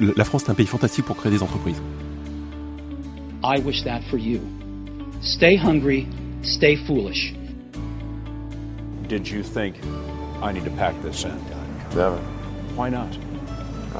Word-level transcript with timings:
La 0.00 0.24
France 0.24 0.44
est 0.44 0.50
un 0.50 0.54
pays 0.54 0.66
fantastique 0.66 1.04
pour 1.04 1.16
créer 1.16 1.32
des 1.32 1.42
entreprises. 1.42 1.80
I 3.44 3.60
wish 3.64 3.82
that 3.84 4.00
for 4.10 4.18
you. 4.18 4.40
Stay 5.20 5.56
hungry, 5.56 6.06
stay 6.42 6.76
foolish. 6.86 7.34
Did 9.08 9.28
you 9.28 9.42
think 9.42 9.76
I 10.42 10.52
need 10.52 10.64
to 10.64 10.70
pack 10.70 10.94
this 11.02 11.24
in? 11.24 11.32
Never. 11.96 12.18
Why 12.76 12.90
not? 12.90 13.08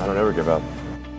I 0.00 0.06
don't 0.06 0.16
ever 0.16 0.32
give 0.32 0.48
up. 0.48 0.62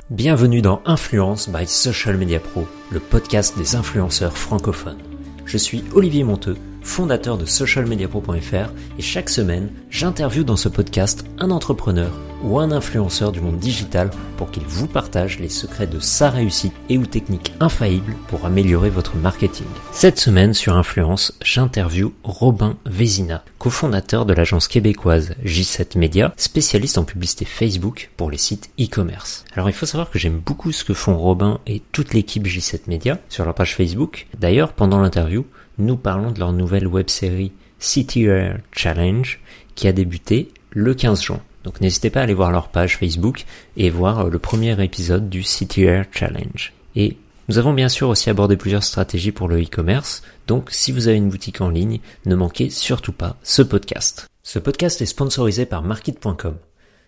Bienvenue 0.09 0.61
dans 0.61 0.81
Influence 0.85 1.49
by 1.49 1.65
Social 1.65 2.17
Media 2.17 2.39
Pro, 2.39 2.67
le 2.91 2.99
podcast 2.99 3.57
des 3.57 3.75
influenceurs 3.75 4.37
francophones. 4.37 4.99
Je 5.45 5.57
suis 5.57 5.83
Olivier 5.93 6.23
Monteux, 6.23 6.57
fondateur 6.81 7.37
de 7.37 7.45
socialmediapro.fr 7.45 8.71
et 8.97 9.01
chaque 9.01 9.29
semaine, 9.29 9.69
j'interviewe 9.89 10.43
dans 10.43 10.57
ce 10.57 10.69
podcast 10.69 11.25
un 11.39 11.51
entrepreneur 11.51 12.11
ou 12.43 12.59
un 12.59 12.71
influenceur 12.71 13.31
du 13.31 13.41
monde 13.41 13.57
digital 13.57 14.09
pour 14.37 14.51
qu'il 14.51 14.63
vous 14.63 14.87
partage 14.87 15.39
les 15.39 15.49
secrets 15.49 15.87
de 15.87 15.99
sa 15.99 16.29
réussite 16.29 16.73
et 16.89 16.97
ou 16.97 17.05
techniques 17.05 17.53
infaillibles 17.59 18.15
pour 18.27 18.45
améliorer 18.45 18.89
votre 18.89 19.15
marketing. 19.15 19.65
Cette 19.91 20.19
semaine 20.19 20.53
sur 20.53 20.75
Influence, 20.75 21.37
j'interviewe 21.43 22.13
Robin 22.23 22.77
Vézina, 22.85 23.43
cofondateur 23.57 24.25
de 24.25 24.33
l'agence 24.33 24.67
québécoise 24.67 25.35
J7 25.45 25.97
Media, 25.97 26.33
spécialiste 26.37 26.97
en 26.97 27.03
publicité 27.03 27.45
Facebook 27.45 28.11
pour 28.17 28.29
les 28.29 28.37
sites 28.37 28.69
e-commerce. 28.79 29.45
Alors 29.53 29.69
il 29.69 29.73
faut 29.73 29.85
savoir 29.85 30.09
que 30.09 30.19
j'aime 30.19 30.39
beaucoup 30.39 30.71
ce 30.71 30.83
que 30.83 30.93
font 30.93 31.17
Robin 31.17 31.59
et 31.65 31.81
toute 31.91 32.13
l'équipe 32.13 32.45
J7 32.45 32.81
Media 32.87 33.19
sur 33.29 33.45
leur 33.45 33.55
page 33.55 33.75
Facebook. 33.75 34.27
D'ailleurs, 34.37 34.73
pendant 34.73 34.99
l'interview, 34.99 35.45
nous 35.77 35.95
parlons 35.95 36.31
de 36.31 36.39
leur 36.39 36.53
nouvelle 36.53 36.87
web 36.87 37.09
série 37.09 37.51
CTR 37.79 38.57
Challenge 38.71 39.39
qui 39.75 39.87
a 39.87 39.91
débuté 39.91 40.51
le 40.71 40.93
15 40.93 41.21
juin. 41.21 41.41
Donc 41.63 41.81
n'hésitez 41.81 42.09
pas 42.09 42.19
à 42.19 42.23
aller 42.23 42.33
voir 42.33 42.51
leur 42.51 42.69
page 42.69 42.97
Facebook 42.97 43.45
et 43.77 43.89
voir 43.89 44.29
le 44.29 44.39
premier 44.39 44.81
épisode 44.83 45.29
du 45.29 45.41
CTR 45.43 46.03
Challenge. 46.11 46.73
Et 46.95 47.17
nous 47.49 47.57
avons 47.57 47.73
bien 47.73 47.89
sûr 47.89 48.07
aussi 48.07 48.29
abordé 48.29 48.55
plusieurs 48.55 48.83
stratégies 48.83 49.33
pour 49.33 49.49
le 49.49 49.61
e-commerce, 49.61 50.23
donc 50.47 50.69
si 50.71 50.93
vous 50.93 51.09
avez 51.09 51.17
une 51.17 51.29
boutique 51.29 51.59
en 51.59 51.69
ligne, 51.69 51.99
ne 52.25 52.35
manquez 52.35 52.69
surtout 52.69 53.11
pas 53.11 53.35
ce 53.43 53.61
podcast. 53.61 54.27
Ce 54.43 54.59
podcast 54.59 55.01
est 55.01 55.05
sponsorisé 55.05 55.65
par 55.65 55.83
Market.com. 55.83 56.55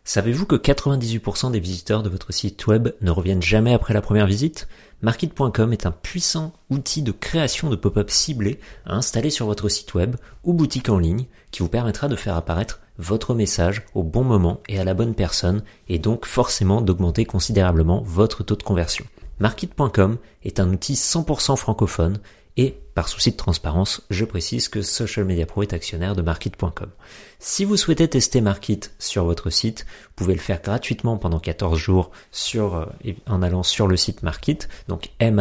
Savez-vous 0.04 0.46
que 0.46 0.56
98% 0.56 1.52
des 1.52 1.60
visiteurs 1.60 2.04
de 2.04 2.10
votre 2.10 2.32
site 2.32 2.68
web 2.68 2.90
ne 3.02 3.12
reviennent 3.12 3.42
jamais 3.42 3.74
après 3.74 3.94
la 3.94 4.02
première 4.02 4.28
visite? 4.28 4.68
Market.com 5.02 5.74
est 5.74 5.86
un 5.86 5.92
puissant 5.92 6.54
outil 6.70 7.02
de 7.02 7.12
création 7.12 7.70
de 7.70 7.76
pop-up 7.76 8.10
ciblés 8.10 8.60
à 8.86 8.96
installer 8.96 9.30
sur 9.30 9.46
votre 9.46 9.68
site 9.68 9.94
web 9.94 10.16
ou 10.44 10.54
boutique 10.54 10.90
en 10.90 11.00
ligne 11.00 11.26
qui 11.52 11.64
vous 11.64 11.70
permettra 11.70 12.08
de 12.08 12.16
faire 12.16 12.36
apparaître 12.36 12.82
votre 12.98 13.34
message 13.34 13.84
au 13.94 14.04
bon 14.04 14.24
moment 14.24 14.62
et 14.68 14.80
à 14.80 14.84
la 14.84 14.94
bonne 14.94 15.16
personne 15.16 15.64
et 15.88 16.00
donc 16.00 16.26
forcément 16.26 16.82
d'augmenter 16.82 17.26
considérablement 17.26 18.02
votre 18.06 18.44
taux 18.44 18.56
de 18.56 18.64
conversion. 18.64 19.06
Market.com 19.40 20.18
est 20.44 20.60
un 20.60 20.72
outil 20.72 20.94
100% 20.94 21.58
francophone 21.58 22.20
et 22.58 22.78
par 22.94 23.10
souci 23.10 23.32
de 23.32 23.36
transparence, 23.36 24.02
je 24.10 24.24
précise 24.24 24.70
que 24.70 24.82
Social 24.82 25.26
Media 25.26 25.46
Pro 25.46 25.62
est 25.62 25.74
actionnaire 25.74 26.16
de 26.16 26.22
Market.com. 26.22 26.90
Si 27.40 27.66
vous 27.66 27.76
souhaitez 27.76 28.08
tester 28.08 28.40
Market 28.40 28.94
sur 29.00 29.26
votre 29.26 29.50
site, 29.50 29.86
vous 29.86 30.14
pouvez 30.16 30.34
le 30.34 30.40
faire 30.40 30.62
gratuitement 30.62 31.18
pendant 31.18 31.40
14 31.40 31.78
jours 31.78 32.12
euh, 32.56 32.86
en 33.28 33.42
allant 33.42 33.64
sur 33.64 33.88
le 33.88 33.98
site 33.98 34.24
Market, 34.24 34.70
donc 34.88 35.10
m 35.20 35.40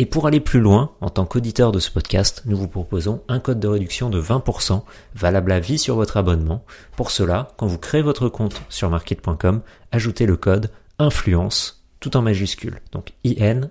e. 0.00 0.02
Et 0.02 0.06
pour 0.06 0.26
aller 0.26 0.40
plus 0.40 0.60
loin, 0.60 0.92
en 1.00 1.10
tant 1.10 1.26
qu'auditeur 1.26 1.72
de 1.72 1.78
ce 1.78 1.90
podcast, 1.90 2.42
nous 2.46 2.56
vous 2.56 2.68
proposons 2.68 3.22
un 3.28 3.38
code 3.38 3.60
de 3.60 3.68
réduction 3.68 4.08
de 4.08 4.20
20% 4.20 4.82
valable 5.14 5.52
à 5.52 5.60
vie 5.60 5.78
sur 5.78 5.94
votre 5.94 6.16
abonnement. 6.16 6.64
Pour 6.96 7.10
cela, 7.10 7.52
quand 7.58 7.66
vous 7.66 7.78
créez 7.78 8.02
votre 8.02 8.28
compte 8.28 8.60
sur 8.70 8.88
market.com, 8.88 9.60
ajoutez 9.92 10.26
le 10.26 10.36
code 10.36 10.70
influence 10.98 11.84
tout 12.00 12.16
en 12.16 12.22
majuscule. 12.22 12.80
Donc 12.92 13.12
I-N-F-L-U-E-N-C-E 13.24 13.64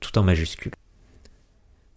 tout 0.00 0.18
en 0.18 0.22
majuscule. 0.22 0.72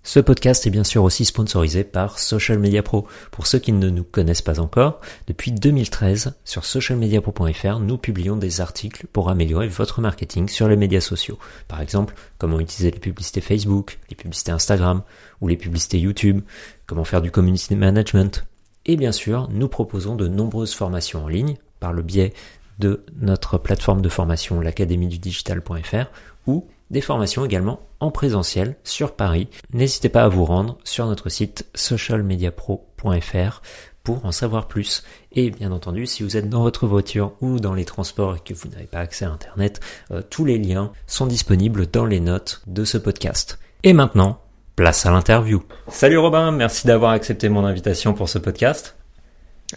Ce 0.06 0.20
podcast 0.20 0.68
est 0.68 0.70
bien 0.70 0.84
sûr 0.84 1.02
aussi 1.02 1.24
sponsorisé 1.24 1.86
par 1.86 2.20
Social 2.20 2.60
Media 2.60 2.84
Pro. 2.84 3.08
Pour 3.32 3.48
ceux 3.48 3.60
qui 3.60 3.72
ne 3.72 3.90
nous 3.90 4.04
connaissent 4.04 4.42
pas 4.42 4.60
encore, 4.60 5.00
depuis 5.28 5.54
2013, 5.54 6.34
sur 6.44 6.66
socialmediapro.fr, 6.66 7.80
nous 7.80 7.98
publions 7.98 8.36
des 8.36 8.60
articles 8.60 9.08
pour 9.14 9.30
améliorer 9.30 9.70
votre 9.70 10.02
marketing 10.02 10.50
sur 10.50 10.68
les 10.68 10.76
médias 10.76 11.00
sociaux. 11.00 11.40
Par 11.70 11.80
exemple, 11.80 12.16
comment 12.38 12.60
utiliser 12.60 12.92
les 12.92 13.00
publicités 13.00 13.40
Facebook, 13.40 13.98
les 14.10 14.18
publicités 14.18 14.52
Instagram 14.52 15.04
ou 15.40 15.48
les 15.48 15.56
publicités 15.56 16.00
YouTube, 16.00 16.42
comment 16.86 17.06
faire 17.06 17.22
du 17.22 17.32
community 17.32 17.74
management. 17.74 18.46
Et 18.86 18.98
bien 18.98 19.14
sûr, 19.14 19.48
nous 19.54 19.70
proposons 19.70 20.18
de 20.18 20.28
nombreuses 20.28 20.74
formations 20.74 21.24
en 21.24 21.28
ligne 21.30 21.56
par 21.80 21.94
le 21.94 22.02
biais 22.02 22.34
de 22.78 23.06
notre 23.22 23.58
plateforme 23.58 24.02
de 24.02 24.10
formation 24.10 24.60
l'académie 24.60 25.08
du 25.08 25.20
digital.fr 25.20 26.12
ou 26.46 26.68
des 26.92 27.00
formations 27.00 27.46
également 27.46 27.80
en 28.04 28.12
présentiel 28.12 28.76
sur 28.84 29.16
Paris. 29.16 29.48
N'hésitez 29.72 30.10
pas 30.10 30.24
à 30.24 30.28
vous 30.28 30.44
rendre 30.44 30.78
sur 30.84 31.08
notre 31.08 31.30
site 31.30 31.66
socialmediapro.fr 31.74 33.62
pour 34.04 34.26
en 34.26 34.34
savoir 34.34 34.68
plus. 34.68 35.04
Et 35.32 35.50
bien 35.50 35.72
entendu, 35.72 36.06
si 36.06 36.22
vous 36.22 36.36
êtes 36.36 36.50
dans 36.50 36.64
votre 36.64 36.86
voiture 36.86 37.32
ou 37.40 37.62
dans 37.62 37.74
les 37.74 37.86
transports 37.86 38.36
et 38.36 38.40
que 38.40 38.54
vous 38.54 38.68
n'avez 38.68 38.88
pas 38.88 39.00
accès 39.00 39.24
à 39.24 39.32
Internet, 39.32 39.80
euh, 40.12 40.22
tous 40.30 40.44
les 40.44 40.58
liens 40.58 40.92
sont 41.08 41.26
disponibles 41.26 41.88
dans 41.88 42.06
les 42.06 42.20
notes 42.20 42.62
de 42.68 42.84
ce 42.84 42.98
podcast. 42.98 43.58
Et 43.84 43.94
maintenant, 43.94 44.42
place 44.76 45.06
à 45.06 45.12
l'interview. 45.12 45.64
Salut 45.88 46.18
Robin, 46.18 46.52
merci 46.52 46.86
d'avoir 46.86 47.12
accepté 47.12 47.48
mon 47.48 47.64
invitation 47.64 48.14
pour 48.14 48.28
ce 48.28 48.38
podcast. 48.38 48.98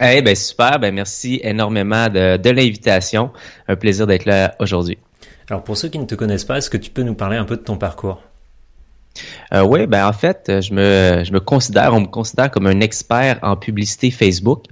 Eh 0.00 0.20
ben 0.20 0.34
super, 0.34 0.80
ben 0.80 0.92
merci 0.92 1.40
énormément 1.44 2.08
de, 2.08 2.36
de 2.36 2.50
l'invitation. 2.50 3.30
Un 3.68 3.76
plaisir 3.76 4.08
d'être 4.08 4.26
là 4.26 4.56
aujourd'hui. 4.58 4.98
Alors 5.48 5.62
pour 5.62 5.76
ceux 5.76 5.88
qui 5.88 5.98
ne 5.98 6.06
te 6.06 6.14
connaissent 6.14 6.44
pas, 6.44 6.58
est-ce 6.58 6.70
que 6.70 6.76
tu 6.76 6.90
peux 6.90 7.02
nous 7.02 7.14
parler 7.14 7.36
un 7.36 7.44
peu 7.44 7.56
de 7.56 7.62
ton 7.62 7.76
parcours? 7.76 8.20
Euh, 9.54 9.62
oui, 9.62 9.86
ben 9.86 10.06
en 10.06 10.12
fait, 10.12 10.60
je 10.60 10.74
me, 10.74 11.24
je 11.24 11.32
me 11.32 11.40
considère, 11.40 11.94
on 11.94 12.00
me 12.00 12.06
considère 12.06 12.50
comme 12.50 12.66
un 12.66 12.80
expert 12.80 13.38
en 13.42 13.56
publicité 13.56 14.10
Facebook. 14.10 14.64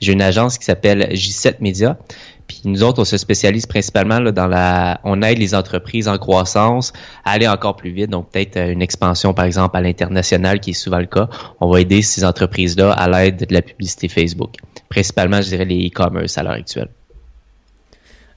J'ai 0.00 0.12
une 0.12 0.22
agence 0.22 0.58
qui 0.58 0.64
s'appelle 0.64 1.08
J7 1.12 1.56
Media. 1.60 1.98
Puis 2.46 2.62
nous 2.64 2.82
autres, 2.82 3.02
on 3.02 3.04
se 3.04 3.18
spécialise 3.18 3.66
principalement 3.66 4.20
là, 4.20 4.32
dans 4.32 4.46
la, 4.46 5.00
on 5.04 5.20
aide 5.22 5.38
les 5.38 5.54
entreprises 5.54 6.08
en 6.08 6.16
croissance 6.16 6.92
à 7.24 7.32
aller 7.32 7.46
encore 7.46 7.76
plus 7.76 7.90
vite. 7.90 8.10
Donc 8.10 8.30
peut-être 8.30 8.56
euh, 8.56 8.72
une 8.72 8.82
expansion, 8.82 9.34
par 9.34 9.44
exemple, 9.44 9.76
à 9.76 9.80
l'international, 9.80 10.60
qui 10.60 10.70
est 10.70 10.74
souvent 10.74 10.98
le 10.98 11.06
cas. 11.06 11.28
On 11.60 11.68
va 11.68 11.80
aider 11.80 12.00
ces 12.02 12.24
entreprises-là 12.24 12.92
à 12.92 13.08
l'aide 13.08 13.46
de 13.46 13.54
la 13.54 13.62
publicité 13.62 14.08
Facebook. 14.08 14.54
Principalement, 14.88 15.42
je 15.42 15.48
dirais 15.48 15.66
les 15.66 15.88
e-commerce 15.88 16.38
à 16.38 16.42
l'heure 16.42 16.52
actuelle. 16.52 16.88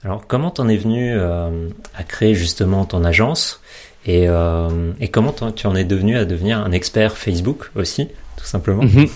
Alors, 0.04 0.26
comment 0.26 0.50
t'en 0.50 0.68
es 0.68 0.78
venu 0.78 1.14
euh, 1.14 1.70
à 1.96 2.04
créer 2.04 2.34
justement 2.34 2.86
ton 2.86 3.04
agence 3.04 3.62
et, 4.06 4.28
euh, 4.28 4.94
et 5.00 5.10
comment 5.10 5.32
tu 5.32 5.68
en 5.68 5.76
es 5.76 5.84
devenu 5.84 6.18
à 6.18 6.26
devenir 6.26 6.58
un 6.60 6.72
expert 6.72 7.18
Facebook 7.18 7.70
aussi, 7.76 8.08
tout 8.36 8.46
simplement? 8.46 8.84
Mm-hmm. 8.84 9.10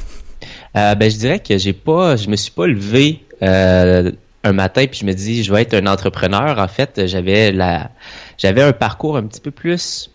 euh, 0.78 0.96
Ben, 0.96 1.10
je 1.10 1.18
dirais 1.18 1.40
que 1.40 1.58
j'ai 1.58 1.74
pas, 1.74 2.16
je 2.18 2.30
me 2.30 2.36
suis 2.36 2.52
pas 2.52 2.68
levé 2.68 3.24
euh, 3.42 4.12
un 4.44 4.54
matin 4.54 4.86
puis 4.86 5.00
je 5.00 5.06
me 5.06 5.14
dis 5.14 5.44
je 5.44 5.52
vais 5.52 5.64
être 5.64 5.74
un 5.74 5.88
entrepreneur. 5.88 6.60
En 6.60 6.68
fait, 6.68 7.08
j'avais 7.08 7.52
la, 7.52 7.90
j'avais 8.38 8.62
un 8.62 8.74
parcours 8.74 9.18
un 9.18 9.24
petit 9.24 9.42
peu 9.42 9.52
plus 9.52 10.12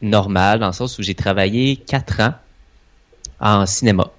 normal 0.00 0.60
dans 0.60 0.68
le 0.68 0.72
sens 0.72 0.98
où 0.98 1.02
j'ai 1.02 1.14
travaillé 1.14 1.76
quatre 1.76 2.20
ans 2.20 2.32
en 3.40 3.66
cinéma. 3.66 4.10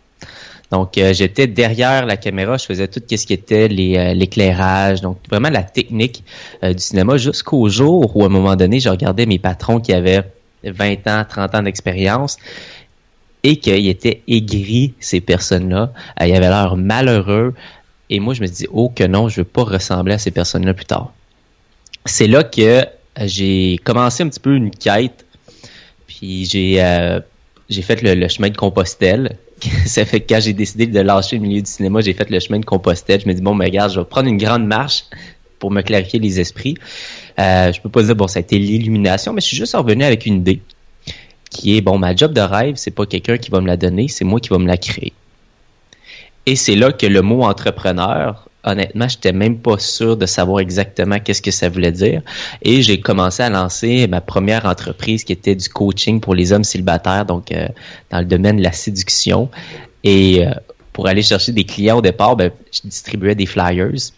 Donc, 0.72 0.98
euh, 0.98 1.14
j'étais 1.14 1.48
derrière 1.48 2.06
la 2.06 2.16
caméra, 2.16 2.58
je 2.58 2.66
faisais 2.66 2.88
tout 2.88 3.02
ce 3.10 3.26
qui 3.26 3.34
était 3.34 3.68
euh, 3.70 4.14
l'éclairage, 4.14 5.02
donc 5.02 5.18
vraiment 5.30 5.50
la 5.50 5.64
technique 5.64 6.24
euh, 6.64 6.74
du 6.74 6.80
cinéma 6.80 7.18
jusqu'au 7.18 7.68
jour 7.70 8.16
où, 8.16 8.24
à 8.24 8.28
un 8.28 8.30
moment 8.30 8.56
donné, 8.56 8.80
je 8.80 8.90
regardais 8.90 9.26
mes 9.26 9.40
patrons 9.40 9.80
qui 9.80 9.94
avaient 9.94 10.24
20 10.64 11.08
ans, 11.08 11.26
30 11.28 11.56
ans 11.56 11.64
d'expérience 11.64 12.38
et 13.42 13.58
qu'ils 13.58 13.88
étaient 13.88 14.22
aigris, 14.28 14.94
ces 15.00 15.22
personnes-là. 15.22 15.92
ils 16.22 16.36
avaient 16.36 16.50
l'air 16.50 16.76
malheureux. 16.76 17.56
Et 18.12 18.20
moi, 18.20 18.34
je 18.34 18.42
me 18.42 18.48
dis, 18.48 18.68
oh 18.72 18.90
que 18.90 19.06
non, 19.06 19.30
je 19.30 19.42
veux 19.42 19.46
pas 19.46 19.64
ressembler 19.64 20.16
à 20.16 20.18
ces 20.18 20.32
personnes-là 20.32 20.74
plus 20.74 20.86
tard. 20.86 21.14
C'est 22.06 22.28
là 22.28 22.44
que 22.44 22.86
j'ai 23.22 23.80
commencé 23.84 24.24
un 24.24 24.30
petit 24.30 24.40
peu 24.40 24.56
une 24.56 24.72
quête, 24.72 25.26
puis 26.08 26.46
j'ai 26.46 26.80
j'ai 27.70 27.82
fait 27.84 28.02
le, 28.02 28.28
chemin 28.28 28.50
de 28.50 28.58
Compostelle. 28.58 29.38
ça 29.86 30.06
fait 30.06 30.22
que 30.22 30.34
quand 30.34 30.42
j'ai 30.42 30.54
décidé 30.54 30.88
de 30.88 31.00
lâcher 31.00 31.38
le 31.38 31.42
milieu 31.42 31.62
du 31.62 31.70
cinéma, 31.70 32.02
j'ai 32.02 32.14
fait 32.14 32.30
le 32.30 32.40
chemin 32.40 32.60
de 32.60 32.66
Compostelle. 32.66 33.22
Je 33.22 33.28
me 33.28 33.34
dis 33.34 33.42
bon, 33.42 33.56
mais 33.56 33.66
regarde, 33.66 33.92
je 33.92 34.00
vais 34.00 34.06
prendre 34.06 34.28
une 34.28 34.38
grande 34.38 34.66
marche 34.66 35.06
pour 35.60 35.72
me 35.72 35.82
clarifier 35.82 36.20
les 36.20 36.40
esprits. 36.40 36.76
Euh, 37.40 37.72
je 37.72 37.82
peux 37.82 37.90
pas 37.90 38.04
dire 38.04 38.16
bon, 38.16 38.28
ça 38.28 38.40
a 38.40 38.42
été 38.42 38.58
l'illumination, 38.58 39.34
mais 39.34 39.42
je 39.42 39.48
suis 39.48 39.58
juste 39.58 39.76
revenu 39.76 40.04
avec 40.04 40.26
une 40.26 40.36
idée 40.36 40.62
qui 41.50 41.76
est 41.76 41.82
bon, 41.82 41.98
ma 41.98 42.16
job 42.16 42.34
de 42.34 42.42
rêve, 42.42 42.76
c'est 42.76 42.92
pas 42.92 43.06
quelqu'un 43.06 43.38
qui 43.38 43.50
va 43.50 43.60
me 43.60 43.68
la 43.68 43.78
donner, 43.78 44.08
c'est 44.08 44.26
moi 44.26 44.40
qui 44.40 44.50
va 44.50 44.60
me 44.60 44.68
la 44.68 44.78
créer. 44.78 45.14
Et 46.46 46.56
c'est 46.56 46.76
là 46.76 46.92
que 46.92 47.06
le 47.06 47.22
mot 47.22 47.44
entrepreneur 47.44 48.49
honnêtement, 48.64 49.08
j'étais 49.08 49.32
même 49.32 49.58
pas 49.58 49.78
sûr 49.80 50.18
de 50.18 50.26
savoir 50.26 50.60
exactement 50.60 51.20
qu'est-ce 51.20 51.42
que 51.42 51.52
ça 51.52 51.70
voulait 51.70 51.92
dire. 51.92 52.22
Et 52.62 52.82
j'ai 52.82 53.00
commencé 53.00 53.44
à 53.44 53.50
lancer 53.50 54.08
ma 54.08 54.22
première 54.22 54.66
entreprise 54.66 55.24
qui 55.24 55.34
était 55.34 55.56
du 55.56 55.70
coaching 55.70 56.20
pour 56.20 56.36
les 56.36 56.52
hommes 56.52 56.64
célibataires, 56.64 57.26
donc 57.26 57.52
euh, 57.52 57.68
dans 58.10 58.20
le 58.20 58.26
domaine 58.26 58.58
de 58.58 58.64
la 58.64 58.72
séduction. 58.72 59.50
Et 60.04 60.46
euh, 60.46 60.52
pour 60.94 61.08
aller 61.08 61.22
chercher 61.22 61.52
des 61.52 61.64
clients 61.64 61.98
au 61.98 62.02
départ, 62.02 62.36
ben, 62.36 62.52
je 62.72 62.82
distribuais 62.84 63.36
des 63.36 63.46
flyers. 63.46 64.12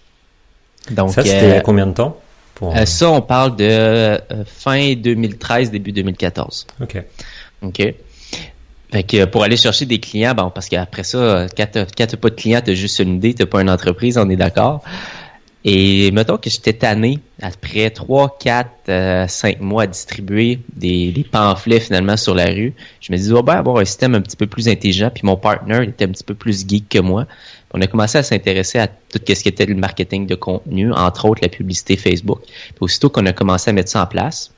Donc, 0.90 1.12
ça, 1.12 1.24
c'était 1.24 1.58
a 1.58 1.62
combien 1.62 1.88
de 1.88 1.94
temps 1.94 2.18
pour... 2.56 2.76
Ça, 2.86 3.10
on 3.10 3.22
parle 3.22 3.56
de 3.56 4.20
fin 4.46 4.94
2013, 4.94 5.72
début 5.72 5.92
2014. 5.92 6.68
OK. 6.82 7.04
OK. 7.64 7.94
Fait 8.92 9.04
que 9.04 9.26
pour 9.26 9.44
aller 9.44 9.58
chercher 9.58 9.86
des 9.86 10.00
clients, 10.00 10.34
bon, 10.34 10.50
parce 10.50 10.68
qu'après 10.68 11.04
ça, 11.04 11.48
quand 11.56 11.68
tu 11.72 11.80
n'as 11.80 12.08
pas 12.08 12.30
de 12.30 12.36
clients, 12.36 12.62
tu 12.64 12.76
juste 12.76 13.00
une 13.00 13.16
idée, 13.16 13.34
tu 13.34 13.46
pas 13.46 13.62
une 13.62 13.70
entreprise, 13.70 14.18
on 14.18 14.30
est 14.30 14.36
d'accord. 14.36 14.84
Et 15.64 16.10
mettons 16.12 16.38
que 16.38 16.50
j'étais 16.50 16.74
tanné, 16.74 17.20
après 17.40 17.92
3, 17.92 18.38
4, 18.40 19.30
5 19.30 19.62
mois 19.62 19.84
à 19.84 19.88
distribuer 19.88 20.60
des, 20.76 21.26
pamphlets 21.32 21.80
finalement 21.80 22.18
sur 22.18 22.34
la 22.34 22.46
rue, 22.46 22.74
je 23.00 23.12
me 23.12 23.18
disais, 23.18 23.34
oh, 23.34 23.44
ben, 23.44 23.54
avoir 23.54 23.78
un 23.78 23.86
système 23.86 24.16
un 24.16 24.22
petit 24.22 24.36
peu 24.36 24.48
plus 24.48 24.68
intelligent, 24.68 25.12
puis 25.14 25.22
mon 25.24 25.38
partner 25.38 25.84
était 25.84 26.06
un 26.06 26.10
petit 26.10 26.24
peu 26.24 26.34
plus 26.34 26.68
geek 26.68 26.90
que 26.90 27.00
moi. 27.00 27.28
On 27.74 27.82
a 27.82 27.88
commencé 27.88 28.18
à 28.18 28.24
s'intéresser 28.24 28.80
à 28.80 28.88
tout 28.88 29.20
ce 29.26 29.34
qui 29.34 29.50
était 29.50 29.68
le 29.68 29.76
marketing 29.76 30.26
de 30.26 30.36
contenu, 30.36 30.92
entre 30.92 31.26
autres 31.26 31.42
la 31.44 31.50
publicité 31.50 31.96
Facebook. 31.96 32.42
Puis 32.44 32.76
aussitôt 32.82 33.10
qu'on 33.10 33.26
a 33.28 33.32
commencé 33.32 33.70
à 33.70 33.74
mettre 33.74 33.92
ça 33.92 34.02
en 34.02 34.08
place, 34.08 34.52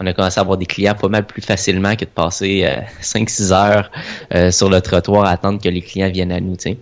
on 0.00 0.06
a 0.06 0.12
commencé 0.12 0.38
à 0.38 0.42
avoir 0.42 0.58
des 0.58 0.66
clients 0.66 0.94
pas 0.94 1.08
mal 1.08 1.26
plus 1.26 1.42
facilement 1.42 1.94
que 1.94 2.04
de 2.04 2.10
passer 2.10 2.68
5-6 3.00 3.52
euh, 3.52 3.54
heures 3.54 3.90
euh, 4.34 4.50
sur 4.50 4.68
le 4.68 4.80
trottoir 4.80 5.24
à 5.24 5.30
attendre 5.30 5.60
que 5.60 5.68
les 5.68 5.82
clients 5.82 6.10
viennent 6.10 6.32
à 6.32 6.40
nous. 6.40 6.56
T'sais. 6.56 6.76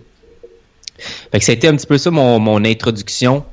Fait 1.31 1.39
que 1.39 1.45
ça 1.45 1.51
a 1.51 1.55
été 1.55 1.67
un 1.67 1.75
petit 1.75 1.87
peu 1.87 1.97
ça 1.97 2.11
mon, 2.11 2.39
mon 2.39 2.63
introduction 2.65 3.43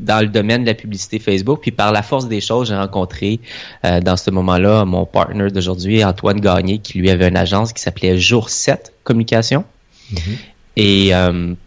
dans 0.00 0.20
le 0.20 0.28
domaine 0.28 0.62
de 0.62 0.68
la 0.68 0.74
publicité 0.74 1.18
Facebook. 1.18 1.60
Puis 1.60 1.72
par 1.72 1.92
la 1.92 2.02
force 2.02 2.28
des 2.28 2.40
choses, 2.40 2.68
j'ai 2.68 2.76
rencontré 2.76 3.40
euh, 3.84 4.00
dans 4.00 4.16
ce 4.16 4.30
moment-là 4.30 4.84
mon 4.84 5.04
partner 5.04 5.50
d'aujourd'hui, 5.50 6.04
Antoine 6.04 6.40
Gagné, 6.40 6.78
qui 6.78 6.98
lui 6.98 7.10
avait 7.10 7.28
une 7.28 7.36
agence 7.36 7.72
qui 7.72 7.82
s'appelait 7.82 8.18
Jour 8.18 8.48
7 8.48 8.92
Communication. 9.04 9.64
Mm-hmm. 10.12 10.36
Et 10.80 11.12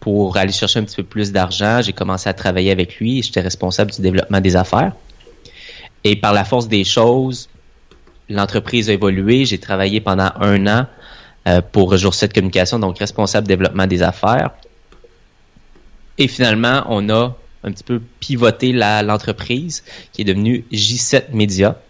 pour 0.00 0.38
aller 0.38 0.52
chercher 0.52 0.78
un 0.78 0.84
petit 0.84 0.96
peu 0.96 1.02
plus 1.02 1.32
d'argent, 1.32 1.82
j'ai 1.82 1.92
commencé 1.92 2.30
à 2.30 2.32
travailler 2.32 2.70
avec 2.70 2.96
lui. 2.96 3.22
J'étais 3.22 3.42
responsable 3.42 3.90
du 3.90 4.00
développement 4.00 4.40
des 4.40 4.56
affaires. 4.56 4.92
Et 6.04 6.16
par 6.16 6.32
la 6.32 6.44
force 6.44 6.68
des 6.68 6.84
choses, 6.84 7.48
l'entreprise 8.28 8.90
a 8.90 8.92
évolué. 8.92 9.44
J'ai 9.44 9.58
travaillé 9.58 10.00
pendant 10.00 10.30
un 10.40 10.66
an 10.66 10.86
euh, 11.46 11.60
pour 11.60 11.96
Jour 11.96 12.14
7 12.14 12.32
Communication, 12.32 12.78
donc 12.78 12.98
responsable 12.98 13.46
développement 13.46 13.86
des 13.86 14.02
affaires. 14.02 14.50
Et 16.18 16.28
finalement, 16.28 16.84
on 16.88 17.08
a 17.08 17.36
un 17.64 17.72
petit 17.72 17.84
peu 17.84 18.00
pivoté 18.20 18.72
l'entreprise 18.72 19.84
qui 20.12 20.22
est 20.22 20.24
devenue 20.24 20.64
J7 20.72 21.32
Media, 21.32 21.80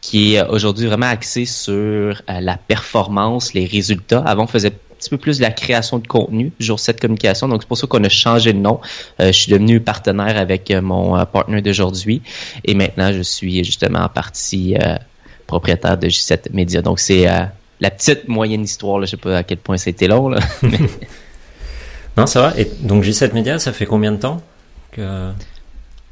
qui 0.00 0.34
est 0.34 0.46
aujourd'hui 0.46 0.86
vraiment 0.86 1.06
axée 1.06 1.44
sur 1.44 1.72
euh, 1.72 2.12
la 2.28 2.56
performance, 2.56 3.54
les 3.54 3.66
résultats. 3.66 4.20
Avant, 4.20 4.44
on 4.44 4.46
faisait 4.46 4.72
petit 4.96 5.10
peu 5.10 5.18
plus 5.18 5.38
de 5.38 5.42
la 5.42 5.50
création 5.50 5.98
de 5.98 6.06
contenu, 6.06 6.52
jour 6.58 6.80
7 6.80 7.00
communication. 7.00 7.48
Donc, 7.48 7.62
c'est 7.62 7.68
pour 7.68 7.78
ça 7.78 7.86
qu'on 7.86 8.02
a 8.04 8.08
changé 8.08 8.52
de 8.52 8.58
nom. 8.58 8.80
Euh, 9.20 9.28
je 9.28 9.32
suis 9.32 9.52
devenu 9.52 9.80
partenaire 9.80 10.36
avec 10.36 10.70
euh, 10.70 10.80
mon 10.80 11.16
euh, 11.16 11.24
partenaire 11.24 11.62
d'aujourd'hui. 11.62 12.22
Et 12.64 12.74
maintenant, 12.74 13.12
je 13.12 13.22
suis 13.22 13.64
justement 13.64 14.00
en 14.00 14.08
partie 14.08 14.76
propriétaire 15.46 15.98
de 15.98 16.08
J7 16.08 16.52
Media. 16.52 16.82
Donc, 16.82 16.98
c'est 16.98 17.26
la 17.80 17.90
petite 17.90 18.28
moyenne 18.28 18.62
histoire. 18.62 18.98
Là. 18.98 19.06
Je 19.06 19.12
sais 19.12 19.16
pas 19.16 19.38
à 19.38 19.42
quel 19.42 19.58
point 19.58 19.76
c'était 19.76 20.08
long. 20.08 20.28
Là, 20.28 20.40
non, 22.16 22.26
ça 22.26 22.42
va. 22.42 22.58
Et 22.58 22.70
donc, 22.80 23.04
J7 23.04 23.32
Media, 23.32 23.58
ça 23.58 23.72
fait 23.72 23.86
combien 23.86 24.12
de 24.12 24.18
temps 24.18 24.40
que... 24.92 25.30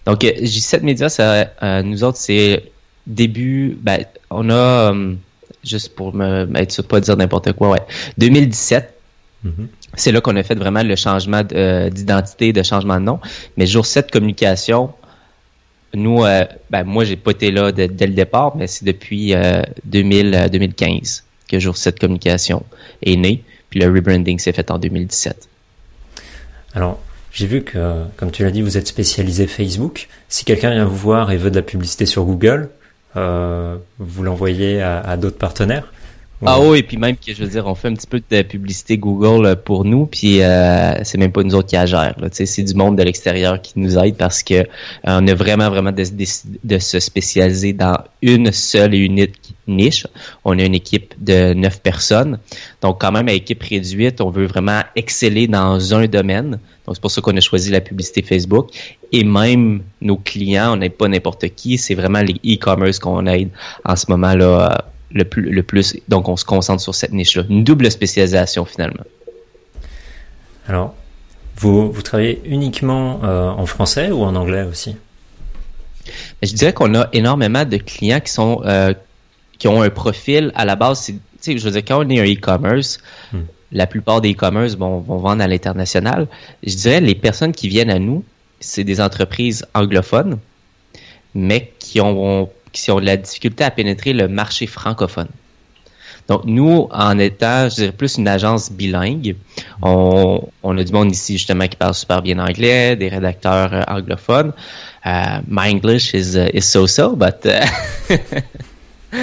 Donc, 0.07 0.21
J7 0.23 0.83
Media, 0.83 1.09
ça, 1.09 1.83
nous 1.83 2.05
autres, 2.05 2.19
c'est 2.19 2.71
début... 3.07 3.79
Ben, 3.81 4.05
on 4.31 4.51
a 4.51 4.93
juste 5.65 5.95
pour 5.95 6.15
me 6.15 6.49
être 6.57 6.83
pas 6.83 7.01
dire 7.01 7.17
n'importe 7.17 7.53
quoi, 7.53 7.71
ouais. 7.71 7.83
2017. 8.19 8.95
Mm-hmm. 9.45 9.51
C'est 9.97 10.13
là 10.13 10.21
qu'on 10.21 10.37
a 10.37 10.43
fait 10.43 10.55
vraiment 10.55 10.83
le 10.83 10.97
changement 10.97 11.43
euh, 11.53 11.91
d'identité, 11.91 12.53
de 12.53 12.63
changement 12.63 12.97
de 12.97 13.05
nom. 13.05 13.21
Mais 13.57 13.67
jour 13.67 13.87
7 13.87 14.11
communication, 14.11 14.93
nous, 15.95 16.25
euh, 16.25 16.45
ben, 16.71 16.85
moi, 16.85 17.05
j'ai 17.05 17.17
pas 17.17 17.31
été 17.31 17.51
là 17.51 17.71
dès 17.71 17.89
le 17.89 18.15
départ, 18.15 18.57
mais 18.57 18.67
c'est 18.67 18.85
depuis 18.85 19.35
2000, 19.85 20.49
2015 20.51 20.89
euh, 20.91 21.51
que 21.51 21.59
jour 21.59 21.77
7 21.77 21.99
communication 21.99 22.65
est 23.03 23.17
né. 23.17 23.45
Puis 23.71 23.81
le 23.81 23.93
rebranding 23.93 24.39
s'est 24.39 24.53
fait 24.53 24.71
en 24.71 24.79
2017. 24.79 25.49
Alors, 26.75 27.01
j'ai 27.33 27.47
vu 27.47 27.63
que, 27.63 28.05
comme 28.17 28.31
tu 28.31 28.45
l'as 28.45 28.51
dit, 28.51 28.63
vous 28.63 28.77
êtes 28.77 28.87
spécialisé 28.87 29.47
Facebook. 29.47 30.09
Si 30.29 30.45
quelqu'un 30.45 30.71
vient 30.71 30.85
vous 30.85 30.97
voir 30.97 31.33
et 31.33 31.37
veut 31.37 31.51
de 31.51 31.57
la 31.57 31.63
publicité 31.63 32.07
sur 32.07 32.25
Google, 32.25 32.63
euh, 32.63 32.84
vous 33.15 34.23
l'envoyez 34.23 34.83
à, 34.83 35.17
d'autres 35.17 35.39
partenaires 35.39 35.93
ah 36.47 36.61
oui, 36.61 36.79
et 36.79 36.83
puis 36.83 36.99
même 36.99 37.17
que 37.17 37.33
je 37.33 37.43
veux 37.43 37.49
dire, 37.49 37.67
on 37.67 37.75
fait 37.75 37.89
un 37.89 37.95
petit 37.95 38.07
peu 38.07 38.21
de 38.31 38.43
publicité 38.43 38.99
Google 38.99 39.57
pour 39.65 39.85
nous, 39.85 40.07
puis 40.07 40.43
euh, 40.43 40.93
c'est 41.03 41.17
même 41.17 41.33
pas 41.33 41.43
nous 41.43 41.55
autres 41.55 41.69
qui 41.69 41.77
la 41.77 41.87
gèrent. 41.87 42.17
C'est 42.33 42.63
du 42.63 42.75
monde 42.75 42.97
de 42.99 43.03
l'extérieur 43.03 43.63
qui 43.63 43.73
nous 43.77 43.97
aide 43.99 44.17
parce 44.17 44.43
que 44.43 44.55
euh, 44.55 44.65
on 45.07 45.27
a 45.27 45.35
vraiment 45.35 45.71
vraiment 45.71 45.93
décidé 45.93 46.27
de, 46.63 46.79
se 46.79 47.01
spécialiser 47.01 47.73
dans 47.73 47.97
une 48.21 48.53
seule 48.53 48.95
et 48.95 48.99
unique 48.99 49.55
niche. 49.67 50.07
On 50.45 50.59
a 50.59 50.63
une 50.63 50.75
équipe 50.75 51.15
de 51.19 51.55
neuf 51.55 51.81
personnes, 51.81 52.39
donc 52.83 53.01
quand 53.01 53.13
même 53.13 53.29
à 53.29 53.33
équipe 53.33 53.63
réduite, 53.63 54.21
on 54.21 54.29
veut 54.31 54.47
vraiment 54.47 54.83
exceller 54.97 55.47
dans 55.47 55.95
un 55.95 56.07
domaine. 56.07 56.59
Donc 56.87 56.97
c'est 56.97 57.01
pour 57.01 57.11
ça 57.11 57.23
qu'on 57.23 57.37
a 57.37 57.41
choisi 57.41 57.71
la 57.71 57.81
publicité 57.81 58.21
Facebook. 58.21 58.69
Et 59.13 59.25
même 59.25 59.83
nos 60.03 60.17
clients, 60.17 60.75
on 60.75 60.77
n'est 60.77 60.91
pas 60.91 61.09
n'importe 61.09 61.49
qui, 61.55 61.79
c'est 61.79 61.95
vraiment 61.95 62.21
les 62.21 62.35
e-commerce 62.45 62.99
qu'on 62.99 63.25
aide 63.27 63.49
en 63.85 63.97
ce 63.97 64.05
moment 64.11 64.35
là 64.35 64.85
le 65.15 65.25
plus, 65.25 65.43
le 65.43 65.63
plus. 65.63 65.97
Donc, 66.09 66.29
on 66.29 66.37
se 66.37 66.45
concentre 66.45 66.83
sur 66.83 66.95
cette 66.95 67.13
niche-là. 67.13 67.45
Une 67.49 67.65
double 67.65 67.91
spécialisation, 67.91 68.65
finalement. 68.65 69.05
Alors, 70.69 70.95
vous, 71.57 71.91
vous 71.93 72.03
travaillez 72.03 72.43
uniquement 72.45 73.21
euh, 73.23 73.49
en 73.49 73.65
français 73.67 74.11
ou 74.11 74.23
en 74.23 74.35
anglais 74.35 74.65
aussi? 74.65 74.97
Je 76.43 76.53
dirais 76.53 76.73
qu'on 76.73 76.95
a 76.95 77.09
énormément 77.13 77.65
de 77.65 77.77
clients 77.79 78.21
qui 78.21 78.33
sont 78.33 78.61
euh, 78.65 78.93
qui 79.59 79.69
ont 79.69 79.81
un 79.81 79.91
profil 79.91 80.53
à 80.55 80.65
la 80.65 80.77
base. 80.77 81.13
Je 81.47 81.53
veux 81.53 81.71
dire, 81.71 81.85
quand 81.85 82.05
on 82.05 82.09
est 82.09 82.21
un 82.21 82.25
e-commerce, 82.25 82.99
hmm. 83.33 83.41
la 83.73 83.87
plupart 83.87 84.21
des 84.21 84.33
e-commerce 84.33 84.77
vont 84.77 84.99
vendre 84.99 85.43
à 85.43 85.47
l'international. 85.47 86.27
Je 86.63 86.75
dirais 86.75 87.01
les 87.01 87.15
personnes 87.15 87.53
qui 87.53 87.69
viennent 87.69 87.91
à 87.91 87.99
nous, 87.99 88.25
c'est 88.61 88.85
des 88.85 89.01
entreprises 89.01 89.65
anglophones, 89.75 90.39
mais 91.35 91.73
qui 91.79 92.01
ont 92.01 92.51
qui 92.75 92.91
ont 92.91 93.01
de 93.01 93.07
la 93.07 93.17
difficulté 93.17 93.65
à 93.65 93.71
pénétrer 93.71 94.13
le 94.13 94.29
marché 94.29 94.67
francophone. 94.67 95.29
Donc, 96.29 96.43
nous, 96.47 96.89
en 96.91 97.19
étant, 97.19 97.69
je 97.69 97.75
dirais, 97.75 97.93
plus 97.93 98.17
une 98.17 98.29
agence 98.29 98.73
bilingue, 98.73 99.37
on, 99.83 100.41
a 100.65 100.85
du 100.85 100.93
monde 100.93 101.13
ici, 101.13 101.35
justement, 101.35 101.67
qui 101.69 101.77
parle 101.77 101.95
super 101.95 102.23
bien 102.23 102.39
anglais, 102.39 102.97
des 102.97 103.09
rédacteurs 103.09 103.75
euh, 103.75 103.83
anglophones. 103.87 104.53
Uh, 105.05 105.43
my 105.47 105.71
English 105.71 106.15
is, 106.15 106.37
uh, 106.37 106.61
so-so, 106.61 107.15
but... 107.15 107.45
Uh, 107.45 108.17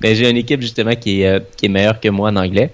mais 0.00 0.14
j'ai 0.14 0.30
une 0.30 0.36
équipe, 0.36 0.60
justement, 0.60 0.94
qui 0.94 1.22
est, 1.22 1.56
qui 1.56 1.66
est 1.66 1.68
meilleure 1.68 1.98
que 1.98 2.08
moi 2.08 2.30
en 2.30 2.36
anglais 2.36 2.72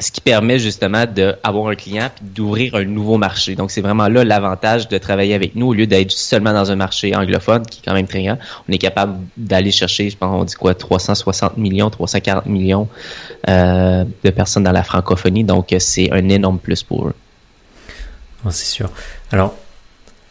ce 0.00 0.12
qui 0.12 0.20
permet 0.20 0.58
justement 0.58 1.04
d'avoir 1.06 1.68
un 1.68 1.74
client 1.74 2.06
et 2.06 2.24
d'ouvrir 2.24 2.76
un 2.76 2.84
nouveau 2.84 3.18
marché. 3.18 3.56
Donc, 3.56 3.70
c'est 3.70 3.80
vraiment 3.80 4.08
là 4.08 4.24
l'avantage 4.24 4.88
de 4.88 4.96
travailler 4.98 5.34
avec 5.34 5.56
nous 5.56 5.68
au 5.68 5.74
lieu 5.74 5.86
d'être 5.86 6.12
seulement 6.12 6.52
dans 6.52 6.70
un 6.70 6.76
marché 6.76 7.16
anglophone 7.16 7.66
qui 7.66 7.80
est 7.80 7.82
quand 7.84 7.94
même 7.94 8.06
très 8.06 8.22
grand. 8.22 8.38
On 8.68 8.72
est 8.72 8.78
capable 8.78 9.18
d'aller 9.36 9.72
chercher, 9.72 10.08
je 10.08 10.16
pense, 10.16 10.40
on 10.40 10.44
dit 10.44 10.54
quoi, 10.54 10.74
360 10.74 11.56
millions, 11.56 11.90
340 11.90 12.46
millions 12.46 12.88
euh, 13.48 14.04
de 14.22 14.30
personnes 14.30 14.64
dans 14.64 14.72
la 14.72 14.84
francophonie. 14.84 15.44
Donc, 15.44 15.74
c'est 15.78 16.12
un 16.12 16.28
énorme 16.28 16.58
plus 16.58 16.82
pour 16.84 17.08
eux. 17.08 17.14
c'est 18.50 18.66
sûr. 18.66 18.90
Alors, 19.32 19.54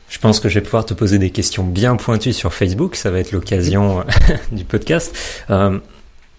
je 0.09 0.19
pense 0.19 0.39
que 0.39 0.47
je 0.47 0.55
vais 0.55 0.63
pouvoir 0.63 0.85
te 0.85 0.93
poser 0.93 1.19
des 1.19 1.31
questions 1.31 1.63
bien 1.63 1.97
pointues 1.97 2.33
sur 2.33 2.53
Facebook. 2.53 2.95
Ça 2.95 3.11
va 3.11 3.19
être 3.19 3.31
l'occasion 3.33 4.05
du 4.51 4.63
podcast. 4.63 5.15
Euh, 5.49 5.79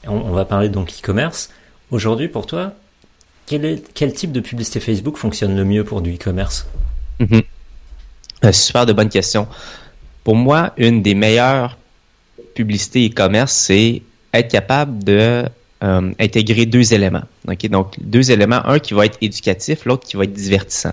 on, 0.07 0.31
va 0.33 0.45
parler 0.47 0.71
donc 0.71 0.91
e-commerce. 0.91 1.51
Aujourd'hui, 1.91 2.29
pour 2.29 2.47
toi, 2.47 2.73
quel, 3.49 4.13
type 4.13 4.33
de 4.33 4.41
publicité 4.41 4.81
Facebook 4.81 5.17
fonctionne 5.17 5.57
le 5.57 5.65
mieux 5.65 5.85
pour 5.85 6.03
du 6.03 6.15
e-commerce? 6.15 6.67
Mhm. 7.19 7.43
euh, 8.45 8.53
Super 8.53 8.87
de 8.87 8.93
bonne 8.93 9.09
question. 9.09 9.49
Pour 10.25 10.37
moi, 10.37 10.73
une 10.77 11.03
des 11.03 11.15
meilleures 11.15 11.79
publicités 12.55 13.09
e-commerce, 13.09 13.53
c'est 13.53 14.03
être 14.35 14.51
capable 14.51 15.03
de 15.03 15.45
euh, 15.83 16.13
intégrer 16.21 16.67
deux 16.67 16.93
éléments. 16.93 17.23
Donc, 17.71 17.95
deux 18.01 18.31
éléments, 18.31 18.61
un 18.67 18.79
qui 18.79 18.95
va 18.95 19.07
être 19.07 19.19
éducatif, 19.21 19.85
l'autre 19.87 20.07
qui 20.07 20.17
va 20.17 20.25
être 20.25 20.33
divertissant. 20.33 20.93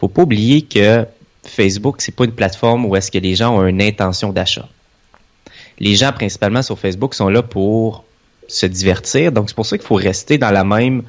Faut 0.00 0.08
pas 0.08 0.22
oublier 0.22 0.62
que 0.62 1.06
Facebook, 1.46 2.00
c'est 2.00 2.14
pas 2.14 2.24
une 2.24 2.32
plateforme 2.32 2.84
où 2.86 2.96
est-ce 2.96 3.10
que 3.10 3.18
les 3.18 3.36
gens 3.36 3.56
ont 3.56 3.66
une 3.66 3.82
intention 3.82 4.32
d'achat. 4.32 4.68
Les 5.78 5.94
gens, 5.94 6.12
principalement 6.12 6.62
sur 6.62 6.78
Facebook, 6.78 7.14
sont 7.14 7.28
là 7.28 7.42
pour 7.42 8.04
se 8.48 8.66
divertir. 8.66 9.30
Donc, 9.30 9.48
c'est 9.48 9.54
pour 9.54 9.66
ça 9.66 9.78
qu'il 9.78 9.86
faut 9.86 9.94
rester 9.94 10.38
dans 10.38 10.50
la 10.50 10.64
même 10.64 11.02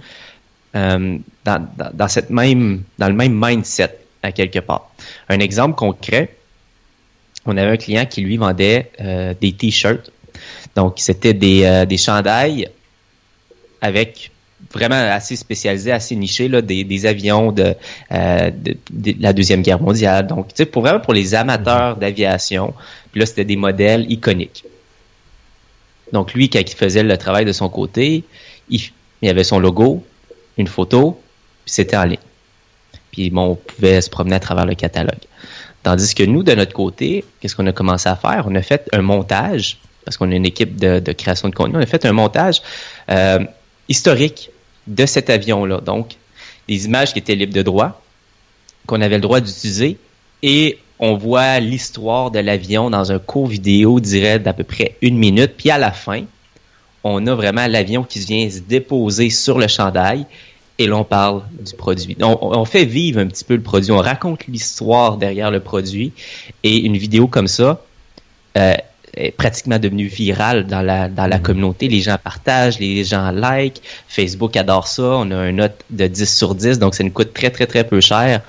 euh, 0.76 1.18
dans, 1.44 2.08
cette 2.08 2.30
même, 2.30 2.84
dans 2.98 3.08
le 3.08 3.14
même 3.14 3.34
mindset 3.34 3.98
à 4.24 4.32
quelque 4.32 4.60
part. 4.60 4.92
Un 5.30 5.40
exemple 5.40 5.76
concret, 5.76 6.36
on 7.46 7.58
avait 7.58 7.72
un 7.72 7.78
client 7.78 8.06
qui 8.06 8.22
lui 8.22 8.38
vendait 8.38 8.92
euh, 9.00 9.34
des 9.40 9.54
t-shirts. 9.54 10.12
Donc, 10.76 10.96
c'était 10.98 11.34
des, 11.34 11.64
euh, 11.64 11.86
des 11.86 11.98
chandails 11.98 12.70
avec 13.82 14.32
vraiment 14.74 14.96
assez 14.96 15.36
spécialisés, 15.36 15.92
assez 15.92 16.16
nichés, 16.16 16.48
là, 16.48 16.62
des, 16.62 16.84
des 16.84 17.06
avions 17.06 17.52
de, 17.52 17.76
euh, 18.12 18.52
de, 18.52 18.76
de, 18.92 19.16
la 19.20 19.32
Deuxième 19.32 19.62
Guerre 19.62 19.82
mondiale. 19.82 20.28
Donc, 20.28 20.50
tu 20.50 20.56
sais, 20.58 20.66
pour 20.66 20.82
vraiment 20.82 21.00
pour 21.00 21.14
les 21.14 21.36
amateurs 21.36 21.96
d'aviation, 21.96 22.74
puis 23.12 23.20
là, 23.20 23.26
c'était 23.26 23.46
des 23.46 23.56
modèles 23.56 24.12
iconiques. 24.12 24.66
Donc, 26.12 26.34
lui, 26.34 26.50
quand 26.50 26.60
il 26.60 26.76
faisait 26.76 27.04
le 27.04 27.18
travail 27.18 27.46
de 27.46 27.52
son 27.52 27.70
côté, 27.70 28.24
il, 28.70 28.82
il 29.22 29.30
avait 29.30 29.44
son 29.44 29.60
logo, 29.60 30.04
une 30.58 30.68
photo, 30.68 31.20
puis 31.66 31.74
c'était 31.74 31.98
en 31.98 32.04
ligne. 32.04 32.18
Puis, 33.12 33.30
bon, 33.30 33.52
on 33.52 33.56
pouvait 33.56 34.02
se 34.02 34.10
promener 34.10 34.36
à 34.36 34.40
travers 34.40 34.66
le 34.66 34.76
catalogue. 34.76 35.24
Tandis 35.84 36.16
que 36.16 36.24
nous, 36.24 36.44
de 36.44 36.54
notre 36.54 36.74
côté, 36.74 37.24
qu'est-ce 37.40 37.56
qu'on 37.56 37.68
a 37.68 37.72
commencé 37.72 38.10
à 38.10 38.16
faire? 38.16 38.46
On 38.48 38.56
a 38.56 38.62
fait 38.62 38.90
un 38.92 39.02
montage, 39.02 39.78
parce 40.04 40.18
qu'on 40.18 40.32
est 40.32 40.36
une 40.36 40.46
équipe 40.46 40.78
de, 40.78 41.00
création 41.12 41.50
de 41.50 41.56
contenu, 41.56 41.78
on 41.78 41.82
a 41.82 41.86
fait 41.86 42.06
un 42.06 42.12
montage 42.12 42.62
euh, 43.10 43.40
historique 43.88 44.50
de 44.88 45.06
cet 45.06 45.30
avion-là. 45.30 45.82
Donc, 45.82 46.16
des 46.68 46.86
images 46.86 47.14
qui 47.14 47.20
étaient 47.20 47.36
libres 47.36 47.54
de 47.54 47.62
droit, 47.62 48.02
qu'on 48.88 49.02
avait 49.02 49.16
le 49.16 49.22
droit 49.22 49.40
d'utiliser, 49.40 49.98
et 50.44 50.80
on 51.00 51.16
voit 51.16 51.60
l'histoire 51.60 52.32
de 52.32 52.40
l'avion 52.40 52.90
dans 52.90 53.12
un 53.12 53.20
court 53.20 53.48
vidéo, 53.48 54.00
dirais, 54.00 54.40
d'à 54.40 54.54
peu 54.54 54.64
près 54.64 54.96
une 55.02 55.18
minute. 55.18 55.54
Puis 55.58 55.70
à 55.70 55.78
la 55.78 55.92
fin, 55.92 56.24
on 57.08 57.28
a 57.28 57.36
vraiment 57.36 57.68
l'avion 57.68 58.04
qui 58.04 58.20
vient 58.20 58.50
se 58.50 58.60
déposer 58.60 59.30
sur 59.30 59.60
le 59.60 59.68
chandail 59.68 60.26
et 60.80 60.88
l'on 60.88 61.04
parle 61.04 61.44
du 61.64 61.74
produit. 61.76 62.18
On, 62.20 62.38
on, 62.42 62.66
fait 62.66 62.84
vivre 62.84 63.20
un 63.20 63.28
petit 63.28 63.44
peu 63.44 63.56
le 63.56 63.62
produit, 63.62 63.92
on 63.92 64.00
raconte 64.00 64.48
l'histoire 64.48 65.18
derrière 65.18 65.52
le 65.52 65.60
produit. 65.60 66.12
Et 66.64 66.80
une 66.80 66.98
vidéo 66.98 67.28
comme 67.28 67.48
ça 67.48 67.80
euh, 68.58 68.74
est 69.14 69.32
pratiquement 69.32 69.78
devenue 69.78 70.08
virale 70.08 70.66
dans 70.66 70.82
la, 70.82 71.08
dans 71.08 71.28
la 71.28 71.38
communauté. 71.38 71.88
Les 71.88 72.02
gens 72.02 72.18
partagent, 72.22 72.80
les 72.80 73.04
gens 73.04 73.30
like, 73.30 73.84
Facebook 74.08 74.58
adore 74.58 74.88
ça, 74.88 75.04
on 75.04 75.30
a 75.30 75.38
un 75.38 75.52
note 75.52 75.80
de 75.92 76.08
10 76.08 76.36
sur 76.36 76.56
10, 76.56 76.80
donc 76.80 76.96
ça 76.96 77.04
nous 77.04 77.12
coûte 77.12 77.34
très 77.34 77.52
très 77.52 77.68
très 77.68 77.84
peu 77.84 78.02
cher 78.02 78.42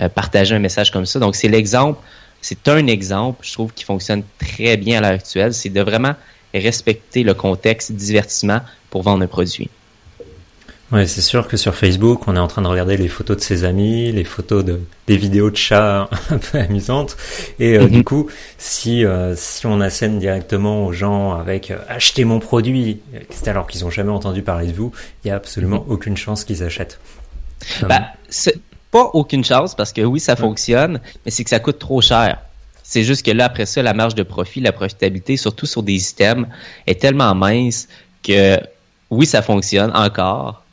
euh, 0.00 0.08
partager 0.08 0.56
un 0.56 0.58
message 0.58 0.90
comme 0.90 1.06
ça. 1.06 1.20
Donc 1.20 1.36
c'est 1.36 1.48
l'exemple, 1.48 2.00
c'est 2.42 2.66
un 2.66 2.88
exemple, 2.88 3.38
je 3.42 3.52
trouve, 3.52 3.72
qui 3.72 3.84
fonctionne 3.84 4.24
très 4.40 4.76
bien 4.76 4.98
à 4.98 5.00
l'heure 5.00 5.12
actuelle, 5.12 5.54
c'est 5.54 5.70
de 5.70 5.80
vraiment 5.80 6.16
respecter 6.58 7.22
le 7.22 7.34
contexte 7.34 7.92
divertissement 7.92 8.60
pour 8.90 9.02
vendre 9.02 9.22
un 9.22 9.28
produit. 9.28 9.70
Ouais, 10.92 11.06
c'est 11.06 11.20
sûr 11.20 11.46
que 11.46 11.56
sur 11.56 11.76
Facebook, 11.76 12.26
on 12.26 12.34
est 12.34 12.40
en 12.40 12.48
train 12.48 12.62
de 12.62 12.66
regarder 12.66 12.96
les 12.96 13.06
photos 13.06 13.36
de 13.36 13.42
ses 13.42 13.62
amis, 13.62 14.10
les 14.10 14.24
photos 14.24 14.64
de 14.64 14.80
des 15.06 15.16
vidéos 15.16 15.48
de 15.48 15.56
chats 15.56 16.08
un 16.30 16.38
peu 16.38 16.58
amusantes, 16.58 17.16
et 17.60 17.76
euh, 17.78 17.82
mm 17.82 17.86
-hmm. 17.86 17.90
du 17.90 18.04
coup, 18.04 18.26
si 18.58 19.04
euh, 19.04 19.36
si 19.36 19.66
on 19.66 19.80
assène 19.80 20.18
directement 20.18 20.84
aux 20.86 20.92
gens 20.92 21.34
avec 21.34 21.70
euh, 21.70 21.78
achetez 21.88 22.24
mon 22.24 22.40
produit, 22.40 22.98
c'est 23.30 23.48
alors 23.48 23.68
qu'ils 23.68 23.84
ont 23.84 23.90
jamais 23.90 24.10
entendu 24.10 24.42
parler 24.42 24.66
de 24.66 24.72
vous, 24.72 24.90
il 25.24 25.28
y 25.28 25.30
a 25.30 25.36
absolument 25.36 25.80
mm 25.80 25.86
-hmm. 25.86 25.94
aucune 25.94 26.16
chance 26.16 26.42
qu'ils 26.44 26.62
achètent. 26.64 26.98
Bah, 27.88 28.02
c'est 28.28 28.58
pas 28.90 29.10
aucune 29.12 29.44
chance 29.44 29.76
parce 29.76 29.92
que 29.92 30.02
oui, 30.02 30.18
ça 30.18 30.34
fonctionne, 30.34 31.00
mais 31.24 31.30
c'est 31.30 31.44
que 31.44 31.50
ça 31.50 31.60
coûte 31.60 31.78
trop 31.78 32.00
cher. 32.00 32.38
C'est 32.90 33.04
juste 33.04 33.24
que 33.24 33.30
là, 33.30 33.44
après 33.44 33.66
ça, 33.66 33.84
la 33.84 33.94
marge 33.94 34.16
de 34.16 34.24
profit, 34.24 34.60
la 34.60 34.72
profitabilité, 34.72 35.36
surtout 35.36 35.66
sur 35.66 35.84
des 35.84 36.10
items, 36.10 36.48
est 36.88 37.00
tellement 37.00 37.32
mince 37.36 37.86
que 38.20 38.58
oui, 39.10 39.26
ça 39.26 39.42
fonctionne 39.42 39.92
encore, 39.94 40.64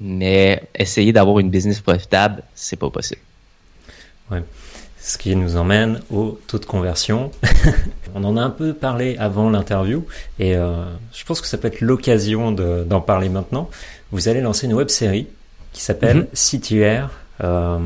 mais 0.00 0.62
essayer 0.74 1.12
d'avoir 1.12 1.38
une 1.38 1.50
business 1.50 1.82
profitable, 1.82 2.42
c'est 2.54 2.76
pas 2.76 2.88
possible. 2.88 3.20
Ouais. 4.30 4.42
Ce 4.98 5.18
qui 5.18 5.36
nous 5.36 5.58
emmène 5.58 6.00
au 6.10 6.40
taux 6.46 6.58
de 6.58 6.64
conversion. 6.64 7.30
On 8.14 8.24
en 8.24 8.38
a 8.38 8.40
un 8.40 8.48
peu 8.48 8.72
parlé 8.72 9.18
avant 9.18 9.50
l'interview 9.50 10.06
et 10.38 10.56
euh, 10.56 10.82
je 11.12 11.26
pense 11.26 11.42
que 11.42 11.46
ça 11.46 11.58
peut 11.58 11.68
être 11.68 11.82
l'occasion 11.82 12.52
d'en 12.52 13.02
parler 13.02 13.28
maintenant. 13.28 13.68
Vous 14.12 14.28
allez 14.28 14.40
lancer 14.40 14.64
une 14.64 14.72
web 14.72 14.88
série 14.88 15.26
qui 15.74 15.82
s'appelle 15.82 16.20
mm 16.20 16.28
-hmm. 16.32 16.58
CTR. 16.58 17.25
Euh, 17.44 17.78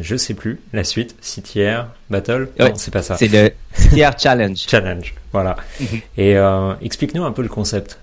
je 0.00 0.16
sais 0.16 0.34
plus 0.34 0.60
la 0.72 0.84
suite. 0.84 1.16
CTR 1.20 1.86
Battle? 2.08 2.48
Ouais, 2.58 2.70
non, 2.70 2.74
c'est 2.76 2.90
pas 2.90 3.02
ça. 3.02 3.16
C'est 3.16 3.28
le 3.28 3.50
CTR 3.74 4.18
Challenge. 4.18 4.58
Challenge. 4.66 5.14
Voilà. 5.32 5.56
-hmm. 5.80 6.00
Et 6.16 6.36
euh, 6.36 6.74
explique-nous 6.82 7.24
un 7.24 7.32
peu 7.32 7.42
le 7.42 7.48
concept. 7.48 7.98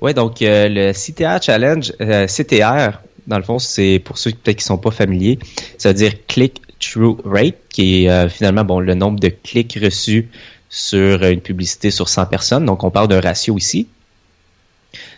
Ouais, 0.00 0.14
donc 0.14 0.42
euh, 0.42 0.68
le 0.68 0.92
CTR 0.92 1.40
Challenge, 1.42 1.92
euh, 2.00 2.26
CTR, 2.26 3.00
dans 3.26 3.36
le 3.38 3.44
fond, 3.44 3.58
c'est 3.58 4.00
pour 4.04 4.18
ceux 4.18 4.32
peut-être 4.32 4.58
qui 4.58 4.64
sont 4.64 4.78
pas 4.78 4.90
familiers, 4.90 5.38
ça 5.78 5.90
veut 5.90 5.94
dire 5.94 6.12
click 6.26 6.60
through 6.80 7.20
rate, 7.24 7.54
qui 7.68 8.06
est 8.06 8.28
finalement 8.28 8.64
bon 8.64 8.80
le 8.80 8.94
nombre 8.94 9.20
de 9.20 9.28
clics 9.28 9.78
reçus 9.80 10.28
sur 10.68 11.22
une 11.24 11.40
publicité 11.40 11.92
sur 11.92 12.08
100 12.08 12.26
personnes. 12.26 12.64
Donc 12.64 12.82
on 12.82 12.90
parle 12.90 13.06
d'un 13.06 13.20
ratio 13.20 13.56
ici. 13.56 13.86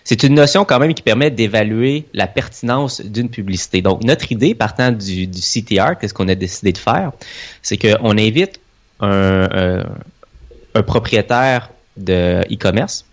C'est 0.05 0.23
une 0.23 0.35
notion 0.35 0.65
quand 0.65 0.79
même 0.79 0.95
qui 0.95 1.03
permet 1.03 1.31
d'évaluer 1.31 2.07
la 2.13 2.27
pertinence 2.27 3.01
d'une 3.01 3.29
publicité. 3.29 3.83
Donc 3.83 4.05
notre 4.05 4.31
idée 4.31 4.55
partant 4.55 4.93
du, 4.93 5.29
CTR, 5.29 5.99
qu'est-ce 6.01 6.15
qu'on 6.15 6.29
a 6.29 6.35
décidé 6.35 6.73
de 6.73 6.79
faire, 6.79 7.13
c'est 7.63 7.77
qu'on 7.77 8.17
invite 8.19 8.61
un, 9.01 9.85
un 10.75 10.83
propriétaire 10.83 11.71
de 11.97 12.41
e-commerce 12.53 13.05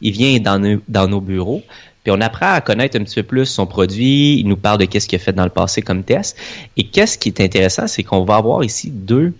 il 0.00 0.12
vient 0.12 0.38
dans 0.38 1.08
nos, 1.08 1.20
bureaux, 1.20 1.62
puis 2.02 2.12
on 2.12 2.20
apprend 2.20 2.52
à 2.52 2.60
connaître 2.60 2.98
un 2.98 3.04
petit 3.04 3.16
peu 3.16 3.22
plus 3.22 3.46
son 3.46 3.66
produit. 3.66 4.38
Il 4.38 4.48
nous 4.48 4.56
parle 4.56 4.78
de 4.78 4.84
qu'est-ce 4.84 5.08
qu'il 5.08 5.16
a 5.16 5.22
fait 5.22 5.32
dans 5.32 5.44
le 5.44 5.50
passé 5.50 5.82
comme 5.82 6.04
test. 6.04 6.36
Et 6.76 6.84
qu'est-ce 6.84 7.18
qui 7.18 7.28
est 7.28 7.40
intéressant, 7.40 7.86
c'est 7.86 8.02
qu'on 8.02 8.24
va 8.24 8.36
avoir 8.36 8.64
ici 8.64 8.90
deux 8.90 9.34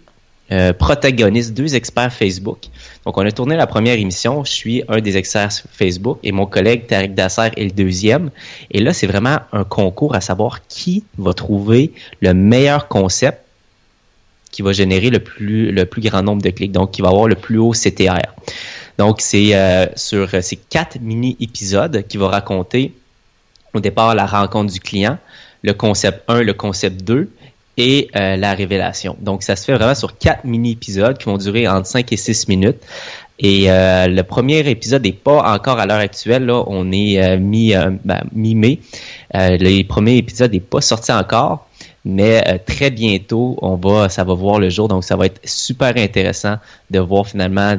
euh, 0.50 0.72
protagonistes, 0.72 1.54
deux 1.54 1.74
experts 1.74 2.12
Facebook. 2.12 2.66
Donc, 3.04 3.16
on 3.16 3.24
a 3.24 3.32
tourné 3.32 3.56
la 3.56 3.66
première 3.66 3.98
émission. 3.98 4.44
Je 4.44 4.50
suis 4.50 4.82
un 4.88 5.00
des 5.00 5.16
experts 5.16 5.52
Facebook 5.72 6.18
et 6.22 6.32
mon 6.32 6.46
collègue 6.46 6.86
Tariq 6.86 7.14
Dasser 7.14 7.50
est 7.56 7.64
le 7.64 7.70
deuxième. 7.70 8.30
Et 8.70 8.80
là, 8.80 8.92
c'est 8.92 9.06
vraiment 9.06 9.38
un 9.52 9.64
concours 9.64 10.14
à 10.14 10.20
savoir 10.20 10.66
qui 10.66 11.04
va 11.16 11.32
trouver 11.32 11.92
le 12.20 12.34
meilleur 12.34 12.88
concept 12.88 13.42
qui 14.50 14.62
va 14.62 14.72
générer 14.72 15.10
le 15.10 15.20
plus, 15.20 15.70
le 15.70 15.84
plus 15.84 16.02
grand 16.02 16.22
nombre 16.22 16.42
de 16.42 16.50
clics, 16.50 16.72
donc 16.72 16.92
qui 16.92 17.02
va 17.02 17.08
avoir 17.08 17.28
le 17.28 17.34
plus 17.34 17.58
haut 17.58 17.72
CTR. 17.72 18.32
Donc, 18.96 19.20
c'est 19.20 19.54
euh, 19.54 19.86
sur 19.94 20.30
ces 20.42 20.56
quatre 20.56 20.98
mini-épisodes 21.00 22.06
qui 22.08 22.16
va 22.16 22.28
raconter 22.28 22.94
au 23.74 23.80
départ 23.80 24.14
la 24.14 24.26
rencontre 24.26 24.72
du 24.72 24.80
client, 24.80 25.18
le 25.62 25.72
concept 25.74 26.22
1, 26.28 26.42
le 26.42 26.54
concept 26.54 27.02
2 27.04 27.30
et 27.78 28.10
euh, 28.16 28.36
la 28.36 28.54
révélation. 28.54 29.16
Donc, 29.20 29.44
ça 29.44 29.56
se 29.56 29.64
fait 29.64 29.72
vraiment 29.72 29.94
sur 29.94 30.18
quatre 30.18 30.44
mini-épisodes 30.44 31.16
qui 31.16 31.26
vont 31.26 31.38
durer 31.38 31.66
entre 31.68 31.86
5 31.86 32.12
et 32.12 32.16
6 32.16 32.48
minutes. 32.48 32.80
Et 33.38 33.70
euh, 33.70 34.08
le 34.08 34.22
premier 34.24 34.68
épisode 34.68 35.04
n'est 35.04 35.12
pas 35.12 35.54
encore 35.54 35.78
à 35.78 35.86
l'heure 35.86 36.00
actuelle. 36.00 36.44
Là, 36.44 36.64
on 36.66 36.90
est 36.90 37.22
euh, 37.22 37.36
ben, 38.04 38.24
mi-mai. 38.34 38.80
le 39.32 39.82
premier 39.84 40.16
épisode 40.16 40.52
n'est 40.52 40.60
pas 40.60 40.82
sorti 40.82 41.12
encore 41.12 41.64
mais 42.04 42.58
très 42.60 42.90
bientôt, 42.90 43.58
on 43.60 43.76
va, 43.76 44.08
ça 44.08 44.24
va 44.24 44.32
voir 44.32 44.58
le 44.60 44.70
jour. 44.70 44.88
Donc, 44.88 45.04
ça 45.04 45.14
va 45.14 45.26
être 45.26 45.40
super 45.44 45.94
intéressant 45.96 46.54
de 46.88 47.00
voir 47.00 47.26
finalement 47.26 47.74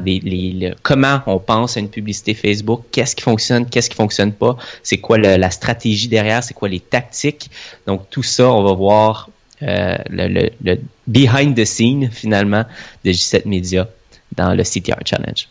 comment 0.82 1.20
on 1.26 1.40
pense 1.40 1.76
à 1.76 1.80
une 1.80 1.88
publicité 1.88 2.34
Facebook, 2.34 2.82
qu'est-ce 2.92 3.16
qui 3.16 3.22
fonctionne, 3.22 3.66
qu'est-ce 3.66 3.90
qui 3.90 3.96
fonctionne 3.96 4.32
pas, 4.32 4.56
c'est 4.84 4.98
quoi 4.98 5.18
la 5.18 5.50
stratégie 5.50 6.06
derrière, 6.06 6.44
c'est 6.44 6.54
quoi 6.54 6.68
les 6.68 6.78
tactiques. 6.78 7.50
Donc, 7.88 8.08
tout 8.08 8.22
ça, 8.22 8.48
on 8.52 8.62
va 8.62 8.72
voir 8.72 9.30
euh, 9.62 9.96
le, 10.08 10.50
le, 10.62 10.78
behind 11.06 11.56
the 11.56 11.64
scene 11.64 12.10
finalement 12.10 12.64
de 13.04 13.10
J7 13.10 13.46
Media 13.46 13.88
dans 14.36 14.54
le 14.54 14.62
CTR 14.62 15.00
Challenge. 15.04 15.48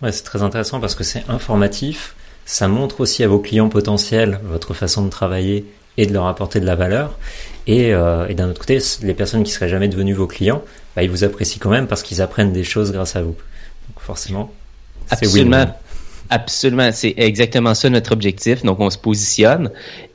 Ouais, 0.00 0.12
c'est 0.12 0.24
très 0.24 0.42
intéressant 0.42 0.80
parce 0.80 0.94
que 0.94 1.04
c'est 1.04 1.24
informatif. 1.28 2.14
Ça 2.44 2.66
montre 2.68 3.00
aussi 3.00 3.22
à 3.22 3.28
vos 3.28 3.38
clients 3.38 3.68
potentiels 3.68 4.40
votre 4.44 4.74
façon 4.74 5.04
de 5.04 5.10
travailler 5.10 5.64
et 5.96 6.06
de 6.06 6.12
leur 6.12 6.26
apporter 6.26 6.60
de 6.60 6.66
la 6.66 6.74
valeur. 6.74 7.18
Et, 7.66 7.92
euh, 7.92 8.26
et 8.28 8.34
d'un 8.34 8.48
autre 8.48 8.60
côté, 8.60 8.78
les 9.02 9.14
personnes 9.14 9.44
qui 9.44 9.52
seraient 9.52 9.68
jamais 9.68 9.88
devenues 9.88 10.14
vos 10.14 10.26
clients, 10.26 10.62
bah, 10.96 11.02
ils 11.02 11.10
vous 11.10 11.24
apprécient 11.24 11.60
quand 11.60 11.70
même 11.70 11.86
parce 11.86 12.02
qu'ils 12.02 12.20
apprennent 12.20 12.52
des 12.52 12.64
choses 12.64 12.92
grâce 12.92 13.14
à 13.14 13.22
vous. 13.22 13.36
Donc 13.88 14.00
forcément, 14.00 14.52
c'est 15.06 15.26
Absolument. 15.26 15.66
Absolument, 16.30 16.90
c'est 16.92 17.14
exactement 17.18 17.74
ça 17.74 17.90
notre 17.90 18.12
objectif. 18.12 18.62
Donc 18.62 18.80
on 18.80 18.90
se 18.90 18.98
positionne 18.98 19.70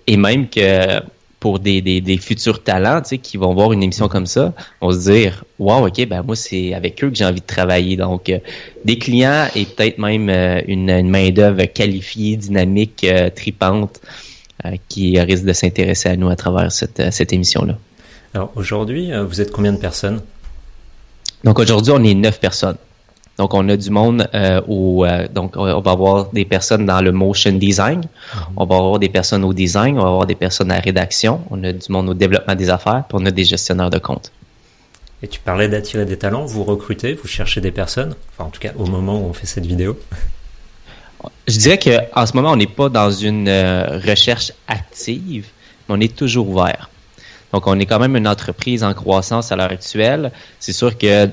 et 0.08 0.18
même 0.18 0.50
que 0.50 1.00
pour 1.40 1.60
des, 1.60 1.82
des, 1.82 2.02
des 2.02 2.18
futurs 2.18 2.64
talents 2.64 3.02
tu 3.02 3.10
sais, 3.10 3.18
qui 3.20 3.38
vont 3.38 3.54
voir 3.54 3.72
une 3.72 3.84
émission 3.84 4.08
comme 4.08 4.26
ça, 4.26 4.54
on 4.82 4.92
se 4.92 5.10
dire 5.10 5.44
Wow, 5.60 5.88
ok, 5.88 6.08
ben 6.08 6.24
moi 6.24 6.36
c'est 6.36 6.74
avec 6.74 7.04
eux 7.04 7.10
que 7.10 7.16
j'ai 7.16 7.26
envie 7.26 7.42
de 7.42 7.46
travailler. 7.46 7.96
Donc 7.96 8.30
euh, 8.30 8.40
des 8.86 8.98
clients 8.98 9.48
et 9.56 9.66
peut-être 9.66 10.00
même 10.00 10.30
euh, 10.30 10.62
une, 10.68 10.90
une 10.90 11.10
main-d'œuvre 11.10 11.66
qualifiée, 11.66 12.38
dynamique, 12.38 13.04
euh, 13.04 13.30
tripante 13.30 14.02
euh, 14.66 14.72
qui 14.90 15.20
risque 15.20 15.46
de 15.46 15.54
s'intéresser 15.54 16.10
à 16.10 16.16
nous 16.16 16.30
à 16.30 16.36
travers 16.36 16.72
cette, 16.72 17.00
euh, 17.00 17.12
cette 17.12 17.32
émission-là. 17.32 17.78
Alors 18.34 18.52
aujourd'hui, 18.56 19.12
euh, 19.12 19.24
vous 19.24 19.40
êtes 19.40 19.52
combien 19.52 19.74
de 19.74 19.78
personnes? 19.78 20.22
Donc 21.44 21.60
aujourd'hui, 21.60 21.94
on 21.96 22.04
est 22.04 22.16
neuf 22.16 22.40
personnes. 22.40 22.78
Donc 23.38 23.54
on 23.54 23.70
a 23.70 23.78
du 23.78 23.90
monde 23.92 24.28
euh, 24.34 24.62
au 24.68 25.06
euh, 25.06 25.28
donc 25.28 25.54
on 25.56 25.80
va 25.82 25.92
avoir 25.92 26.32
des 26.32 26.46
personnes 26.46 26.86
dans 26.86 27.02
le 27.02 27.12
motion 27.12 27.52
design, 27.52 28.02
mm-hmm. 28.02 28.40
on 28.58 28.66
va 28.66 28.76
avoir 28.76 29.00
des 29.00 29.10
personnes 29.10 29.44
au 29.44 29.54
design, 29.54 30.00
on 30.00 30.04
va 30.04 30.08
avoir 30.10 30.26
des 30.26 30.36
personnes 30.36 30.72
à 30.72 30.76
la 30.76 30.82
rédaction, 30.82 31.42
on 31.52 31.64
a 31.64 31.72
du 31.72 31.92
monde 31.92 32.10
au 32.10 32.14
développement 32.14 32.56
des 32.56 32.70
affaires, 32.70 33.04
puis 33.08 33.18
on 33.22 33.26
a 33.26 33.32
des 33.32 33.46
gestionnaires 33.46 33.92
de 33.92 34.00
compte. 34.00 34.32
Et 35.22 35.28
tu 35.28 35.40
parlais 35.40 35.68
d'attirer 35.68 36.06
des 36.06 36.18
talents, 36.18 36.46
vous 36.46 36.64
recrutez, 36.64 37.14
vous 37.14 37.28
cherchez 37.28 37.62
des 37.62 37.72
personnes, 37.72 38.16
enfin 38.32 38.46
en 38.46 38.52
tout 38.52 38.60
cas 38.60 38.72
au 38.78 38.86
moment 38.86 39.20
où 39.20 39.26
on 39.26 39.34
fait 39.34 39.48
cette 39.48 39.66
vidéo. 39.66 40.00
je 41.48 41.58
dirais 41.58 41.78
que 41.78 41.98
en 42.16 42.26
ce 42.26 42.34
moment, 42.36 42.52
on 42.52 42.56
n'est 42.56 42.68
pas 42.68 42.90
dans 42.90 43.12
une 43.12 43.48
euh, 43.48 44.00
recherche 44.06 44.52
active, 44.68 45.48
mais 45.88 45.96
on 45.96 46.02
est 46.02 46.16
toujours 46.16 46.50
ouvert. 46.50 46.90
Donc, 47.54 47.66
on 47.68 47.80
est 47.80 47.86
quand 47.86 48.00
même 48.00 48.16
une 48.16 48.28
entreprise 48.28 48.84
en 48.84 48.94
croissance 48.94 49.52
à 49.52 49.56
l'heure 49.56 49.72
actuelle. 49.72 50.32
C'est 50.60 50.74
sûr 50.74 50.98
que 50.98 51.30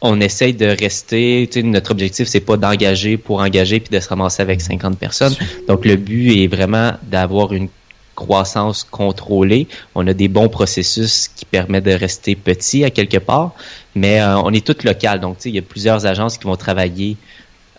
on 0.00 0.20
essaye 0.20 0.54
de 0.54 0.66
rester, 0.66 1.48
notre 1.64 1.90
objectif, 1.90 2.28
c'est 2.28 2.40
pas 2.40 2.56
d'engager 2.56 3.16
pour 3.16 3.40
engager 3.40 3.80
puis 3.80 3.90
de 3.90 4.00
se 4.00 4.08
ramasser 4.08 4.42
avec 4.42 4.60
50 4.60 4.98
personnes. 4.98 5.34
Donc, 5.66 5.84
le 5.84 5.96
but 5.96 6.42
est 6.42 6.46
vraiment 6.46 6.92
d'avoir 7.02 7.52
une 7.52 7.68
croissance 8.14 8.84
contrôlée. 8.84 9.68
On 9.94 10.06
a 10.06 10.12
des 10.12 10.28
bons 10.28 10.48
processus 10.48 11.28
qui 11.28 11.44
permettent 11.44 11.84
de 11.84 11.92
rester 11.92 12.34
petit 12.34 12.84
à 12.84 12.90
quelque 12.90 13.18
part, 13.18 13.52
mais 13.94 14.20
euh, 14.20 14.38
on 14.38 14.52
est 14.52 14.64
tout 14.64 14.76
local. 14.84 15.20
Donc, 15.20 15.38
il 15.44 15.54
y 15.54 15.58
a 15.58 15.62
plusieurs 15.62 16.06
agences 16.06 16.38
qui 16.38 16.44
vont 16.44 16.56
travailler 16.56 17.16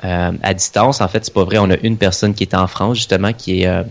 euh, 0.03 0.31
à 0.41 0.53
distance. 0.53 1.01
En 1.01 1.07
fait, 1.07 1.25
c'est 1.25 1.33
pas 1.33 1.43
vrai. 1.43 1.57
On 1.57 1.69
a 1.69 1.77
une 1.83 1.97
personne 1.97 2.33
qui 2.33 2.43
est 2.43 2.55
en 2.55 2.67
France, 2.67 2.97
justement, 2.97 3.33
qui 3.33 3.61
est 3.61 3.67
euh, 3.67 3.83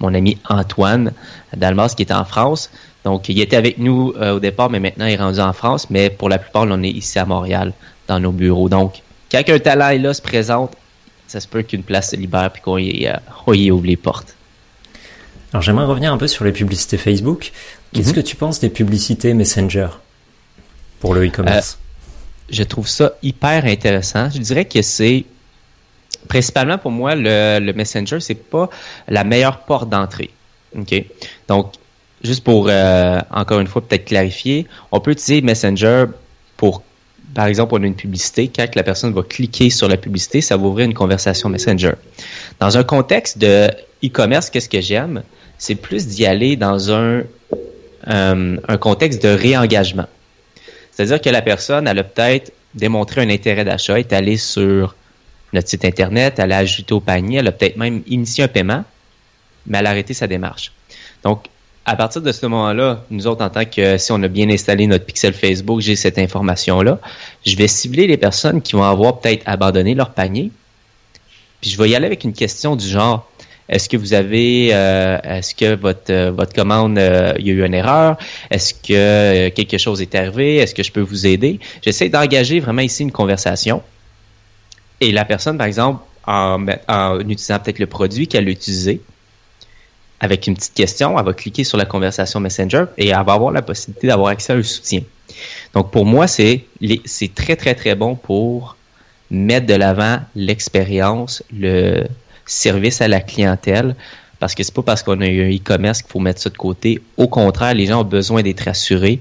mon 0.00 0.14
ami 0.14 0.38
Antoine 0.48 1.12
Dalmas, 1.56 1.94
qui 1.96 2.02
est 2.02 2.12
en 2.12 2.24
France. 2.24 2.70
Donc, 3.04 3.28
il 3.28 3.40
était 3.40 3.56
avec 3.56 3.78
nous 3.78 4.12
euh, 4.16 4.36
au 4.36 4.40
départ, 4.40 4.70
mais 4.70 4.80
maintenant, 4.80 5.06
il 5.06 5.14
est 5.14 5.16
rendu 5.16 5.40
en 5.40 5.52
France. 5.52 5.88
Mais 5.90 6.10
pour 6.10 6.28
la 6.28 6.38
plupart, 6.38 6.66
on 6.68 6.82
est 6.82 6.90
ici 6.90 7.18
à 7.18 7.24
Montréal, 7.24 7.72
dans 8.06 8.20
nos 8.20 8.32
bureaux. 8.32 8.68
Donc, 8.68 9.02
quand 9.30 9.42
un 9.48 9.58
talent 9.58 9.88
est 9.90 9.98
là, 9.98 10.14
se 10.14 10.22
présente, 10.22 10.72
ça 11.26 11.40
se 11.40 11.48
peut 11.48 11.62
qu'une 11.62 11.82
place 11.82 12.10
se 12.10 12.16
libère 12.16 12.50
puis 12.52 12.62
qu'on 12.62 12.78
y, 12.78 13.08
y, 13.48 13.70
ouvre 13.70 13.86
les 13.86 13.96
portes. 13.96 14.34
Alors, 15.52 15.62
j'aimerais 15.62 15.86
revenir 15.86 16.12
un 16.12 16.18
peu 16.18 16.28
sur 16.28 16.44
les 16.44 16.52
publicités 16.52 16.98
Facebook. 16.98 17.52
Qu'est-ce 17.92 18.10
mm-hmm. 18.10 18.14
que 18.14 18.20
tu 18.20 18.36
penses 18.36 18.60
des 18.60 18.68
publicités 18.68 19.32
Messenger 19.34 19.88
pour 21.00 21.14
le 21.14 21.26
e-commerce? 21.26 21.78
Je 22.50 22.62
trouve 22.62 22.88
ça 22.88 23.12
hyper 23.22 23.64
intéressant. 23.66 24.30
Je 24.30 24.38
dirais 24.38 24.64
que 24.64 24.82
c'est 24.82 25.24
principalement 26.26 26.78
pour 26.78 26.90
moi 26.90 27.14
le, 27.14 27.58
le 27.60 27.72
Messenger, 27.72 28.20
c'est 28.20 28.34
pas 28.34 28.68
la 29.08 29.24
meilleure 29.24 29.60
porte 29.60 29.88
d'entrée. 29.88 30.30
OK? 30.76 31.04
Donc, 31.48 31.74
juste 32.22 32.44
pour 32.44 32.66
euh, 32.68 33.20
encore 33.30 33.60
une 33.60 33.66
fois 33.66 33.82
peut-être 33.82 34.06
clarifier, 34.06 34.66
on 34.92 35.00
peut 35.00 35.12
utiliser 35.12 35.40
Messenger 35.42 36.06
pour 36.56 36.82
par 37.34 37.46
exemple, 37.46 37.74
on 37.74 37.82
a 37.82 37.86
une 37.86 37.94
publicité, 37.94 38.48
quand 38.48 38.74
la 38.74 38.82
personne 38.82 39.12
va 39.12 39.22
cliquer 39.22 39.68
sur 39.68 39.86
la 39.86 39.98
publicité, 39.98 40.40
ça 40.40 40.56
va 40.56 40.66
ouvrir 40.66 40.86
une 40.86 40.94
conversation 40.94 41.50
Messenger. 41.50 41.92
Dans 42.58 42.78
un 42.78 42.84
contexte 42.84 43.38
de 43.38 43.68
e-commerce, 44.02 44.48
qu'est-ce 44.48 44.68
que 44.68 44.80
j'aime? 44.80 45.22
C'est 45.58 45.74
plus 45.74 46.06
d'y 46.06 46.24
aller 46.24 46.56
dans 46.56 46.90
un, 46.90 47.22
euh, 48.08 48.56
un 48.66 48.76
contexte 48.78 49.22
de 49.22 49.28
réengagement. 49.28 50.06
C'est-à-dire 50.90 51.20
que 51.20 51.30
la 51.30 51.42
personne, 51.42 51.86
elle 51.86 51.98
a 51.98 52.04
peut-être 52.04 52.50
démontré 52.74 53.20
un 53.20 53.30
intérêt 53.30 53.64
d'achat, 53.64 53.98
est 53.98 54.12
allée 54.12 54.36
sur 54.36 54.94
notre 55.52 55.68
site 55.68 55.84
Internet, 55.84 56.38
elle 56.38 56.52
a 56.52 56.58
ajouté 56.58 56.92
au 56.94 57.00
panier, 57.00 57.38
elle 57.38 57.48
a 57.48 57.52
peut-être 57.52 57.76
même 57.76 58.02
initié 58.06 58.44
un 58.44 58.48
paiement, 58.48 58.84
mais 59.66 59.78
elle 59.78 59.86
a 59.86 59.90
arrêté 59.90 60.14
sa 60.14 60.26
démarche. 60.26 60.72
Donc, 61.24 61.46
à 61.84 61.96
partir 61.96 62.20
de 62.20 62.32
ce 62.32 62.44
moment-là, 62.46 63.04
nous 63.10 63.26
autres, 63.26 63.42
en 63.42 63.48
tant 63.48 63.64
que 63.64 63.96
si 63.96 64.12
on 64.12 64.22
a 64.22 64.28
bien 64.28 64.50
installé 64.50 64.86
notre 64.86 65.06
pixel 65.06 65.32
Facebook, 65.32 65.80
j'ai 65.80 65.96
cette 65.96 66.18
information-là, 66.18 66.98
je 67.46 67.56
vais 67.56 67.68
cibler 67.68 68.06
les 68.06 68.18
personnes 68.18 68.60
qui 68.60 68.74
vont 68.74 68.84
avoir 68.84 69.20
peut-être 69.20 69.42
abandonné 69.46 69.94
leur 69.94 70.10
panier. 70.10 70.50
Puis 71.60 71.70
je 71.70 71.78
vais 71.78 71.88
y 71.88 71.94
aller 71.94 72.06
avec 72.06 72.24
une 72.24 72.34
question 72.34 72.76
du 72.76 72.86
genre 72.86 73.26
est-ce 73.68 73.88
que 73.88 73.96
vous 73.98 74.14
avez, 74.14 74.70
euh, 74.72 75.18
est-ce 75.24 75.54
que 75.54 75.74
votre 75.74 76.10
euh, 76.10 76.30
votre 76.30 76.54
commande, 76.54 76.98
euh, 76.98 77.34
il 77.38 77.46
y 77.46 77.50
a 77.50 77.52
eu 77.52 77.64
une 77.64 77.74
erreur? 77.74 78.16
Est-ce 78.50 78.72
que 78.72 79.50
quelque 79.50 79.76
chose 79.76 80.00
est 80.00 80.14
arrivé? 80.14 80.56
Est-ce 80.56 80.74
que 80.74 80.82
je 80.82 80.90
peux 80.90 81.02
vous 81.02 81.26
aider? 81.26 81.60
J'essaie 81.82 82.08
d'engager 82.08 82.60
vraiment 82.60 82.80
ici 82.82 83.02
une 83.02 83.12
conversation. 83.12 83.82
Et 85.00 85.12
la 85.12 85.24
personne, 85.24 85.58
par 85.58 85.66
exemple, 85.66 86.02
en, 86.26 86.66
en 86.88 87.20
utilisant 87.20 87.58
peut-être 87.58 87.78
le 87.78 87.86
produit 87.86 88.28
qu'elle 88.28 88.48
a 88.48 88.50
utilisé, 88.50 89.00
avec 90.20 90.46
une 90.46 90.54
petite 90.54 90.74
question, 90.74 91.18
elle 91.18 91.24
va 91.24 91.32
cliquer 91.32 91.64
sur 91.64 91.78
la 91.78 91.84
conversation 91.84 92.40
Messenger 92.40 92.86
et 92.96 93.08
elle 93.08 93.24
va 93.24 93.34
avoir 93.34 93.52
la 93.52 93.62
possibilité 93.62 94.08
d'avoir 94.08 94.28
accès 94.30 94.52
à 94.52 94.56
un 94.56 94.62
soutien. 94.62 95.02
Donc 95.74 95.90
pour 95.90 96.04
moi, 96.04 96.26
c'est 96.26 96.64
c'est 97.04 97.34
très 97.34 97.56
très 97.56 97.74
très 97.74 97.94
bon 97.94 98.16
pour 98.16 98.76
mettre 99.30 99.66
de 99.66 99.74
l'avant 99.74 100.20
l'expérience, 100.34 101.42
le 101.56 102.04
service 102.46 103.00
à 103.00 103.08
la 103.08 103.20
clientèle. 103.20 103.94
Parce 104.40 104.54
que 104.54 104.62
c'est 104.62 104.74
pas 104.74 104.82
parce 104.82 105.02
qu'on 105.02 105.20
a 105.20 105.26
eu 105.26 105.42
un 105.42 105.56
e-commerce 105.56 106.00
qu'il 106.00 106.12
faut 106.12 106.20
mettre 106.20 106.40
ça 106.40 106.48
de 106.48 106.56
côté. 106.56 107.00
Au 107.16 107.26
contraire, 107.26 107.74
les 107.74 107.86
gens 107.86 108.02
ont 108.02 108.04
besoin 108.04 108.42
d'être 108.42 108.60
rassurés. 108.60 109.20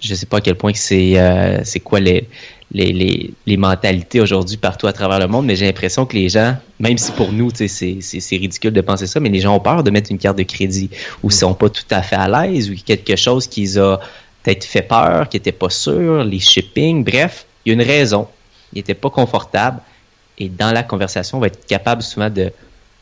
Je 0.00 0.14
sais 0.14 0.26
pas 0.26 0.38
à 0.38 0.40
quel 0.40 0.56
point 0.56 0.72
c'est 0.74 1.18
euh, 1.18 1.60
c'est 1.64 1.80
quoi 1.80 2.00
les, 2.00 2.28
les, 2.72 2.92
les, 2.92 3.32
les 3.46 3.56
mentalités 3.56 4.20
aujourd'hui 4.20 4.56
partout 4.56 4.86
à 4.86 4.92
travers 4.92 5.18
le 5.18 5.26
monde, 5.26 5.46
mais 5.46 5.56
j'ai 5.56 5.66
l'impression 5.66 6.04
que 6.04 6.14
les 6.14 6.28
gens, 6.28 6.56
même 6.78 6.98
si 6.98 7.12
pour 7.12 7.32
nous, 7.32 7.50
c'est, 7.54 7.68
c'est 7.68 8.36
ridicule 8.36 8.72
de 8.72 8.80
penser 8.80 9.06
ça, 9.06 9.20
mais 9.20 9.30
les 9.30 9.40
gens 9.40 9.56
ont 9.56 9.60
peur 9.60 9.82
de 9.82 9.90
mettre 9.90 10.10
une 10.10 10.18
carte 10.18 10.36
de 10.36 10.42
crédit 10.42 10.90
ou 11.22 11.30
sont 11.30 11.54
pas 11.54 11.70
tout 11.70 11.84
à 11.90 12.02
fait 12.02 12.16
à 12.16 12.28
l'aise 12.28 12.70
ou 12.70 12.74
quelque 12.84 13.16
chose 13.16 13.46
qui 13.46 13.62
les 13.62 13.78
a 13.78 13.98
peut-être 14.42 14.64
fait 14.64 14.82
peur, 14.82 15.28
qui 15.28 15.36
n'était 15.36 15.52
pas 15.52 15.70
sûr, 15.70 16.24
les 16.24 16.40
shipping, 16.40 17.04
bref, 17.04 17.46
il 17.64 17.70
y 17.70 17.72
a 17.72 17.74
une 17.74 17.86
raison. 17.86 18.28
Ils 18.74 18.78
n'étaient 18.78 18.94
pas 18.94 19.10
confortables 19.10 19.80
et 20.36 20.48
dans 20.48 20.72
la 20.72 20.82
conversation, 20.82 21.38
on 21.38 21.40
va 21.40 21.48
être 21.48 21.66
capable 21.66 22.02
souvent 22.02 22.30
de 22.30 22.52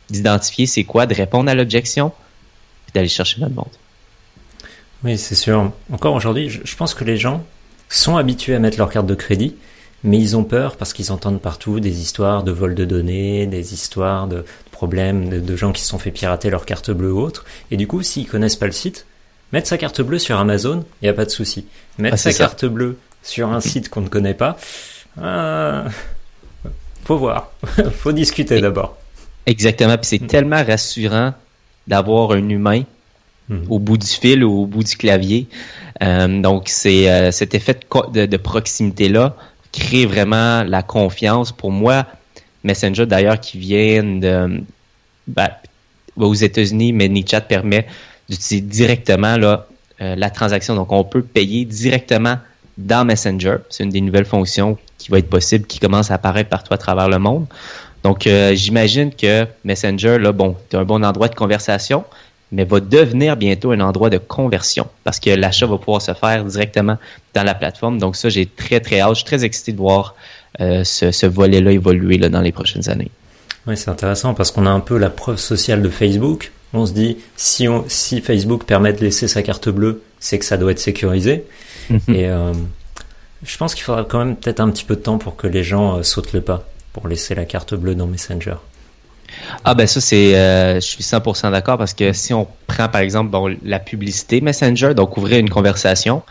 d'identifier 0.09 0.67
c'est 0.67 0.85
quoi, 0.85 1.05
de 1.07 1.15
répondre 1.15 1.51
à 1.51 1.55
l'objection, 1.57 2.13
puis 2.85 2.93
d'aller 2.95 3.09
chercher 3.09 3.41
notre 3.41 3.57
monde. 3.57 3.65
Oui, 5.03 5.19
c'est 5.19 5.35
sûr. 5.35 5.73
Encore 5.93 6.15
aujourd'hui, 6.15 6.49
je 6.49 6.77
pense 6.77 6.95
que 6.95 7.03
les 7.03 7.17
gens 7.17 7.43
sont 7.89 8.17
habitués 8.17 8.55
à 8.55 8.59
mettre 8.59 8.79
leur 8.79 8.91
carte 8.91 9.07
de 9.07 9.15
crédit, 9.15 9.57
mais 10.05 10.19
ils 10.19 10.37
ont 10.37 10.45
peur 10.45 10.77
parce 10.77 10.93
qu'ils 10.93 11.13
entendent 11.13 11.41
partout 11.41 11.81
des 11.81 12.01
histoires 12.01 12.45
de 12.45 12.53
vol 12.53 12.75
de 12.75 12.85
données, 12.85 13.47
des 13.47 13.75
histoires 13.75 14.27
de 14.27 14.45
problèmes 14.71 15.29
de, 15.43 15.57
gens 15.57 15.73
qui 15.73 15.83
se 15.83 15.89
sont 15.89 15.99
fait 15.99 16.11
pirater 16.11 16.51
leur 16.51 16.67
carte 16.67 16.91
bleue 16.91 17.13
ou 17.13 17.21
autre. 17.21 17.45
Et 17.71 17.77
du 17.77 17.87
coup, 17.87 18.03
s'ils 18.03 18.27
connaissent 18.27 18.57
pas 18.57 18.67
le 18.67 18.73
site, 18.73 19.07
mettre 19.53 19.69
sa 19.69 19.79
carte 19.79 20.03
bleue 20.03 20.19
sur 20.19 20.39
Amazon, 20.39 20.85
il 21.01 21.07
n'y 21.07 21.09
a 21.09 21.15
pas 21.15 21.25
de 21.25 21.31
souci. 21.31 21.67
Mettre 21.99 22.15
ah, 22.15 22.19
sa 22.19 22.33
carte 22.33 22.67
bleue 22.67 22.99
sur 23.23 23.51
un 23.53 23.61
site 23.61 23.89
qu'on 23.89 24.03
ne 24.03 24.09
connaît 24.09 24.35
pas, 24.35 24.59
euh, 25.19 25.89
faut 27.05 27.17
voir, 27.17 27.53
faut 27.99 28.13
discuter 28.13 28.61
d'abord. 28.61 28.97
Exactement, 29.47 29.97
c'est 30.03 30.21
mm. 30.21 30.27
tellement 30.27 30.63
rassurant 30.63 31.33
d'avoir 31.87 32.33
un 32.33 32.49
humain 32.49 32.83
mm. 33.49 33.65
au 33.69 33.79
bout 33.79 33.99
du 33.99 34.07
fil 34.07 34.45
ou 34.45 34.63
au 34.63 34.67
bout 34.67 34.85
du 34.85 34.97
clavier. 34.97 35.49
Euh, 36.03 36.41
donc 36.41 36.65
c'est 36.67 37.11
euh, 37.11 37.31
cet 37.31 37.55
effet 37.55 37.79
de, 38.13 38.37
proximité 38.37 39.09
là 39.09 39.37
crée 39.73 40.07
vraiment 40.07 40.63
la 40.63 40.83
confiance. 40.83 41.53
Pour 41.53 41.71
moi, 41.71 42.07
Messenger 42.65 43.07
d'ailleurs 43.07 43.41
qui 43.41 43.59
vient 43.59 44.03
de 44.03 44.63
ben, 45.27 45.49
aux 46.17 46.35
États-Unis, 46.35 46.93
mais 46.93 47.09
NiChat 47.09 47.43
permet 47.43 47.87
d'utiliser 48.29 48.61
directement 48.63 49.37
là, 49.37 49.67
euh, 50.01 50.17
la 50.17 50.31
transaction. 50.31 50.75
Donc 50.75 50.93
on 50.93 51.05
peut 51.05 51.23
payer 51.23 51.65
directement 51.65 52.39
dans 52.79 53.05
Messenger. 53.05 53.57
C'est 53.71 53.85
une 53.85 53.91
des 53.91 54.01
nouvelles 54.01 54.27
fonctions 54.27 54.79
qui 54.99 55.11
va 55.11 55.19
être 55.19 55.31
possible, 55.31 55.67
qui 55.67 55.79
commence 55.79 56.11
à 56.11 56.15
apparaître 56.15 56.49
partout 56.49 56.75
à 56.75 56.79
travers 56.79 57.09
le 57.09 57.19
monde. 57.19 57.47
Donc, 58.03 58.29
j'imagine 58.53 59.13
que 59.13 59.47
Messenger, 59.65 60.19
là, 60.19 60.31
bon, 60.31 60.55
c'est 60.71 60.77
un 60.77 60.85
bon 60.85 61.05
endroit 61.05 61.27
de 61.27 61.35
conversation, 61.35 62.05
mais 62.53 62.65
va 62.65 62.81
devenir 62.81 63.37
bientôt 63.37 63.73
un 63.73 63.81
endroit 63.81 64.11
de 64.11 64.19
conversion 64.19 64.87
parce 65.05 65.19
que 65.19 65.31
l'achat 65.31 65.67
va 65.67 65.79
pouvoir 65.79 66.01
se 66.01 66.15
faire 66.15 66.45
directement 66.45 66.99
dans 67.35 67.43
la 67.43 67.55
plateforme. 67.55 67.99
Donc, 67.99 68.17
ça, 68.17 68.29
j'ai 68.29 68.47
très, 68.47 68.81
très 68.81 69.01
hâte. 69.01 69.11
Je 69.11 69.15
suis 69.17 69.25
très 69.25 69.45
excité 69.45 69.73
de 69.73 69.79
voir 69.79 70.15
euh, 70.61 70.85
ce, 70.85 71.27
volet-là 71.27 71.73
évoluer 71.73 72.19
là, 72.19 72.29
dans 72.29 72.41
les 72.41 72.53
prochaines 72.53 72.89
années. 72.89 73.11
Oui, 73.67 73.77
c'est 73.77 73.91
intéressant 73.91 74.35
parce 74.35 74.53
qu'on 74.53 74.67
a 74.67 74.71
un 74.71 74.81
peu 74.81 74.97
la 74.97 75.11
preuve 75.11 75.39
sociale 75.39 75.83
de 75.83 75.89
Facebook. 75.89 76.53
On 76.73 76.87
se 76.87 76.93
dit, 76.93 77.19
si, 77.37 77.69
on, 77.69 77.85
si 77.89 78.21
Facebook 78.21 78.65
permet 78.65 78.93
de 78.93 79.01
laisser 79.01 79.29
sa 79.29 79.43
carte 79.43 79.69
bleue, 79.69 80.03
c'est 80.21 80.39
que 80.39 80.45
ça 80.45 80.57
doit 80.57 80.71
être 80.71 80.79
sécurisé. 80.79 81.45
Mhm. 81.91 82.01
Et 82.09 82.29
euh, 82.29 82.53
je 83.43 83.57
pense 83.57 83.75
qu'il 83.75 83.85
faudra 83.85 84.05
quand 84.05 84.19
même 84.19 84.37
peut-être 84.37 84.61
un 84.61 84.71
petit 84.71 84.85
peu 84.85 84.95
de 84.97 85.01
temps 85.01 85.19
pour 85.19 85.37
que 85.37 85.47
les 85.47 85.65
gens 85.65 85.99
euh, 85.99 86.03
sautent 86.03 86.33
le 86.33 86.41
pas, 86.41 86.65
pour 86.93 87.09
laisser 87.09 87.35
la 87.35 87.45
carte 87.45 87.75
bleue 87.75 87.95
dans 87.95 88.07
Messenger. 88.07 88.57
Ah 89.65 89.75
ben 89.75 89.87
ça 89.87 90.01
c'est, 90.01 90.37
euh, 90.37 90.77
je 90.77 90.81
suis 90.81 91.03
100% 91.03 91.51
d'accord 91.51 91.79
parce 91.79 91.95
que 91.95 92.13
si 92.13 92.33
on 92.33 92.47
prend 92.67 92.89
par 92.89 93.01
exemple 93.01 93.31
bon, 93.31 93.57
la 93.63 93.79
publicité 93.79 94.41
Messenger, 94.41 94.95
donc 94.95 95.17
ouvrir 95.17 95.39
une 95.39 95.51
conversation, 95.51 96.23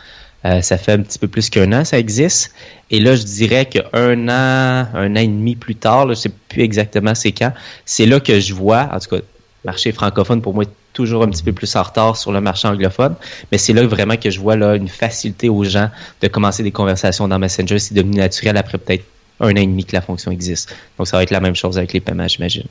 ça 0.62 0.78
fait 0.78 0.92
un 0.92 1.00
petit 1.00 1.18
peu 1.18 1.28
plus 1.28 1.50
qu'un 1.50 1.74
an 1.74 1.84
ça 1.86 1.98
existe. 1.98 2.54
Et 2.92 3.00
là 3.00 3.16
je 3.16 3.24
dirais 3.24 3.66
qu'un 3.66 4.30
an, 4.30 4.88
un 4.94 5.12
an 5.12 5.20
et 5.20 5.28
demi 5.28 5.56
plus 5.56 5.76
tard, 5.76 6.08
je 6.08 6.14
sais 6.14 6.32
plus 6.50 6.62
exactement 6.62 7.16
c'est 7.16 7.32
quand, 7.32 7.52
c'est 7.84 8.06
là 8.06 8.20
que 8.20 8.40
je 8.40 8.54
vois, 8.54 8.88
en 8.94 9.00
tout 9.00 9.16
cas 9.16 9.22
marché 9.66 9.92
francophone 9.92 10.42
pour 10.42 10.54
moi 10.54 10.66
toujours 10.96 11.24
un 11.24 11.28
petit 11.28 11.44
peu 11.44 11.52
plus 11.52 11.76
en 11.76 11.84
retard 11.84 12.16
sur 12.16 12.32
le 12.32 12.42
marché 12.42 12.68
anglophone, 12.68 13.16
mais 13.52 13.58
c'est 13.58 13.74
là 13.74 13.86
vraiment 13.86 14.16
que 14.16 14.30
je 14.30 14.40
vois 14.40 14.56
là 14.56 14.76
une 14.76 14.88
facilité 14.88 15.50
aux 15.50 15.64
gens 15.64 15.90
de 16.22 16.28
commencer 16.28 16.64
des 16.64 16.72
conversations 16.72 17.28
dans 17.28 17.38
Messenger, 17.38 17.78
c'est 17.78 17.94
devenu 17.94 18.18
naturel 18.18 18.58
après 18.58 18.78
peut-être 18.78 19.04
un 19.42 19.52
an 19.52 19.56
et 19.58 19.68
demi 19.68 19.84
que 19.84 19.94
la 19.94 20.02
fonction 20.02 20.32
existe. 20.32 20.74
Donc 20.98 21.08
ça 21.08 21.18
va 21.18 21.24
être 21.24 21.32
la 21.32 21.42
même 21.42 21.56
chose 21.56 21.78
avec 21.78 21.92
les 21.92 22.00
paiements, 22.00 22.28
j'imagine. 22.28 22.66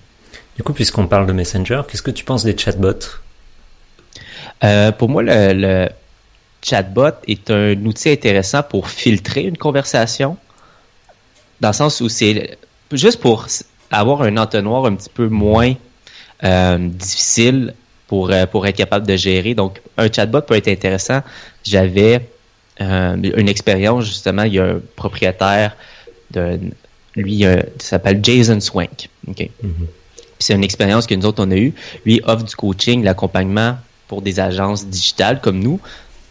Du 0.56 0.62
coup, 0.62 0.72
puisqu'on 0.72 1.06
parle 1.06 1.26
de 1.26 1.32
Messenger, 1.32 1.82
qu'est-ce 1.88 2.02
que 2.02 2.10
tu 2.10 2.24
penses 2.24 2.44
des 2.44 2.56
chatbots? 2.56 3.18
Euh, 4.62 4.92
Pour 4.92 5.08
moi, 5.08 5.22
le, 5.22 5.52
le 5.52 5.88
chatbot 6.62 7.10
est 7.26 7.50
un 7.50 7.74
outil 7.84 8.10
intéressant 8.10 8.62
pour 8.62 8.88
filtrer 8.88 9.42
une 9.42 9.58
conversation, 9.58 10.36
dans 11.60 11.68
le 11.70 11.74
sens 11.74 12.00
où 12.00 12.08
c'est 12.08 12.56
juste 12.92 13.20
pour 13.20 13.46
avoir 13.90 14.22
un 14.22 14.36
entonnoir 14.36 14.86
un 14.86 14.94
petit 14.94 15.10
peu 15.12 15.28
moins 15.28 15.74
euh, 16.44 16.78
difficile 16.78 17.74
pour, 18.06 18.30
euh, 18.30 18.46
pour 18.46 18.66
être 18.66 18.76
capable 18.76 19.06
de 19.06 19.16
gérer. 19.16 19.54
Donc, 19.54 19.80
un 19.96 20.10
chatbot 20.10 20.42
peut 20.42 20.54
être 20.56 20.68
intéressant. 20.68 21.22
J'avais 21.64 22.28
euh, 22.80 23.16
une 23.16 23.48
expérience, 23.48 24.04
justement, 24.04 24.42
il 24.44 24.54
y 24.54 24.58
a 24.60 24.64
un 24.64 24.80
propriétaire 24.96 25.76
de 26.30 26.58
lui, 27.16 27.34
il 27.42 27.64
s'appelle 27.78 28.20
Jason 28.22 28.60
Swank. 28.60 29.08
OK? 29.28 29.50
C'est 30.38 30.54
une 30.54 30.64
expérience 30.64 31.06
que 31.06 31.14
nous 31.14 31.26
autres, 31.26 31.44
on 31.44 31.50
a 31.50 31.56
eue. 31.56 31.74
Lui 32.04 32.20
offre 32.24 32.44
du 32.44 32.56
coaching, 32.56 33.02
l'accompagnement 33.02 33.76
pour 34.08 34.22
des 34.22 34.40
agences 34.40 34.86
digitales 34.86 35.40
comme 35.40 35.60
nous. 35.60 35.80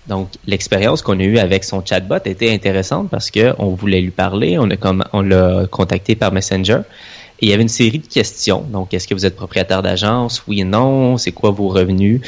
Donc, 0.08 0.30
l'expérience 0.46 1.02
qu'on 1.02 1.20
a 1.20 1.24
eue 1.24 1.38
avec 1.38 1.63
son 1.63 1.84
chatbot 1.84 2.18
était 2.26 2.52
intéressante 2.52 3.10
parce 3.10 3.32
qu'on 3.32 3.70
voulait 3.70 4.02
lui 4.02 4.12
parler, 4.12 4.58
on, 4.58 4.68
comme, 4.70 5.04
on 5.13 5.22
l'a 5.22 5.66
contacté 5.72 6.16
par 6.16 6.32
Messenger. 6.34 6.82
Et 7.39 7.48
il 7.48 7.50
y 7.50 7.54
avait 7.54 7.63
une 7.63 7.70
série 7.70 8.00
de 8.00 8.08
questions. 8.08 8.62
Donc, 8.62 8.94
est-ce 8.94 9.08
que 9.08 9.13
vous 9.13 9.26
êtes 9.26 9.36
propriétaire 9.36 9.82
d'agence? 9.82 10.44
Oui 10.48 10.62
et 10.62 10.63
non. 10.63 11.18
C'est 11.18 11.32
quoi 11.32 11.52
vos 11.52 11.70
revenus 11.70 12.22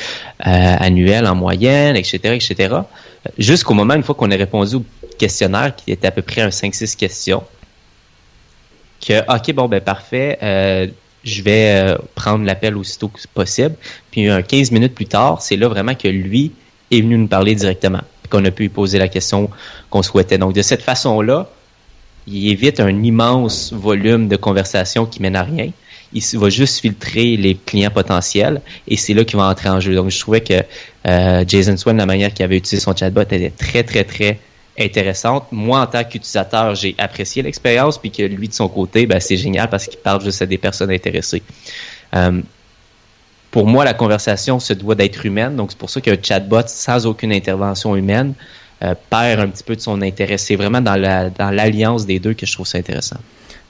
euh, 0.46 0.76
annuels 0.80 1.28
en 1.28 1.36
moyenne, 1.36 1.96
etc., 1.96 2.20
etc. 2.36 2.76
Jusqu'au 3.38 3.74
moment, 3.74 3.94
une 3.94 4.04
fois 4.04 4.16
qu'on 4.16 4.32
a 4.32 4.36
répondu 4.36 4.76
au 4.76 4.86
questionnaire, 5.18 5.76
qui 5.76 5.92
était 5.92 6.08
à 6.08 6.12
peu 6.12 6.22
près 6.22 6.42
un 6.42 6.50
5-6 6.50 6.96
questions, 6.96 7.44
que, 9.06 9.20
OK, 9.34 9.54
bon, 9.54 9.68
ben 9.68 9.82
parfait, 9.82 10.38
euh, 10.42 10.88
je 11.26 11.42
vais 11.42 11.72
euh, 11.76 11.98
prendre 12.14 12.46
l'appel 12.46 12.78
aussitôt 12.78 13.10
que 13.10 13.20
possible. 13.34 13.76
Puis, 14.12 14.28
15 14.48 14.72
minutes 14.72 14.96
plus 14.96 15.08
tard, 15.08 15.42
c'est 15.42 15.58
là 15.58 15.68
vraiment 15.68 15.96
que 15.96 16.08
lui 16.08 16.54
est 16.92 17.02
venu 17.02 17.18
nous 17.18 17.28
parler 17.28 17.56
directement, 17.56 18.02
qu'on 18.30 18.46
a 18.46 18.52
pu 18.52 18.64
lui 18.64 18.70
poser 18.70 19.00
la 19.00 19.08
question 19.08 19.50
qu'on 19.90 20.04
souhaitait. 20.04 20.38
Donc, 20.38 20.54
de 20.54 20.62
cette 20.62 20.82
façon-là, 20.82 21.50
il 22.28 22.50
évite 22.50 22.80
un 22.80 23.04
immense 23.04 23.74
volume 23.74 24.28
de 24.28 24.36
conversations 24.36 25.06
qui 25.06 25.22
mène 25.22 25.36
à 25.36 25.44
rien. 25.44 25.70
Il 26.14 26.24
va 26.40 26.50
juste 26.50 26.80
filtrer 26.80 27.36
les 27.36 27.56
clients 27.56 27.92
potentiels 27.92 28.62
et 28.88 28.96
c'est 28.96 29.14
là 29.14 29.26
qu'il 29.26 29.38
va 29.38 29.48
entrer 29.50 29.70
en 29.70 29.80
jeu. 29.80 29.96
Donc, 29.96 30.10
je 30.10 30.20
trouvais 30.20 30.42
que 30.42 30.64
euh, 31.08 31.44
Jason 31.48 31.76
Swan, 31.76 31.98
la 31.98 32.06
manière 32.06 32.34
qu'il 32.34 32.46
avait 32.46 32.58
utilisé 32.58 32.82
son 32.82 32.96
chatbot, 32.96 33.22
était 33.22 33.50
très, 33.50 33.84
très, 33.84 34.04
très 34.04 34.40
intéressante. 34.80 35.48
Moi, 35.52 35.80
en 35.80 35.88
tant 35.88 36.04
qu'utilisateur, 36.04 36.76
j'ai 36.76 36.96
apprécié 36.98 37.42
l'expérience, 37.42 37.98
puis 37.98 38.12
que 38.12 38.24
lui, 38.24 38.48
de 38.48 38.54
son 38.54 38.68
côté, 38.68 39.06
ben, 39.06 39.20
c'est 39.20 39.38
génial 39.38 39.70
parce 39.70 39.88
qu'il 39.88 40.00
parle 40.00 40.22
juste 40.22 40.42
à 40.42 40.46
des 40.46 40.58
personnes 40.58 40.92
intéressées. 40.92 41.44
Euh, 42.16 42.42
pour 43.52 43.68
moi, 43.68 43.86
la 43.86 43.94
conversation 43.94 44.60
se 44.60 44.74
doit 44.74 44.96
d'être 44.96 45.26
humaine, 45.26 45.56
donc 45.56 45.72
c'est 45.72 45.78
pour 45.78 45.90
ça 45.90 46.02
qu'un 46.02 46.18
chatbot 46.22 46.68
sans 46.68 47.06
aucune 47.06 47.32
intervention 47.32 47.96
humaine 47.96 48.34
euh, 48.84 48.94
perd 49.10 49.40
un 49.40 49.48
petit 49.48 49.64
peu 49.64 49.76
de 49.78 49.82
son 49.82 50.02
intérêt. 50.02 50.38
C'est 50.38 50.58
vraiment 50.58 50.82
dans 50.82 50.96
l'alliance 51.52 52.06
des 52.06 52.20
deux 52.20 52.34
que 52.34 52.46
je 52.46 52.52
trouve 52.52 52.68
ça 52.68 52.78
intéressant. 52.78 53.18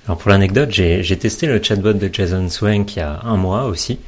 Alors 0.07 0.17
pour 0.17 0.29
l'anecdote, 0.29 0.69
j'ai 0.71 1.17
testé 1.17 1.47
le 1.47 1.61
chatbot 1.61 1.93
de 1.93 2.09
Jason 2.11 2.47
Swank 2.49 2.95
il 2.95 2.99
y 2.99 3.01
a 3.01 3.21
un 3.23 3.37
mois 3.37 3.65
aussi, 3.65 3.99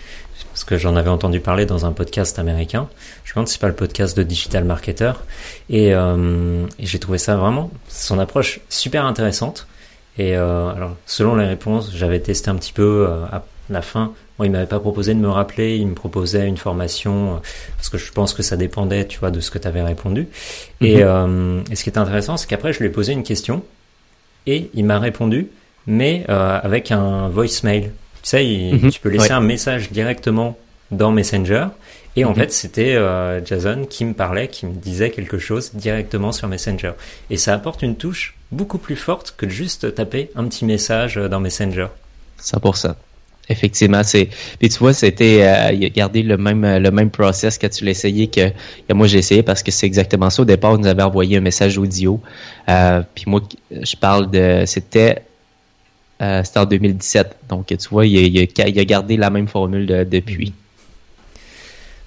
parce 0.57 0.63
que 0.63 0.77
j'en 0.79 0.95
avais 0.95 1.11
entendu 1.11 1.39
parler 1.39 1.67
dans 1.67 1.85
un 1.85 1.91
podcast 1.91 2.39
américain. 2.39 2.89
Je 3.25 3.33
pense 3.33 3.43
que 3.45 3.51
c'est 3.51 3.61
pas 3.61 3.67
le 3.67 3.75
podcast 3.75 4.17
de 4.17 4.23
Digital 4.23 4.63
Marketer, 4.63 5.11
et, 5.69 5.93
euh, 5.93 6.65
et 6.79 6.87
j'ai 6.87 6.97
trouvé 6.97 7.19
ça 7.19 7.35
vraiment 7.35 7.69
son 7.89 8.17
approche 8.17 8.59
super 8.67 9.05
intéressante. 9.05 9.67
Et 10.17 10.35
euh, 10.35 10.69
alors 10.69 10.95
selon 11.05 11.35
les 11.35 11.45
réponses, 11.45 11.91
j'avais 11.93 12.19
testé 12.21 12.49
un 12.49 12.55
petit 12.55 12.73
peu 12.73 13.05
euh, 13.07 13.23
à 13.31 13.43
la 13.69 13.83
fin 13.83 14.13
Bon, 14.39 14.45
il 14.45 14.51
m'avait 14.51 14.65
pas 14.65 14.79
proposé 14.79 15.13
de 15.13 15.19
me 15.19 15.29
rappeler, 15.29 15.77
il 15.77 15.87
me 15.87 15.93
proposait 15.93 16.47
une 16.47 16.57
formation 16.57 17.39
parce 17.75 17.89
que 17.89 17.99
je 17.99 18.11
pense 18.11 18.33
que 18.33 18.41
ça 18.41 18.57
dépendait, 18.57 19.05
tu 19.05 19.19
vois, 19.19 19.29
de 19.29 19.39
ce 19.39 19.51
que 19.51 19.59
tu 19.59 19.67
avais 19.67 19.83
répondu. 19.83 20.27
Et, 20.81 20.97
mhm. 20.97 21.03
euh, 21.03 21.61
et, 21.69 21.75
ce 21.75 21.83
qui 21.83 21.91
est 21.91 21.99
intéressant, 21.99 22.35
c'est 22.35 22.47
qu'après 22.47 22.73
je 22.73 22.79
lui 22.79 22.87
ai 22.87 22.89
posé 22.89 23.13
une 23.13 23.23
question 23.23 23.63
et 24.47 24.71
il 24.73 24.85
m'a 24.85 24.97
répondu, 24.97 25.49
mais 25.85 26.25
euh, 26.29 26.59
avec 26.63 26.91
un 26.91 27.29
voicemail. 27.29 27.91
Tu 28.27 28.31
sais, 28.31 28.71
mhm. 28.73 28.91
tu 28.91 28.99
peux 28.99 29.07
laisser 29.07 29.31
un 29.31 29.39
message 29.39 29.89
directement 29.89 30.57
dans 30.91 31.11
Messenger. 31.11 31.67
Et 32.17 32.25
en 32.25 32.31
mhm. 32.31 32.35
fait, 32.35 32.51
c'était 32.51 32.95
euh, 32.95 33.45
Jason 33.45 33.85
qui 33.89 34.03
me 34.03 34.13
parlait, 34.13 34.49
qui 34.49 34.65
me 34.65 34.73
disait 34.73 35.11
quelque 35.11 35.37
chose 35.37 35.71
directement 35.73 36.33
sur 36.33 36.49
Messenger. 36.49 36.91
Et 37.29 37.37
ça 37.37 37.53
apporte 37.53 37.83
une 37.83 37.95
touche 37.95 38.35
beaucoup 38.51 38.79
plus 38.79 38.97
forte 38.97 39.33
que 39.37 39.45
de 39.45 39.51
juste 39.51 39.95
taper 39.95 40.29
un 40.35 40.43
petit 40.49 40.65
message 40.65 41.15
dans 41.15 41.39
Messenger. 41.39 41.87
Ça 42.35 42.59
pour 42.59 42.75
ça. 42.75 42.97
Effectivement, 43.47 44.03
c'est. 44.03 44.27
Puis 44.59 44.67
tu 44.67 44.79
vois, 44.79 44.93
c'était 44.93 45.43
euh, 45.43 45.89
garder 45.95 46.21
le 46.21 46.35
même 46.35 46.65
le 46.65 46.91
même 46.91 47.09
process 47.09 47.57
que 47.57 47.67
tu 47.67 47.85
l'as 47.85 47.91
essayé 47.91 48.27
que, 48.27 48.51
moi 48.93 49.07
j'ai 49.07 49.19
essayé 49.19 49.41
parce 49.41 49.63
que 49.63 49.71
c'est 49.71 49.85
exactement 49.85 50.29
ça. 50.29 50.41
Au 50.41 50.45
départ, 50.45 50.73
on 50.73 50.79
nous 50.79 50.87
avait 50.87 51.03
envoyé 51.03 51.37
un 51.37 51.41
message 51.41 51.77
audio. 51.77 52.19
Euh, 52.67 53.01
puis 53.15 53.23
moi, 53.25 53.39
je 53.71 53.95
parle 53.95 54.29
de. 54.29 54.63
C'était. 54.65 55.23
Euh, 56.21 56.43
c'était 56.43 56.59
en 56.59 56.65
2017. 56.65 57.37
Donc, 57.49 57.67
tu 57.67 57.75
vois, 57.89 58.05
il 58.05 58.17
a, 58.17 58.43
il 58.67 58.79
a, 58.79 58.85
gardé 58.85 59.17
la 59.17 59.29
même 59.29 59.47
formule 59.47 59.85
depuis. 60.09 60.53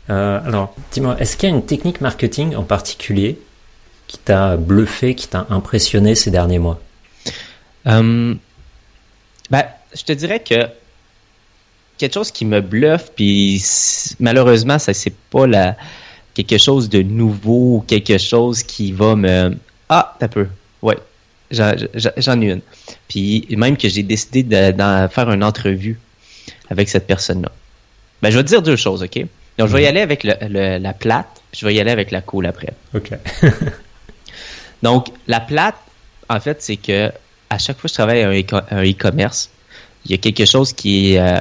Euh, 0.09 0.41
alors, 0.45 0.75
dis-moi, 0.93 1.17
est-ce 1.21 1.37
qu'il 1.37 1.49
y 1.49 1.53
a 1.53 1.55
une 1.55 1.65
technique 1.65 2.01
marketing 2.01 2.57
en 2.57 2.65
particulier 2.65 3.39
qui 4.09 4.19
t'a 4.19 4.57
bluffé, 4.57 5.15
qui 5.15 5.29
t'a 5.29 5.47
impressionné 5.51 6.15
ces 6.15 6.31
derniers 6.31 6.59
mois? 6.59 6.81
ben, 7.85 9.65
je 9.95 10.03
te 10.05 10.13
dirais 10.13 10.41
que 10.41 10.69
quelque 12.01 12.15
chose 12.15 12.31
qui 12.31 12.45
me 12.45 12.61
bluffe, 12.61 13.11
puis 13.15 13.63
malheureusement, 14.19 14.79
ça 14.79 14.95
c'est 14.95 15.15
pas 15.31 15.47
la 15.47 15.77
quelque 16.35 16.59
chose 16.59 16.89
de 16.89 17.03
nouveau, 17.03 17.85
quelque 17.87 18.19
chose 18.19 18.63
qui 18.63 18.93
va 18.93 19.17
me 19.17 19.57
ah 19.89 20.17
t'as 20.19 20.29
peu, 20.29 20.47
j'en 21.51 22.41
ai 22.41 22.47
une. 22.47 22.61
Puis 23.09 23.47
même 23.57 23.77
que 23.77 23.89
j'ai 23.89 24.03
décidé 24.03 24.43
d'en 24.73 25.09
faire 25.09 25.31
une 25.31 25.45
entrevue 25.45 25.99
avec 26.69 26.89
cette 26.89 27.07
personne-là. 27.07 27.51
Ben 28.23 28.31
je 28.31 28.37
vais 28.37 28.45
te 28.45 28.49
dire 28.49 28.63
deux 28.63 28.77
choses, 28.77 29.03
ok? 29.03 29.27
Donc 29.59 29.69
je 29.69 29.73
vais 29.73 29.83
y 29.83 29.85
mhm. 29.85 29.89
aller 29.89 30.01
avec 30.01 30.25
la 30.25 30.93
plate, 30.93 31.43
puis 31.51 31.61
je 31.61 31.67
vais 31.67 31.75
y 31.75 31.81
aller 31.81 31.91
avec 31.91 32.11
la 32.11 32.21
cool 32.21 32.47
après. 32.47 32.73
Ok. 32.95 33.11
Donc 34.83 35.09
la 35.27 35.41
plate, 35.41 35.77
en 36.29 36.41
fait, 36.41 36.63
c'est 36.63 36.77
que 36.77 37.11
à 37.51 37.59
chaque 37.59 37.79
fois 37.79 37.89
que 37.89 37.89
je 37.89 37.95
travaille 37.95 38.23
un 38.23 38.85
e-commerce, 38.85 39.51
il 40.05 40.13
y 40.13 40.15
a 40.15 40.19
quelque 40.19 40.47
chose 40.47 40.73
qui 40.73 41.15
est 41.15 41.21
euh, 41.21 41.41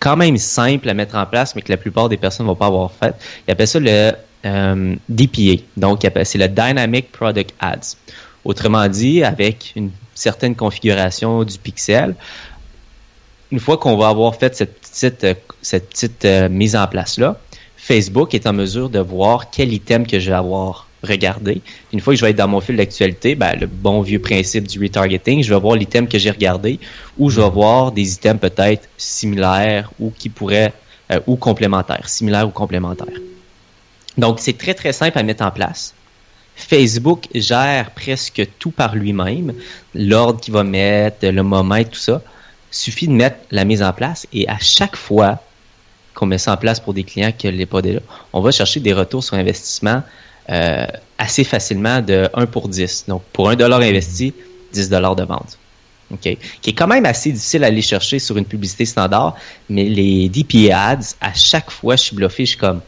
quand 0.00 0.16
même 0.16 0.36
simple 0.38 0.88
à 0.88 0.94
mettre 0.94 1.16
en 1.16 1.26
place, 1.26 1.54
mais 1.54 1.62
que 1.62 1.70
la 1.70 1.76
plupart 1.76 2.08
des 2.08 2.16
personnes 2.16 2.46
ne 2.46 2.50
vont 2.50 2.56
pas 2.56 2.66
avoir 2.66 2.92
fait. 2.92 3.14
Ils 3.46 3.50
appellent 3.50 3.68
ça 3.68 3.80
le 3.80 4.12
euh, 4.46 4.96
DPA. 5.08 5.62
Donc, 5.76 6.06
c'est 6.24 6.38
le 6.38 6.48
Dynamic 6.48 7.10
Product 7.12 7.52
Ads. 7.60 7.96
Autrement 8.44 8.88
dit, 8.88 9.22
avec 9.22 9.72
une 9.76 9.90
certaine 10.14 10.54
configuration 10.54 11.44
du 11.44 11.58
pixel, 11.58 12.14
une 13.50 13.60
fois 13.60 13.78
qu'on 13.78 13.96
va 13.96 14.08
avoir 14.08 14.34
fait 14.36 14.54
cette 14.54 14.80
petite, 14.80 15.24
euh, 15.24 15.34
cette 15.62 15.88
petite 15.90 16.24
euh, 16.24 16.48
mise 16.48 16.76
en 16.76 16.86
place-là, 16.86 17.38
Facebook 17.76 18.34
est 18.34 18.46
en 18.46 18.52
mesure 18.52 18.90
de 18.90 18.98
voir 18.98 19.50
quel 19.50 19.72
item 19.72 20.06
que 20.06 20.18
je 20.18 20.30
vais 20.30 20.36
avoir 20.36 20.88
regarder. 21.02 21.62
Une 21.92 22.00
fois 22.00 22.14
que 22.14 22.18
je 22.18 22.24
vais 22.24 22.32
être 22.32 22.36
dans 22.36 22.48
mon 22.48 22.60
fil 22.60 22.76
d'actualité, 22.76 23.34
ben, 23.34 23.54
le 23.58 23.66
bon 23.66 24.00
vieux 24.02 24.18
principe 24.18 24.66
du 24.66 24.80
retargeting, 24.80 25.42
je 25.42 25.52
vais 25.52 25.60
voir 25.60 25.76
l'item 25.76 26.08
que 26.08 26.18
j'ai 26.18 26.30
regardé 26.30 26.80
ou 27.18 27.30
je 27.30 27.40
vais 27.40 27.48
voir 27.48 27.92
des 27.92 28.14
items 28.14 28.40
peut-être 28.40 28.88
similaires 28.96 29.90
ou 30.00 30.10
qui 30.16 30.28
pourraient 30.28 30.72
euh, 31.12 31.20
ou 31.26 31.36
complémentaires, 31.36 32.08
similaires 32.08 32.48
ou 32.48 32.50
complémentaires. 32.50 33.20
Donc 34.16 34.40
c'est 34.40 34.58
très 34.58 34.74
très 34.74 34.92
simple 34.92 35.18
à 35.18 35.22
mettre 35.22 35.44
en 35.44 35.50
place. 35.50 35.94
Facebook 36.58 37.28
gère 37.34 37.92
presque 37.92 38.46
tout 38.58 38.72
par 38.72 38.96
lui-même, 38.96 39.54
l'ordre 39.94 40.40
qu'il 40.40 40.52
va 40.52 40.64
mettre, 40.64 41.26
le 41.26 41.42
moment 41.42 41.76
et 41.76 41.84
tout 41.84 41.98
ça. 41.98 42.20
Suffit 42.70 43.08
de 43.08 43.12
mettre 43.12 43.38
la 43.50 43.64
mise 43.64 43.82
en 43.82 43.92
place 43.94 44.26
et 44.32 44.46
à 44.48 44.58
chaque 44.58 44.96
fois 44.96 45.42
qu'on 46.12 46.26
met 46.26 46.36
ça 46.36 46.52
en 46.52 46.56
place 46.56 46.80
pour 46.80 46.92
des 46.92 47.04
clients 47.04 47.32
qui 47.32 47.50
ne 47.50 47.64
pas 47.64 47.80
déjà, 47.80 48.00
on 48.32 48.40
va 48.40 48.50
chercher 48.50 48.80
des 48.80 48.92
retours 48.92 49.24
sur 49.24 49.36
investissement 49.36 50.02
euh, 50.50 50.86
assez 51.16 51.44
facilement 51.44 52.02
de 52.02 52.28
1 52.34 52.46
pour 52.46 52.68
10. 52.68 53.04
Donc, 53.08 53.22
pour 53.32 53.48
1 53.48 53.56
dollar 53.56 53.80
investi, 53.80 54.34
10 54.72 54.90
dollars 54.90 55.16
de 55.16 55.24
vente. 55.24 55.58
OK? 56.10 56.36
Qui 56.62 56.70
est 56.70 56.74
quand 56.74 56.86
même 56.86 57.06
assez 57.06 57.32
difficile 57.32 57.64
à 57.64 57.68
aller 57.68 57.82
chercher 57.82 58.18
sur 58.18 58.36
une 58.36 58.44
publicité 58.44 58.84
standard, 58.84 59.36
mais 59.68 59.84
les 59.84 60.28
DPA 60.28 60.88
ads, 60.88 61.14
à 61.20 61.32
chaque 61.34 61.70
fois, 61.70 61.96
je 61.96 62.02
suis 62.02 62.16
bluffé, 62.16 62.44
je 62.44 62.50
suis 62.50 62.58
comme, 62.58 62.80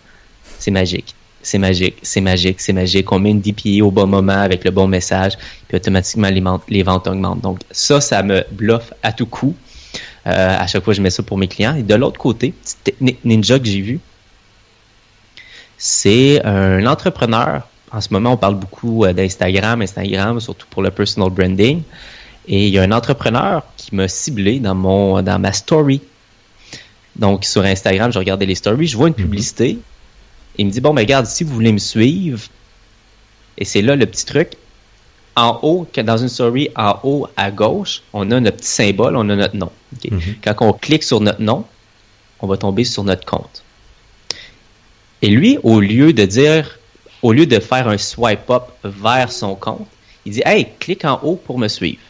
c'est 0.58 0.70
magique. 0.70 1.14
C'est 1.42 1.58
magique, 1.58 1.96
c'est 2.02 2.20
magique, 2.20 2.60
c'est 2.60 2.72
magique. 2.72 3.10
On 3.12 3.18
met 3.18 3.30
une 3.30 3.40
DPA 3.40 3.84
au 3.84 3.90
bon 3.90 4.06
moment 4.06 4.40
avec 4.40 4.64
le 4.64 4.70
bon 4.70 4.86
message, 4.86 5.38
puis 5.68 5.76
automatiquement 5.76 6.28
les, 6.28 6.42
les 6.68 6.82
ventes 6.82 7.06
augmentent. 7.06 7.40
Donc 7.40 7.60
ça, 7.70 8.00
ça 8.00 8.22
me 8.22 8.44
bluffe 8.52 8.92
à 9.02 9.12
tout 9.12 9.26
coup. 9.26 9.54
Euh, 10.26 10.56
à 10.58 10.66
chaque 10.66 10.84
fois, 10.84 10.92
je 10.92 11.00
mets 11.00 11.10
ça 11.10 11.22
pour 11.22 11.38
mes 11.38 11.48
clients. 11.48 11.74
Et 11.74 11.82
de 11.82 11.94
l'autre 11.94 12.18
côté, 12.18 12.52
petite 12.52 12.84
technique 12.84 13.24
ninja 13.24 13.58
que 13.58 13.64
j'ai 13.64 13.80
vue, 13.80 14.00
c'est 15.78 16.44
un 16.44 16.84
entrepreneur. 16.86 17.66
En 17.90 18.00
ce 18.00 18.08
moment, 18.12 18.34
on 18.34 18.36
parle 18.36 18.56
beaucoup 18.56 19.04
euh, 19.04 19.12
d'Instagram, 19.12 19.80
Instagram, 19.82 20.38
surtout 20.40 20.66
pour 20.68 20.82
le 20.82 20.90
personal 20.90 21.30
branding. 21.30 21.82
Et 22.46 22.66
il 22.66 22.74
y 22.74 22.78
a 22.78 22.82
un 22.82 22.92
entrepreneur 22.92 23.64
qui 23.76 23.94
m'a 23.94 24.08
ciblé 24.08 24.60
dans 24.60 24.74
mon 24.74 25.22
dans 25.22 25.38
ma 25.38 25.52
story. 25.52 26.00
Donc 27.16 27.44
sur 27.44 27.62
Instagram, 27.62 28.12
je 28.12 28.18
regardais 28.18 28.46
les 28.46 28.54
stories, 28.54 28.86
je 28.86 28.96
vois 28.96 29.08
une 29.08 29.14
mhm. 29.14 29.24
publicité. 29.24 29.78
Il 30.58 30.66
me 30.66 30.70
dit 30.70 30.80
bon, 30.80 30.92
mais 30.92 31.02
regarde, 31.02 31.26
si 31.26 31.44
vous 31.44 31.54
voulez 31.54 31.72
me 31.72 31.78
suivre, 31.78 32.40
et 33.58 33.64
c'est 33.64 33.82
là 33.82 33.96
le 33.96 34.06
petit 34.06 34.26
truc, 34.26 34.52
en 35.36 35.58
haut, 35.62 35.86
dans 35.96 36.16
une 36.16 36.28
story, 36.28 36.70
en 36.76 36.98
haut 37.02 37.28
à 37.36 37.50
gauche, 37.50 38.02
on 38.12 38.30
a 38.30 38.40
notre 38.40 38.56
petit 38.58 38.68
symbole, 38.68 39.16
on 39.16 39.28
a 39.28 39.36
notre 39.36 39.56
nom. 39.56 39.70
Mhm. 40.10 40.20
Quand 40.42 40.54
on 40.60 40.72
clique 40.72 41.02
sur 41.02 41.20
notre 41.20 41.40
nom, 41.40 41.64
on 42.40 42.46
va 42.46 42.56
tomber 42.56 42.84
sur 42.84 43.04
notre 43.04 43.24
compte. 43.24 43.62
Et 45.22 45.28
lui, 45.28 45.58
au 45.62 45.80
lieu 45.80 46.12
de 46.12 46.24
dire, 46.24 46.78
au 47.22 47.32
lieu 47.32 47.46
de 47.46 47.58
faire 47.60 47.88
un 47.88 47.98
swipe 47.98 48.48
up 48.50 48.64
vers 48.82 49.30
son 49.30 49.54
compte, 49.54 49.86
il 50.24 50.32
dit 50.32 50.42
Hey, 50.44 50.68
clique 50.78 51.04
en 51.04 51.20
haut 51.22 51.36
pour 51.36 51.58
me 51.58 51.68
suivre. 51.68 52.00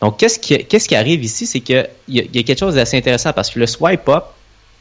Donc, 0.00 0.18
qu'est-ce 0.18 0.38
qui, 0.38 0.64
qui 0.64 0.94
arrive 0.94 1.24
ici? 1.24 1.44
C'est 1.46 1.60
qu'il 1.60 1.88
y, 2.08 2.20
a, 2.20 2.24
y 2.24 2.38
a 2.38 2.42
quelque 2.44 2.58
chose 2.58 2.76
d'assez 2.76 2.96
intéressant 2.96 3.32
parce 3.32 3.50
que 3.50 3.58
le 3.58 3.66
swipe 3.66 4.08
up, 4.08 4.24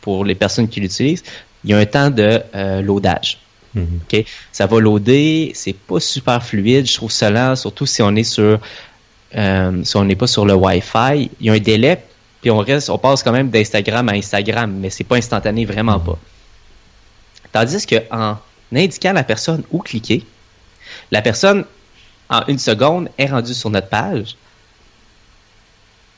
pour 0.07 0.23
les 0.23 0.35
personnes 0.35 0.69
qui 0.69 0.79
l'utilisent, 0.79 1.23
il 1.65 1.71
y 1.71 1.73
a 1.73 1.77
un 1.79 1.85
temps 1.85 2.09
de 2.09 2.41
euh, 2.55 2.81
loadage. 2.81 3.39
Mhm. 3.73 3.99
Ça 4.53 4.65
va 4.65 4.79
loader, 4.79 5.51
c'est 5.53 5.75
pas 5.75 5.99
super 5.99 6.41
fluide, 6.41 6.87
je 6.87 6.95
trouve 6.95 7.11
ça 7.11 7.29
lent, 7.29 7.57
surtout 7.57 7.85
si 7.85 8.01
on 8.01 8.15
est 8.15 8.23
sur 8.23 8.57
euh, 9.35 9.83
si 9.83 9.97
on 9.97 10.05
n'est 10.05 10.15
pas 10.15 10.27
sur 10.27 10.45
le 10.45 10.53
Wi-Fi. 10.53 11.29
Il 11.41 11.45
y 11.45 11.49
a 11.49 11.53
un 11.53 11.59
délai, 11.59 12.01
puis 12.39 12.49
on 12.51 12.59
reste, 12.59 12.89
on 12.89 12.97
passe 12.97 13.21
quand 13.21 13.33
même 13.33 13.49
d'Instagram 13.49 14.07
à 14.07 14.13
Instagram, 14.13 14.71
mais 14.79 14.89
c'est 14.89 15.03
pas 15.03 15.17
instantané, 15.17 15.65
vraiment 15.65 15.99
pas. 15.99 16.17
Tandis 17.51 17.85
qu'en 17.85 18.37
indiquant 18.73 19.09
à 19.09 19.13
la 19.13 19.25
personne 19.25 19.63
où 19.71 19.79
cliquer, 19.79 20.23
la 21.11 21.21
personne, 21.21 21.65
en 22.29 22.43
une 22.47 22.59
seconde, 22.59 23.09
est 23.17 23.25
rendue 23.25 23.53
sur 23.53 23.69
notre 23.69 23.89
page. 23.89 24.37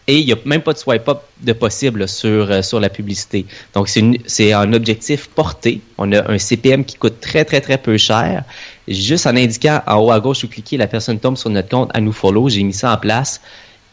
Et 0.09 0.17
il 0.17 0.25
n'y 0.25 0.33
a 0.33 0.37
même 0.43 0.63
pas 0.63 0.73
de 0.73 0.79
swipe 0.79 1.07
up 1.07 1.19
de 1.39 1.53
possible 1.53 2.07
sur, 2.07 2.49
euh, 2.49 2.63
sur 2.63 2.79
la 2.79 2.89
publicité. 2.89 3.45
Donc, 3.75 3.89
c'est 3.89 4.53
un 4.53 4.73
objectif 4.73 5.27
porté. 5.27 5.81
On 5.99 6.11
a 6.13 6.31
un 6.31 6.39
CPM 6.39 6.83
qui 6.83 6.95
coûte 6.95 7.19
très, 7.21 7.45
très, 7.45 7.61
très 7.61 7.77
peu 7.77 7.95
cher. 7.95 8.43
Juste 8.87 9.27
en 9.27 9.35
indiquant 9.35 9.83
en 9.85 9.97
haut 9.97 10.09
à 10.09 10.19
gauche 10.19 10.43
où 10.43 10.47
cliquer, 10.47 10.77
la 10.77 10.87
personne 10.87 11.19
tombe 11.19 11.37
sur 11.37 11.51
notre 11.51 11.69
compte 11.69 11.91
à 11.93 12.01
nous 12.01 12.11
follow. 12.11 12.49
J'ai 12.49 12.63
mis 12.63 12.73
ça 12.73 12.91
en 12.91 12.97
place. 12.97 13.39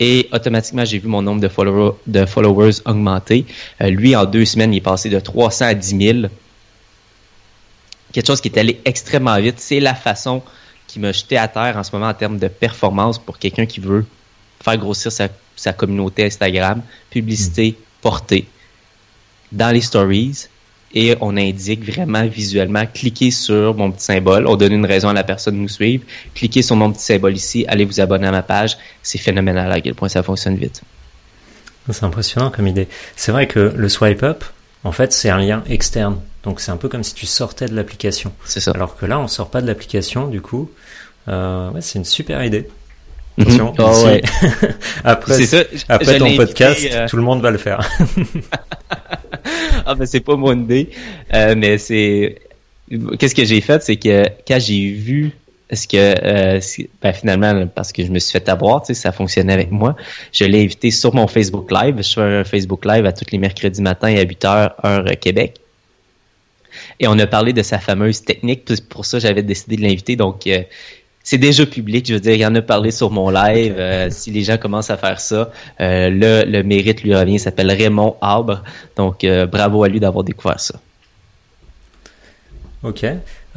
Et 0.01 0.31
automatiquement, 0.33 0.87
j'ai 0.87 0.97
vu 0.97 1.07
mon 1.07 1.21
nombre 1.21 1.43
de, 1.43 1.49
followers, 2.25 2.77
augmenter. 2.87 3.45
Euh, 3.83 3.91
lui, 3.91 4.17
en 4.17 4.25
deux 4.25 4.47
semaines, 4.47 4.73
il 4.73 4.79
est 4.79 4.81
passé 4.81 5.11
de 5.11 5.21
300 5.21 5.67
à 5.67 5.75
10 5.75 5.99
000. 6.01 6.19
Quelque 8.15 8.27
chose 8.27 8.41
qui 8.41 8.49
est 8.49 8.59
allé 8.59 8.81
extrêmement 8.87 9.39
vite. 9.39 9.57
C'est 9.59 9.81
la 9.81 9.95
façon 9.95 10.43
qui 10.87 10.99
m'a 10.99 11.13
jeté 11.13 11.37
à 11.37 11.47
terre 11.47 11.77
en 11.77 11.83
ce 11.83 11.93
moment 11.93 12.09
en 12.09 12.15
termes 12.15 12.39
de 12.39 12.49
performance 12.49 13.19
pour 13.19 13.39
quelqu'un 13.39 13.67
qui 13.67 13.81
veut 13.81 14.07
faire 14.63 14.79
grossir 14.79 15.13
sa 15.13 15.29
sa 15.57 15.73
communauté 15.73 16.27
Instagram, 16.27 16.83
publicité 17.11 17.73
mm. 17.73 17.75
portée 18.03 18.47
dans 19.53 19.73
les 19.73 19.81
stories 19.81 20.49
et 20.95 21.17
on 21.21 21.37
indique 21.37 21.85
vraiment 21.85 22.27
visuellement, 22.27 22.85
cliquez 22.87 23.31
sur 23.31 23.75
mon 23.75 23.91
petit 23.91 24.05
symbole, 24.05 24.47
on 24.47 24.57
donne 24.57 24.73
une 24.73 24.87
raison 24.87 25.09
à 25.09 25.13
la 25.13 25.25
personne 25.25 25.57
de 25.57 25.61
nous 25.61 25.69
suivre, 25.69 26.05
cliquez 26.35 26.63
sur 26.63 26.77
mon 26.77 26.93
petit 26.93 27.03
symbole 27.03 27.37
ici, 27.37 27.65
allez 27.69 27.85
vous 27.85 28.01
abonner 28.01 28.27
à 28.27 28.31
ma 28.31 28.43
page, 28.43 28.79
c'est 29.03 29.19
phénoménal 29.19 29.71
à 29.73 29.81
quel 29.81 29.95
point 29.95 30.09
ça 30.09 30.23
fonctionne 30.23 30.57
vite. 30.57 30.83
C'est 31.91 32.05
impressionnant 32.05 32.51
comme 32.51 32.67
idée. 32.67 32.89
C'est 33.15 33.31
vrai 33.31 33.47
que 33.47 33.73
le 33.77 33.89
swipe 33.89 34.23
up, 34.23 34.45
en 34.85 34.93
fait, 34.93 35.13
c'est 35.13 35.31
un 35.31 35.39
lien 35.39 35.63
externe. 35.69 36.21
Donc 36.43 36.61
c'est 36.61 36.71
un 36.71 36.77
peu 36.77 36.89
comme 36.89 37.05
si 37.05 37.15
tu 37.15 37.27
sortais 37.27 37.67
de 37.67 37.75
l'application. 37.75 38.33
C'est 38.45 38.61
ça. 38.61 38.73
Alors 38.73 38.97
que 38.97 39.07
là, 39.07 39.19
on 39.19 39.29
sort 39.29 39.51
pas 39.51 39.61
de 39.61 39.67
l'application, 39.67 40.29
du 40.29 40.41
coup, 40.41 40.71
euh, 41.29 41.71
ouais, 41.71 41.81
c'est 41.81 41.99
une 41.99 42.05
super 42.05 42.45
idée. 42.45 42.69
Attention, 43.39 43.75
oh, 43.79 44.05
ouais. 44.07 44.23
après, 45.05 45.39
après 45.89 46.19
ton 46.19 46.37
podcast, 46.37 46.89
euh, 46.91 47.07
tout 47.09 47.17
le 47.17 47.23
monde 47.23 47.43
va 47.43 47.51
le 47.51 47.59
faire. 47.59 47.81
ah 49.87 49.95
ben 49.95 50.07
c'est 50.07 50.21
pas 50.21 50.37
mon 50.37 50.59
idée, 50.59 50.91
euh, 51.35 51.55
mais 51.57 51.79
c'est 51.79 52.37
qu'est-ce 53.19 53.35
que 53.35 53.45
j'ai 53.45 53.61
fait, 53.61 53.83
c'est 53.83 53.97
que 53.97 54.25
quand 54.47 54.59
j'ai 54.59 54.91
vu 54.91 55.33
est-ce 55.69 55.89
que 55.89 55.97
euh, 55.97 56.61
ben, 57.03 57.13
finalement 57.13 57.67
parce 57.67 57.93
que 57.93 58.05
je 58.05 58.11
me 58.13 58.21
suis 58.21 58.33
fait 58.33 58.49
avoir, 58.49 58.83
tu 58.83 58.89
sais, 58.89 58.95
ça 58.95 59.11
fonctionnait 59.11 59.53
avec 59.53 59.73
moi, 59.73 59.97
je 60.33 60.45
l'ai 60.45 60.63
invité 60.63 60.93
sur 60.93 61.13
mon 61.15 61.27
Facebook 61.27 61.71
Live. 61.73 61.97
Je 61.99 62.13
fais 62.13 62.21
un 62.21 62.45
Facebook 62.45 62.85
Live 62.85 63.05
à 63.05 63.13
tous 63.13 63.27
les 63.33 63.39
mercredis 63.39 63.83
matin 63.83 64.15
à 64.15 64.23
8 64.23 64.45
h 64.45 64.71
heure 64.85 65.05
Québec. 65.21 65.55
Et 67.01 67.09
on 67.09 67.19
a 67.19 67.27
parlé 67.27 67.53
de 67.53 67.63
sa 67.63 67.79
fameuse 67.79 68.23
technique, 68.23 68.65
pour 68.89 69.05
ça 69.05 69.19
j'avais 69.19 69.43
décidé 69.43 69.77
de 69.77 69.83
l'inviter. 69.83 70.15
Donc 70.15 70.47
euh, 70.47 70.63
c'est 71.27 71.39
déjà 71.39 71.67
public. 71.67 72.07
Je 72.07 72.15
veux 72.15 72.21
dire, 72.21 72.35
il 72.35 72.41
y 72.41 72.47
en 72.47 72.55
a 72.55 72.63
parlé 72.63 72.93
sur 72.93 73.11
mon 73.11 73.31
live. 73.31 73.75
Euh, 73.77 74.09
si 74.11 74.31
les 74.31 74.45
gens 74.45 74.59
commencent 74.59 74.91
à 74.91 74.97
faire 74.97 75.19
ça, 75.19 75.51
euh, 75.81 76.09
le, 76.09 76.49
le 76.49 76.63
mérite 76.63 77.03
lui 77.03 77.17
revient. 77.17 77.35
Il 77.35 77.41
s'appelle 77.41 77.69
Raymond 77.69 78.17
Arbre. 78.21 78.63
Donc, 78.95 79.25
euh, 79.25 79.45
bravo 79.45 79.83
à 79.83 79.89
lui 79.89 79.99
d'avoir 79.99 80.23
découvert 80.23 80.61
ça. 80.61 80.77
Ok. 82.85 83.05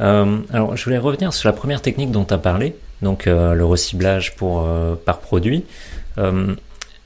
alors, 0.00 0.76
je 0.76 0.84
voulais 0.84 0.98
revenir 0.98 1.32
sur 1.32 1.48
la 1.48 1.52
première 1.52 1.80
technique 1.80 2.10
dont 2.10 2.24
tu 2.24 2.34
as 2.34 2.38
parlé, 2.38 2.74
donc 3.02 3.26
le 3.26 3.64
reciblage 3.64 4.34
pour, 4.34 4.66
par 5.04 5.20
produit. 5.20 5.64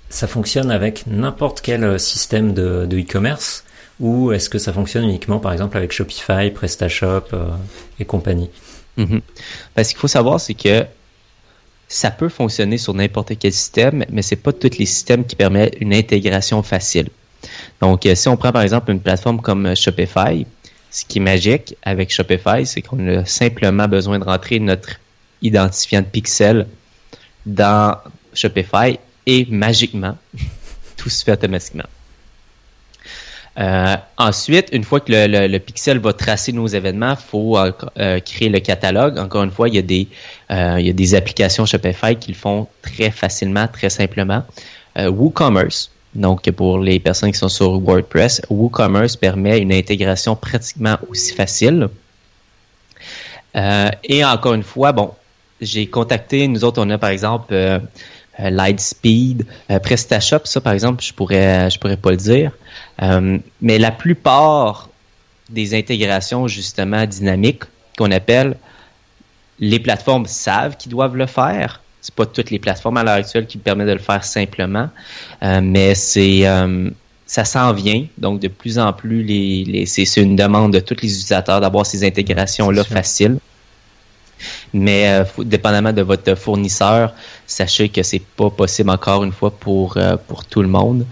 ça 0.08 0.26
fonctionne 0.26 0.70
avec 0.70 1.06
n'importe 1.06 1.60
quel 1.60 2.00
système 2.00 2.54
de 2.54 2.88
e-commerce 2.90 3.64
ou 4.00 4.32
est-ce 4.32 4.48
que 4.48 4.58
ça 4.58 4.72
fonctionne 4.72 5.04
uniquement, 5.04 5.38
par 5.38 5.52
exemple, 5.52 5.76
avec 5.76 5.92
Shopify, 5.92 6.50
PrestaShop 6.50 7.26
et 8.00 8.06
compagnie? 8.06 8.48
Mhm. 8.96 9.20
Parce 9.74 9.88
qu'il 9.88 9.98
faut 9.98 10.08
savoir, 10.08 10.40
c'est 10.40 10.54
que 10.54 10.84
ça 11.88 12.10
peut 12.10 12.28
fonctionner 12.28 12.78
sur 12.78 12.94
n'importe 12.94 13.38
quel 13.38 13.52
système, 13.52 14.04
mais 14.10 14.22
c'est 14.22 14.36
pas 14.36 14.52
tous 14.52 14.78
les 14.78 14.86
systèmes 14.86 15.24
qui 15.24 15.36
permettent 15.36 15.76
une 15.80 15.94
intégration 15.94 16.62
facile. 16.62 17.08
Donc, 17.80 18.06
euh, 18.06 18.14
si 18.14 18.28
on 18.28 18.36
prend 18.36 18.52
par 18.52 18.62
exemple 18.62 18.90
une 18.90 19.00
plateforme 19.00 19.40
comme 19.40 19.76
Shopify, 19.76 20.46
ce 20.90 21.04
qui 21.04 21.18
est 21.18 21.22
magique 21.22 21.76
avec 21.82 22.10
Shopify, 22.10 22.64
c'est 22.64 22.82
qu'on 22.82 23.06
a 23.08 23.24
simplement 23.24 23.88
besoin 23.88 24.18
de 24.18 24.24
rentrer 24.24 24.60
notre 24.60 25.00
identifiant 25.42 26.00
de 26.00 26.06
pixel 26.06 26.66
dans 27.44 27.98
Shopify 28.32 28.98
et 29.26 29.46
magiquement, 29.50 30.16
tout 30.96 31.10
se 31.10 31.24
fait 31.24 31.32
automatiquement. 31.32 31.84
Euh, 33.58 33.96
ensuite, 34.18 34.68
une 34.72 34.84
fois 34.84 35.00
que 35.00 35.12
le, 35.12 35.58
pixel 35.58 35.98
va 35.98 36.12
tracer 36.12 36.52
nos 36.52 36.66
événements, 36.66 37.12
il 37.12 37.24
faut 37.30 37.56
euh, 37.56 37.70
euh, 37.98 38.20
créer 38.20 38.48
le 38.48 38.60
catalogue. 38.60 39.18
Encore 39.18 39.44
une 39.44 39.50
fois, 39.50 39.68
il 39.68 39.76
y 39.76 39.78
a 39.78 39.82
des, 39.82 40.08
il 40.50 40.86
y 40.86 40.90
a 40.90 40.92
des 40.92 41.14
applications 41.14 41.64
Shopify 41.66 42.16
qui 42.16 42.32
le 42.32 42.36
font 42.36 42.66
très 42.82 43.10
facilement, 43.10 43.68
très 43.68 43.90
simplement. 43.90 44.42
WooCommerce, 44.96 45.90
donc 46.14 46.48
pour 46.52 46.78
les 46.78 47.00
personnes 47.00 47.32
qui 47.32 47.38
sont 47.38 47.48
sur 47.48 47.80
WordPress, 47.80 48.42
WooCommerce 48.48 49.16
permet 49.16 49.58
une 49.58 49.72
intégration 49.72 50.36
pratiquement 50.36 50.96
aussi 51.10 51.34
facile. 51.34 51.88
et 53.56 54.24
encore 54.24 54.54
une 54.54 54.62
fois, 54.62 54.92
bon, 54.92 55.12
j'ai 55.60 55.86
contacté, 55.86 56.46
nous 56.48 56.64
autres, 56.64 56.82
on 56.84 56.90
a 56.90 56.98
par 56.98 57.10
exemple 57.10 57.52
euh, 57.52 57.78
Lightspeed, 58.38 59.46
euh, 59.70 59.78
PrestaShop, 59.78 60.40
ça 60.44 60.60
par 60.60 60.72
exemple, 60.72 61.02
je 61.02 61.12
pourrais, 61.12 61.70
je 61.70 61.78
pourrais 61.78 61.96
pas 61.96 62.10
le 62.10 62.16
dire. 62.16 62.52
Euh, 63.02 63.38
mais 63.60 63.78
la 63.78 63.90
plupart 63.90 64.88
des 65.50 65.74
intégrations 65.74 66.48
justement 66.48 67.06
dynamiques 67.06 67.64
qu'on 67.96 68.10
appelle, 68.10 68.56
les 69.60 69.78
plateformes 69.78 70.26
savent 70.26 70.76
qu'ils 70.76 70.90
doivent 70.90 71.16
le 71.16 71.26
faire. 71.26 71.80
C'est 72.00 72.14
pas 72.14 72.26
toutes 72.26 72.50
les 72.50 72.58
plateformes 72.58 72.96
à 72.98 73.04
l'heure 73.04 73.14
actuelle 73.14 73.46
qui 73.46 73.56
permettent 73.56 73.86
de 73.86 73.92
le 73.92 73.98
faire 73.98 74.24
simplement, 74.24 74.90
mais 75.40 75.94
c'est 75.94 76.44
ça 77.26 77.44
s'en 77.44 77.72
vient. 77.72 78.06
Donc 78.18 78.40
de 78.40 78.48
plus 78.48 78.78
en 78.78 78.92
plus, 78.92 79.22
les, 79.22 79.64
les 79.64 79.86
c'est 79.86 80.20
une 80.20 80.36
demande 80.36 80.72
de 80.72 80.80
tous 80.80 80.96
les 81.00 81.08
utilisateurs 81.08 81.60
d'avoir 81.60 81.86
ces 81.86 82.04
intégrations 82.06 82.70
là 82.70 82.84
faciles. 82.84 83.38
Mais 84.74 85.08
euh, 85.08 85.24
dépendamment 85.44 85.92
de 85.92 86.02
votre 86.02 86.34
fournisseur, 86.34 87.14
sachez 87.46 87.88
que 87.88 88.02
c'est 88.02 88.20
pas 88.20 88.50
possible 88.50 88.90
encore 88.90 89.22
une 89.22 89.32
fois 89.32 89.52
pour, 89.52 89.96
euh, 89.96 90.16
pour 90.16 90.44
tout 90.44 90.62
le 90.62 90.68
monde. 90.68 91.06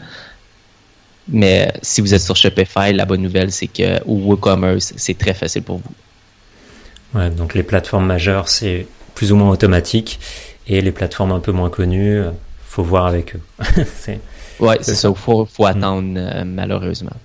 Mais 1.29 1.73
si 1.81 2.01
vous 2.01 2.13
êtes 2.13 2.21
sur 2.21 2.35
Shopify, 2.35 2.93
la 2.93 3.05
bonne 3.05 3.23
nouvelle, 3.23 3.53
c'est 3.53 3.69
que 3.69 4.03
WooCommerce, 4.05 4.95
c'est 4.97 5.17
très 5.17 5.33
facile 5.33 5.63
pour 5.63 5.79
vous. 5.79 7.19
Ouais, 7.19 7.31
donc 7.31 7.55
les 7.55 7.63
plateformes 7.63 8.07
majeures, 8.07 8.49
c'est 8.49 8.87
plus 9.15 9.31
ou 9.31 9.37
moins 9.37 9.51
automatique. 9.51 10.19
Et 10.67 10.81
les 10.81 10.93
plateformes 10.93 11.33
un 11.33 11.41
peu 11.41 11.53
moins 11.53 11.71
connues, 11.71 12.21
faut 12.67 12.83
voir 12.83 13.07
avec 13.07 13.37
eux. 13.37 13.41
ouais, 14.61 14.79
c'est 14.81 14.95
ça. 14.95 15.09
Il 15.09 15.17
faut, 15.17 15.47
faut, 15.47 15.67
attendre, 15.67 16.15
euh, 16.17 16.45
malheureusement 16.45 17.17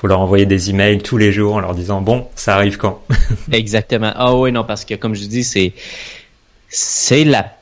faut 0.00 0.06
leur 0.06 0.20
envoyer 0.20 0.46
des 0.46 0.70
emails 0.70 0.98
tous 0.98 1.16
les 1.16 1.32
jours 1.32 1.54
en 1.54 1.60
leur 1.60 1.74
disant 1.74 2.00
bon, 2.00 2.28
ça 2.36 2.54
arrive 2.54 2.76
quand? 2.76 3.02
Exactement. 3.52 4.12
Ah 4.14 4.36
oui, 4.36 4.52
non, 4.52 4.62
parce 4.62 4.84
que 4.84 4.94
comme 4.94 5.16
je 5.16 5.24
dis, 5.24 5.42
c'est 5.42 5.72
c'est 6.68 7.24
la 7.24 7.52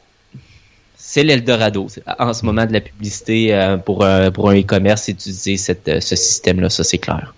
c'est 0.96 1.22
l'Eldorado 1.22 1.86
en 2.18 2.34
ce 2.34 2.44
moment 2.44 2.66
de 2.66 2.74
la 2.74 2.82
publicité 2.82 3.54
euh, 3.54 3.78
pour 3.78 4.04
un, 4.04 4.30
pour 4.30 4.50
un 4.50 4.60
e-commerce 4.60 5.08
utiliser 5.08 5.56
cette, 5.56 5.88
euh, 5.88 6.00
ce 6.00 6.14
système-là, 6.14 6.68
ça 6.68 6.84
c'est 6.84 6.98
clair. 6.98 7.32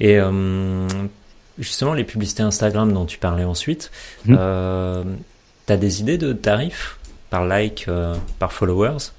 Et 0.00 0.18
euh, 0.18 0.88
justement, 1.56 1.94
les 1.94 2.02
publicités 2.02 2.42
Instagram 2.42 2.92
dont 2.92 3.04
tu 3.04 3.18
parlais 3.18 3.44
ensuite, 3.44 3.92
hmm. 4.24 4.34
tu 4.34 5.72
as 5.72 5.76
des 5.76 6.00
idées 6.00 6.18
de 6.18 6.32
tarifs 6.32 6.98
par 7.30 7.44
like, 7.44 7.86
par 8.40 8.52
followers? 8.52 9.12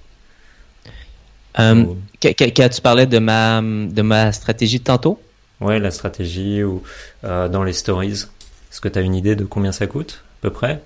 Euh, 1.60 1.86
quand 2.22 2.70
tu 2.70 2.82
parlais 2.82 3.06
de 3.06 3.20
ma, 3.20 3.62
de 3.62 4.02
ma 4.02 4.32
stratégie 4.32 4.80
de 4.80 4.84
tantôt? 4.84 5.20
Ouais, 5.60 5.80
la 5.80 5.92
stratégie 5.92 6.64
ou 6.64 6.84
euh, 7.24 7.48
dans 7.48 7.64
les 7.64 7.74
stories. 7.74 8.26
Est-ce 8.72 8.82
que 8.82 8.90
tu 8.90 9.00
as 9.00 9.02
une 9.02 9.16
idée 9.16 9.36
de 9.36 9.44
combien 9.44 9.72
ça 9.72 9.88
coûte, 9.88 10.24
à 10.40 10.42
peu 10.42 10.50
près? 10.52 10.82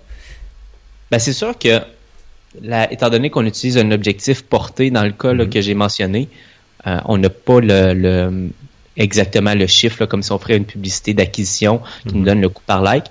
Ben, 1.10 1.20
c'est 1.20 1.34
sûr 1.34 1.58
que, 1.58 1.82
étant 2.90 3.10
donné 3.10 3.30
qu'on 3.30 3.46
utilise 3.46 3.78
un 3.78 3.92
objectif 3.92 4.44
porté 4.44 4.92
dans 4.92 5.04
le 5.04 5.12
cas 5.12 5.34
mm-hmm. 5.34 5.50
que 5.50 5.62
j'ai 5.62 5.74
mentionné, 5.74 6.30
euh, 6.88 7.00
on 7.06 7.18
n'a 7.18 7.30
pas 7.30 7.60
le, 7.60 8.50
exactement 8.96 9.54
le 9.54 9.68
chiffre, 9.68 10.06
comme 10.06 10.24
si 10.24 10.32
on 10.32 10.40
ferait 10.40 10.58
une 10.58 10.66
publicité 10.66 11.14
d'acquisition 11.14 11.82
qui 12.08 12.16
nous 12.16 12.22
mm-hmm. 12.22 12.26
donne 12.26 12.42
le 12.42 12.50
coût 12.50 12.64
par 12.66 12.82
like. 12.82 13.06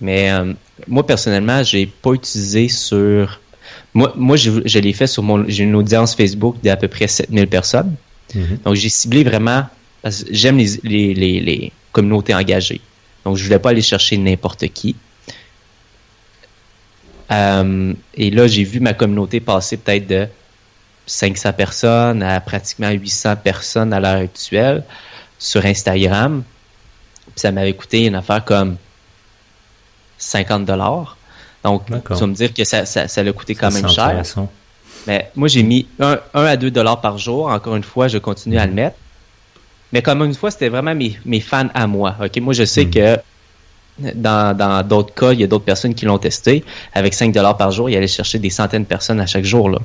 Mais 0.00 0.30
euh, 0.30 0.52
moi, 0.86 1.04
personnellement, 1.04 1.62
j'ai 1.64 1.86
pas 1.86 2.12
utilisé 2.12 2.68
sur... 2.68 3.40
Moi, 3.94 4.12
moi 4.16 4.36
je, 4.36 4.78
l'ai 4.78 4.92
fait 4.92 5.06
sur 5.06 5.22
mon... 5.22 5.44
J'ai 5.48 5.64
une 5.64 5.74
audience 5.74 6.14
Facebook 6.14 6.56
d'à 6.62 6.76
peu 6.76 6.88
près 6.88 7.08
7000 7.08 7.46
personnes. 7.46 7.94
Mm-hmm. 8.34 8.62
Donc, 8.64 8.74
j'ai 8.74 8.88
ciblé 8.88 9.24
vraiment... 9.24 9.66
J'aime 10.30 10.58
les, 10.58 10.78
les, 10.82 11.14
les, 11.14 11.72
communautés 11.92 12.34
engagées. 12.34 12.80
Donc, 13.24 13.36
je 13.36 13.44
voulais 13.44 13.58
pas 13.58 13.70
aller 13.70 13.82
chercher 13.82 14.16
n'importe 14.16 14.66
qui. 14.68 14.96
Euh, 17.30 17.94
et 18.14 18.30
là, 18.30 18.46
j'ai 18.46 18.64
vu 18.64 18.80
ma 18.80 18.94
communauté 18.94 19.40
passer 19.40 19.76
peut-être 19.76 20.06
de 20.06 20.26
500 21.06 21.52
personnes 21.52 22.22
à 22.22 22.40
pratiquement 22.40 22.90
800 22.90 23.36
personnes 23.36 23.92
à 23.92 24.00
l'heure 24.00 24.20
actuelle 24.22 24.84
sur 25.38 25.64
Instagram. 25.64 26.42
ça 27.36 27.50
m'avait 27.52 27.72
coûté 27.72 28.06
une 28.06 28.14
affaire 28.14 28.44
comme 28.44 28.76
50 30.18 30.64
dollars. 30.64 31.16
Donc, 31.64 31.84
tu 31.86 32.14
vas 32.14 32.26
me 32.26 32.34
dire 32.34 32.52
que 32.52 32.64
ça, 32.64 32.86
ça, 32.86 33.08
ça 33.08 33.22
l'a 33.22 33.32
coûté 33.32 33.54
quand 33.54 33.70
même 33.70 33.88
cher. 33.88 34.22
Mais 35.06 35.30
moi, 35.34 35.48
j'ai 35.48 35.62
mis 35.62 35.86
1, 35.98 36.18
à 36.34 36.56
2 36.56 36.70
dollars 36.70 37.00
par 37.00 37.18
jour. 37.18 37.46
Encore 37.46 37.76
une 37.76 37.82
fois, 37.82 38.08
je 38.08 38.18
continue 38.18 38.58
à 38.58 38.66
le 38.66 38.70
mhm. 38.70 38.76
mettre. 38.76 38.96
Mais 39.92 40.00
comme 40.00 40.22
une 40.22 40.34
fois, 40.34 40.50
c'était 40.50 40.68
vraiment 40.68 40.94
mes, 40.94 41.18
mes, 41.24 41.40
fans 41.40 41.68
à 41.74 41.86
moi. 41.86 42.16
Ok, 42.22 42.36
Moi, 42.38 42.54
je 42.54 42.64
sais 42.64 42.84
mhm. 42.84 42.90
que 42.90 43.16
dans 44.14 44.86
d'autres 44.86 45.14
cas, 45.14 45.32
il 45.32 45.40
y 45.40 45.44
a 45.44 45.46
d'autres 45.46 45.64
personnes 45.64 45.94
qui 45.94 46.04
l'ont 46.04 46.18
testé. 46.18 46.64
Avec 46.94 47.14
5 47.14 47.32
dollars 47.32 47.56
par 47.56 47.70
jour, 47.72 47.90
il 47.90 47.96
allait 47.96 48.06
chercher 48.06 48.38
des 48.38 48.50
centaines 48.50 48.82
de 48.82 48.88
personnes 48.88 49.20
à 49.20 49.26
chaque 49.26 49.44
jour. 49.44 49.68
Là. 49.68 49.78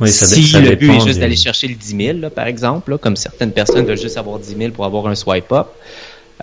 Oui, 0.00 0.12
ça, 0.12 0.26
si 0.26 0.46
ça 0.46 0.60
le 0.60 0.74
but 0.74 0.90
est 0.90 1.00
juste 1.00 1.20
d'aller 1.20 1.36
chercher 1.36 1.68
le 1.68 1.74
10 1.74 1.96
000, 2.06 2.18
là, 2.18 2.30
par 2.30 2.46
exemple, 2.46 2.98
comme 2.98 3.16
certaines 3.16 3.52
personnes 3.52 3.86
veulent 3.86 4.00
juste 4.00 4.16
avoir 4.16 4.38
10 4.38 4.56
000 4.56 4.72
pour 4.72 4.84
avoir 4.84 5.06
un 5.06 5.14
swipe 5.14 5.50
up, 5.52 5.68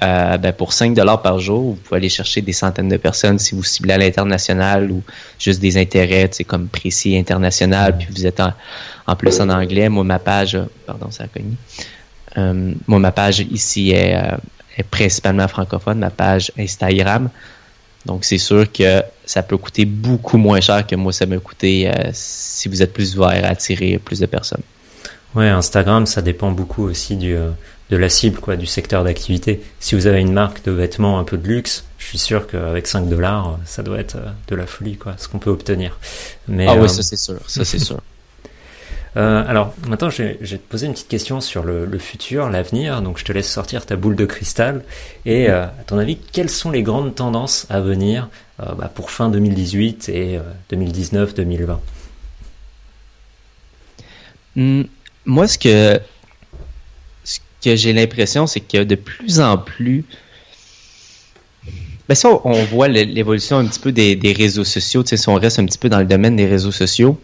euh, 0.02 0.38
ben 0.38 0.54
pour 0.54 0.72
5 0.72 0.94
dollars 0.94 1.22
par 1.22 1.40
jour, 1.40 1.74
vous 1.74 1.76
pouvez 1.76 1.98
aller 1.98 2.10
chercher 2.10 2.42
des 2.42 2.54
centaines 2.54 2.88
de 2.88 2.98
personnes 2.98 3.38
si 3.40 3.56
vous 3.56 3.64
ciblez 3.64 3.94
à 3.94 3.98
l'international 3.98 4.90
ou 4.90 5.04
juste 5.38 5.60
des 5.60 5.78
intérêts, 5.78 6.30
comme 6.48 6.68
précis 6.68 7.18
international, 7.18 7.98
puis 7.98 8.08
vous 8.10 8.26
êtes 8.26 8.40
en, 8.40 9.16
plus 9.16 9.42
en 9.42 9.50
anglais. 9.50 9.90
Moi, 9.90 10.04
ma 10.06 10.20
page, 10.20 10.58
pardon, 10.86 11.12
ça 11.12 11.26
a. 11.26 12.40
Euh, 12.40 12.74
moi, 12.88 13.00
ma 13.00 13.12
page 13.12 13.42
ici 13.42 13.92
est, 13.92 14.16
euh, 14.16 14.38
est 14.78 14.84
principalement 14.84 15.48
francophone, 15.50 16.00
ma 16.00 16.10
page 16.10 16.54
Instagram. 16.58 17.30
Donc, 18.06 18.24
c'est 18.24 18.38
sûr 18.38 18.72
que 18.72 19.04
ça 19.26 19.44
peut 19.44 19.58
coûter 19.58 19.84
beaucoup 19.84 20.38
moins 20.38 20.62
cher 20.62 20.88
que 20.88 20.96
moi, 20.96 21.12
ça 21.12 21.26
m'a 21.26 21.38
coûté 21.38 21.92
si 22.14 22.68
vous 22.70 22.82
êtes 22.82 22.94
plus 22.94 23.16
ouvert 23.16 23.46
à 23.46 23.50
attirer 23.50 24.00
plus 24.00 24.20
de 24.20 24.26
personnes. 24.26 24.64
Ouais, 25.36 25.50
Instagram, 25.50 26.08
ça 26.08 26.22
dépend 26.22 26.52
beaucoup 26.52 26.86
aussi 26.86 27.16
du, 27.16 27.36
de 27.92 27.98
la 27.98 28.10
cible, 28.10 28.40
quoi, 28.40 28.56
du 28.56 28.66
secteur 28.66 29.04
d'activité. 29.04 29.62
Si 29.80 29.96
vous 29.96 30.08
avez 30.08 30.22
une 30.22 30.32
marque 30.32 30.64
de 30.64 30.72
vêtements 30.72 31.20
un 31.20 31.26
peu 31.26 31.38
de 31.38 31.48
luxe, 31.48 31.84
je 31.98 32.06
suis 32.06 32.18
sûr 32.18 32.48
qu'avec 32.48 32.88
5 32.88 33.10
dollars, 33.10 33.60
ça 33.66 33.84
doit 33.84 34.00
être 34.00 34.16
euh, 34.16 34.32
de 34.48 34.56
la 34.56 34.66
folie, 34.66 34.96
quoi, 34.96 35.16
ce 35.18 35.28
qu'on 35.28 35.40
peut 35.40 35.50
obtenir. 35.50 36.00
Mais, 36.48 36.68
ah 36.68 36.76
oui, 36.78 36.90
ça 36.90 37.04
c'est 37.04 37.18
sûr, 37.18 37.38
ça 37.48 37.66
c'est 37.66 37.80
sûr. 37.80 38.00
Euh, 39.18 39.44
alors 39.46 39.74
maintenant, 39.90 40.10
je 40.10 40.24
vais, 40.24 40.36
te 40.36 40.56
poser 40.70 40.86
une 40.86 40.94
petite 40.94 41.10
question 41.10 41.42
sur 41.42 41.64
le, 41.64 41.86
futur, 42.00 42.50
l'avenir. 42.50 43.02
Donc, 43.02 43.18
je 43.18 43.26
te 43.26 43.32
laisse 43.32 43.52
sortir 43.52 43.86
ta 43.86 43.96
boule 43.96 44.16
de 44.16 44.26
cristal. 44.26 44.84
Et 45.26 45.50
euh, 45.50 45.66
à 45.66 45.84
ton 45.86 45.98
avis, 45.98 46.18
quelles 46.18 46.50
sont 46.50 46.72
les 46.72 46.82
grandes 46.82 47.14
tendances 47.14 47.68
à 47.70 47.82
venir 47.82 48.30
euh, 48.62 48.74
bah, 48.74 48.90
pour 48.94 49.12
fin 49.12 49.30
2018 49.30 50.10
et 50.10 50.40
2019-2020 50.72 51.78
hmm, 54.56 54.84
Moi, 55.26 55.48
ce 55.48 55.58
que 55.58 56.00
que 57.64 57.76
j'ai 57.76 57.94
l'impression, 57.94 58.48
c'est 58.48 58.60
que 58.60 58.84
de 58.84 58.96
plus 58.96 59.40
en 59.40 59.58
plus 59.58 60.06
ben 62.12 62.16
ça, 62.16 62.30
on 62.44 62.64
voit 62.66 62.90
l'évolution 62.90 63.60
un 63.60 63.66
petit 63.66 63.80
peu 63.80 63.94
des, 63.94 64.18
des 64.18 64.34
réseaux 64.34 64.66
sociaux. 64.66 65.02
Tu 65.02 65.10
sais, 65.12 65.18
si 65.18 65.30
on 65.30 65.36
reste 65.36 65.60
un 65.60 65.66
petit 65.66 65.78
peu 65.78 65.88
dans 65.88 66.00
le 66.00 66.06
domaine 66.06 66.36
des 66.36 66.46
réseaux 66.46 66.74
sociaux, 66.74 67.18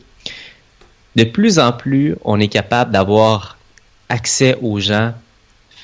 de 1.17 1.25
plus 1.25 1.59
en 1.59 1.73
plus, 1.73 2.15
on 2.23 2.39
est 2.39 2.47
capable 2.47 2.91
d'avoir 2.91 3.57
accès 4.07 4.55
aux 4.61 4.79
gens 4.79 5.13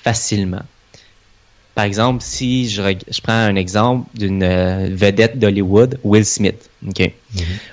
facilement. 0.04 0.62
Par 1.76 1.86
exemple, 1.86 2.24
si 2.24 2.70
je, 2.70 2.82
prends 3.24 3.34
un 3.34 3.56
exemple 3.56 4.08
d'une 4.14 4.44
euh, 4.44 4.90
vedette 4.92 5.40
d'Hollywood, 5.40 6.00
Will 6.04 6.24
Smith. 6.24 6.70
Mm-hmm. 6.86 7.12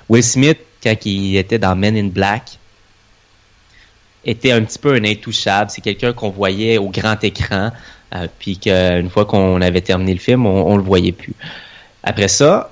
Will 0.09 0.23
Smith, 0.23 0.57
quand 0.83 0.95
il 1.05 1.37
était 1.37 1.59
dans 1.59 1.75
Men 1.75 1.95
in 1.95 2.07
Black, 2.07 2.57
était 4.25 4.51
un 4.51 4.61
petit 4.63 4.79
peu 4.79 4.93
un 4.93 5.03
intouchable. 5.03 5.71
C'est 5.71 5.81
quelqu'un 5.81 6.13
qu'on 6.13 6.29
voyait 6.29 6.77
au 6.77 6.89
grand 6.89 7.21
écran, 7.23 7.71
euh, 8.15 8.27
puis 8.39 8.57
qu'une 8.57 9.09
fois 9.09 9.25
qu'on 9.25 9.61
avait 9.61 9.81
terminé 9.81 10.13
le 10.13 10.19
film, 10.19 10.45
on, 10.45 10.71
on 10.71 10.77
le 10.77 10.83
voyait 10.83 11.11
plus. 11.11 11.33
Après 12.03 12.27
ça, 12.27 12.71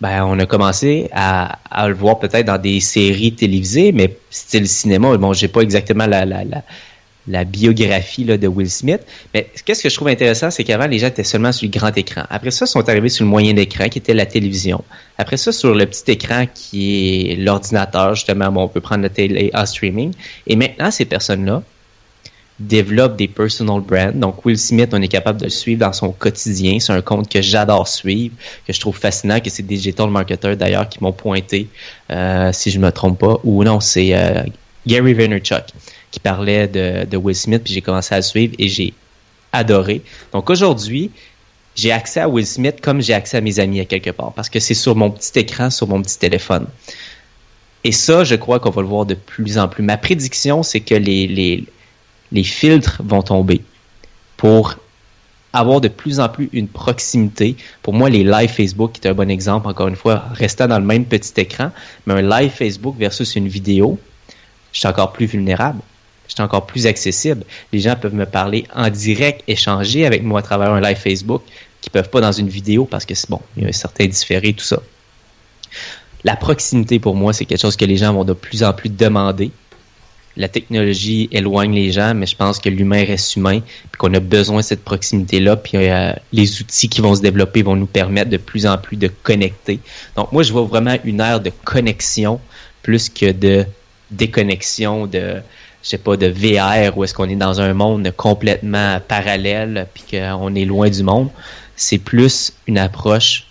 ben, 0.00 0.24
on 0.24 0.38
a 0.38 0.46
commencé 0.46 1.08
à, 1.12 1.58
le 1.86 1.94
voir 1.94 2.18
peut-être 2.18 2.46
dans 2.46 2.60
des 2.60 2.80
séries 2.80 3.32
télévisées, 3.32 3.92
mais 3.92 4.16
style 4.30 4.68
cinéma. 4.68 5.16
Bon, 5.16 5.32
j'ai 5.32 5.48
pas 5.48 5.62
exactement 5.62 6.06
la, 6.06 6.24
la, 6.26 6.44
la 7.28 7.44
biographie 7.44 8.24
de 8.24 8.46
Will 8.46 8.70
Smith, 8.70 9.00
mais 9.34 9.50
qu'est-ce 9.64 9.82
que 9.82 9.88
je 9.88 9.94
trouve 9.94 10.08
intéressant, 10.08 10.50
c'est 10.50 10.64
qu'avant, 10.64 10.86
les 10.86 10.98
gens 10.98 11.08
étaient 11.08 11.24
seulement 11.24 11.52
sur 11.52 11.66
le 11.66 11.78
grand 11.78 11.96
écran. 11.96 12.22
Après 12.30 12.50
ça, 12.50 12.64
ils 12.66 12.68
sont 12.68 12.88
arrivés 12.88 13.08
sur 13.08 13.24
le 13.24 13.30
moyen 13.30 13.52
d'écran, 13.54 13.88
qui 13.88 13.98
était 13.98 14.14
la 14.14 14.26
télévision. 14.26 14.84
Après 15.18 15.36
ça, 15.36 15.52
sur 15.52 15.74
le 15.74 15.86
petit 15.86 16.10
écran 16.10 16.46
qui 16.52 17.32
est 17.32 17.36
l'ordinateur, 17.36 18.14
justement, 18.14 18.52
on 18.56 18.68
peut 18.68 18.80
prendre 18.80 19.02
la 19.02 19.10
télé 19.10 19.50
en 19.54 19.66
streaming. 19.66 20.12
Et 20.46 20.56
maintenant, 20.56 20.90
ces 20.90 21.04
personnes-là, 21.04 21.62
développe 22.58 23.16
des 23.16 23.28
personal 23.28 23.80
brands. 23.80 24.12
Donc, 24.14 24.44
Will 24.44 24.58
Smith, 24.58 24.90
on 24.92 25.02
est 25.02 25.08
capable 25.08 25.40
de 25.40 25.44
le 25.44 25.50
suivre 25.50 25.80
dans 25.80 25.92
son 25.92 26.10
quotidien. 26.12 26.78
C'est 26.80 26.92
un 26.92 27.02
compte 27.02 27.28
que 27.28 27.42
j'adore 27.42 27.86
suivre, 27.86 28.34
que 28.66 28.72
je 28.72 28.80
trouve 28.80 28.96
fascinant, 28.96 29.40
que 29.40 29.50
c'est 29.50 29.62
Digital 29.62 30.08
Marketer 30.10 30.56
d'ailleurs 30.56 30.88
qui 30.88 31.02
m'ont 31.02 31.12
pointé, 31.12 31.68
euh, 32.10 32.50
si 32.52 32.70
je 32.70 32.78
me 32.78 32.90
trompe 32.90 33.18
pas. 33.18 33.38
Ou 33.44 33.62
non, 33.64 33.80
c'est 33.80 34.14
euh, 34.14 34.42
Gary 34.86 35.14
Vaynerchuk 35.14 35.64
qui 36.10 36.20
parlait 36.20 36.68
de, 36.68 37.16
Will 37.16 37.34
Smith, 37.34 37.62
puis 37.64 37.74
j'ai 37.74 37.82
commencé 37.82 38.14
à 38.14 38.18
le 38.18 38.22
suivre 38.22 38.54
et 38.58 38.68
j'ai 38.68 38.94
adoré. 39.52 40.02
Donc, 40.32 40.48
aujourd'hui, 40.50 41.10
j'ai 41.74 41.92
accès 41.92 42.20
à 42.20 42.28
Will 42.28 42.46
Smith 42.46 42.80
comme 42.80 43.00
j'ai 43.00 43.12
accès 43.12 43.36
à 43.36 43.40
mes 43.40 43.58
amis 43.58 43.80
à 43.80 43.84
quelque 43.84 44.10
part, 44.10 44.32
parce 44.32 44.48
que 44.48 44.60
c'est 44.60 44.74
sur 44.74 44.96
mon 44.96 45.10
petit 45.10 45.38
écran, 45.38 45.70
sur 45.70 45.88
mon 45.88 46.00
petit 46.00 46.18
téléphone. 46.18 46.66
Et 47.84 47.92
ça, 47.92 48.24
je 48.24 48.34
crois 48.34 48.58
qu'on 48.60 48.70
va 48.70 48.82
le 48.82 48.88
voir 48.88 49.06
de 49.06 49.14
plus 49.14 49.58
en 49.58 49.68
plus. 49.68 49.82
Ma 49.82 49.96
prédiction, 49.96 50.62
c'est 50.62 50.80
que 50.80 50.94
les, 50.94 51.26
les, 51.26 51.64
les 52.32 52.44
filtres 52.44 53.00
vont 53.04 53.22
tomber 53.22 53.62
pour 54.36 54.76
avoir 55.52 55.80
de 55.80 55.88
plus 55.88 56.20
en 56.20 56.28
plus 56.28 56.48
une 56.52 56.68
proximité. 56.68 57.56
Pour 57.82 57.94
moi, 57.94 58.10
les 58.10 58.24
live 58.24 58.50
Facebook 58.50 58.98
est 59.02 59.08
un 59.08 59.14
bon 59.14 59.30
exemple, 59.30 59.68
encore 59.68 59.88
une 59.88 59.96
fois, 59.96 60.24
restant 60.32 60.68
dans 60.68 60.78
le 60.78 60.84
même 60.84 61.04
petit 61.04 61.32
écran, 61.40 61.70
mais 62.06 62.14
un 62.14 62.22
live 62.22 62.50
Facebook 62.50 62.96
versus 62.98 63.36
une 63.36 63.48
vidéo, 63.48 63.98
je 64.76 64.80
suis 64.80 64.88
encore 64.88 65.14
plus 65.14 65.24
vulnérable. 65.24 65.80
Je 66.28 66.34
suis 66.34 66.42
encore 66.42 66.66
plus 66.66 66.86
accessible. 66.86 67.44
Les 67.72 67.78
gens 67.78 67.96
peuvent 67.96 68.14
me 68.14 68.26
parler 68.26 68.66
en 68.74 68.90
direct, 68.90 69.42
échanger 69.48 70.04
avec 70.04 70.22
moi 70.22 70.40
à 70.40 70.42
travers 70.42 70.70
un 70.70 70.82
live 70.82 70.98
Facebook, 70.98 71.40
qui 71.80 71.88
peuvent 71.88 72.10
pas 72.10 72.20
dans 72.20 72.32
une 72.32 72.50
vidéo 72.50 72.84
parce 72.84 73.06
que 73.06 73.14
c'est 73.14 73.30
bon, 73.30 73.40
il 73.56 73.62
y 73.62 73.66
a 73.66 73.70
un 73.70 73.72
certain 73.72 74.04
différé, 74.04 74.52
tout 74.52 74.64
ça. 74.64 74.82
La 76.24 76.36
proximité 76.36 76.98
pour 76.98 77.14
moi, 77.14 77.32
c'est 77.32 77.46
quelque 77.46 77.62
chose 77.62 77.76
que 77.76 77.86
les 77.86 77.96
gens 77.96 78.12
vont 78.12 78.24
de 78.24 78.34
plus 78.34 78.62
en 78.62 78.74
plus 78.74 78.90
demander 78.90 79.50
la 80.36 80.48
technologie 80.48 81.30
éloigne 81.32 81.72
les 81.72 81.90
gens, 81.90 82.12
mais 82.14 82.26
je 82.26 82.36
pense 82.36 82.58
que 82.58 82.68
l'humain 82.68 83.02
reste 83.02 83.36
humain, 83.36 83.60
puis 83.60 83.98
qu'on 83.98 84.12
a 84.12 84.20
besoin 84.20 84.58
de 84.58 84.62
cette 84.62 84.84
proximité-là, 84.84 85.56
puis 85.56 85.78
euh, 85.78 86.12
les 86.34 86.60
outils 86.60 86.90
qui 86.90 87.00
vont 87.00 87.14
se 87.14 87.22
développer 87.22 87.62
vont 87.62 87.76
nous 87.76 87.86
permettre 87.86 88.28
de 88.28 88.36
plus 88.36 88.66
en 88.66 88.76
plus 88.76 88.98
de 88.98 89.08
connecter. 89.22 89.80
Donc 90.16 90.32
moi, 90.32 90.42
je 90.42 90.52
vois 90.52 90.64
vraiment 90.64 90.98
une 91.04 91.20
ère 91.20 91.40
de 91.40 91.50
connexion 91.64 92.40
plus 92.82 93.08
que 93.08 93.32
de 93.32 93.64
déconnexion, 94.10 95.06
de 95.06 95.36
je 95.82 95.90
sais 95.90 95.98
pas, 95.98 96.16
de 96.16 96.26
VR, 96.26 96.98
où 96.98 97.04
est-ce 97.04 97.14
qu'on 97.14 97.28
est 97.28 97.36
dans 97.36 97.60
un 97.60 97.72
monde 97.72 98.12
complètement 98.16 99.00
parallèle, 99.06 99.86
puis 99.94 100.18
qu'on 100.18 100.54
est 100.56 100.64
loin 100.64 100.90
du 100.90 101.04
monde. 101.04 101.28
C'est 101.76 101.98
plus 101.98 102.52
une 102.66 102.78
approche, 102.78 103.46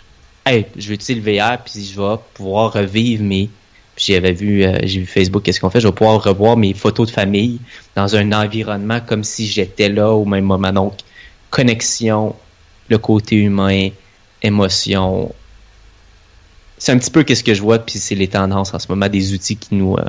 hey, 0.45 0.65
je 0.75 0.89
vais 0.89 0.95
utiliser 0.95 1.21
le 1.21 1.37
VR, 1.37 1.59
puis 1.63 1.85
je 1.85 2.01
vais 2.01 2.17
pouvoir 2.33 2.73
revivre 2.73 3.23
mes 3.23 3.49
j'avais 3.97 4.33
vu, 4.33 4.63
euh, 4.63 4.77
j'ai 4.83 4.99
vu 4.99 5.05
Facebook, 5.05 5.43
qu'est-ce 5.43 5.59
qu'on 5.59 5.69
fait? 5.69 5.79
Je 5.79 5.87
vais 5.87 5.93
pouvoir 5.93 6.21
revoir 6.21 6.57
mes 6.57 6.73
photos 6.73 7.07
de 7.07 7.13
famille 7.13 7.59
dans 7.95 8.15
un 8.15 8.31
environnement 8.33 8.99
comme 8.99 9.23
si 9.23 9.47
j'étais 9.47 9.89
là 9.89 10.11
au 10.11 10.25
même 10.25 10.43
moment. 10.43 10.73
Donc, 10.73 10.97
connexion, 11.49 12.35
le 12.89 12.97
côté 12.97 13.37
humain, 13.37 13.89
émotion. 14.41 15.33
C'est 16.77 16.91
un 16.91 16.97
petit 16.97 17.11
peu 17.11 17.23
qu'est-ce 17.23 17.43
que 17.43 17.53
je 17.53 17.61
vois, 17.61 17.79
puis 17.79 17.99
c'est 17.99 18.15
les 18.15 18.27
tendances 18.27 18.73
en 18.73 18.79
ce 18.79 18.87
moment, 18.89 19.07
des 19.07 19.33
outils 19.33 19.55
qui 19.55 19.75
nous, 19.75 19.95
euh, 19.95 20.03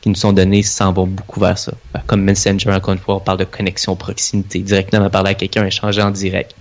qui 0.00 0.08
nous 0.08 0.14
sont 0.14 0.32
donnés 0.32 0.62
s'en 0.62 0.92
vont 0.92 1.06
beaucoup 1.06 1.40
vers 1.40 1.58
ça. 1.58 1.72
Comme 2.06 2.22
Messenger, 2.22 2.70
encore 2.70 2.94
une 2.94 3.00
fois, 3.00 3.16
on 3.16 3.20
parle 3.20 3.38
de 3.38 3.44
connexion, 3.44 3.96
proximité, 3.96 4.60
directement 4.60 5.10
parler 5.10 5.30
à 5.30 5.34
quelqu'un, 5.34 5.64
échanger 5.66 6.02
en 6.02 6.10
direct. 6.10 6.54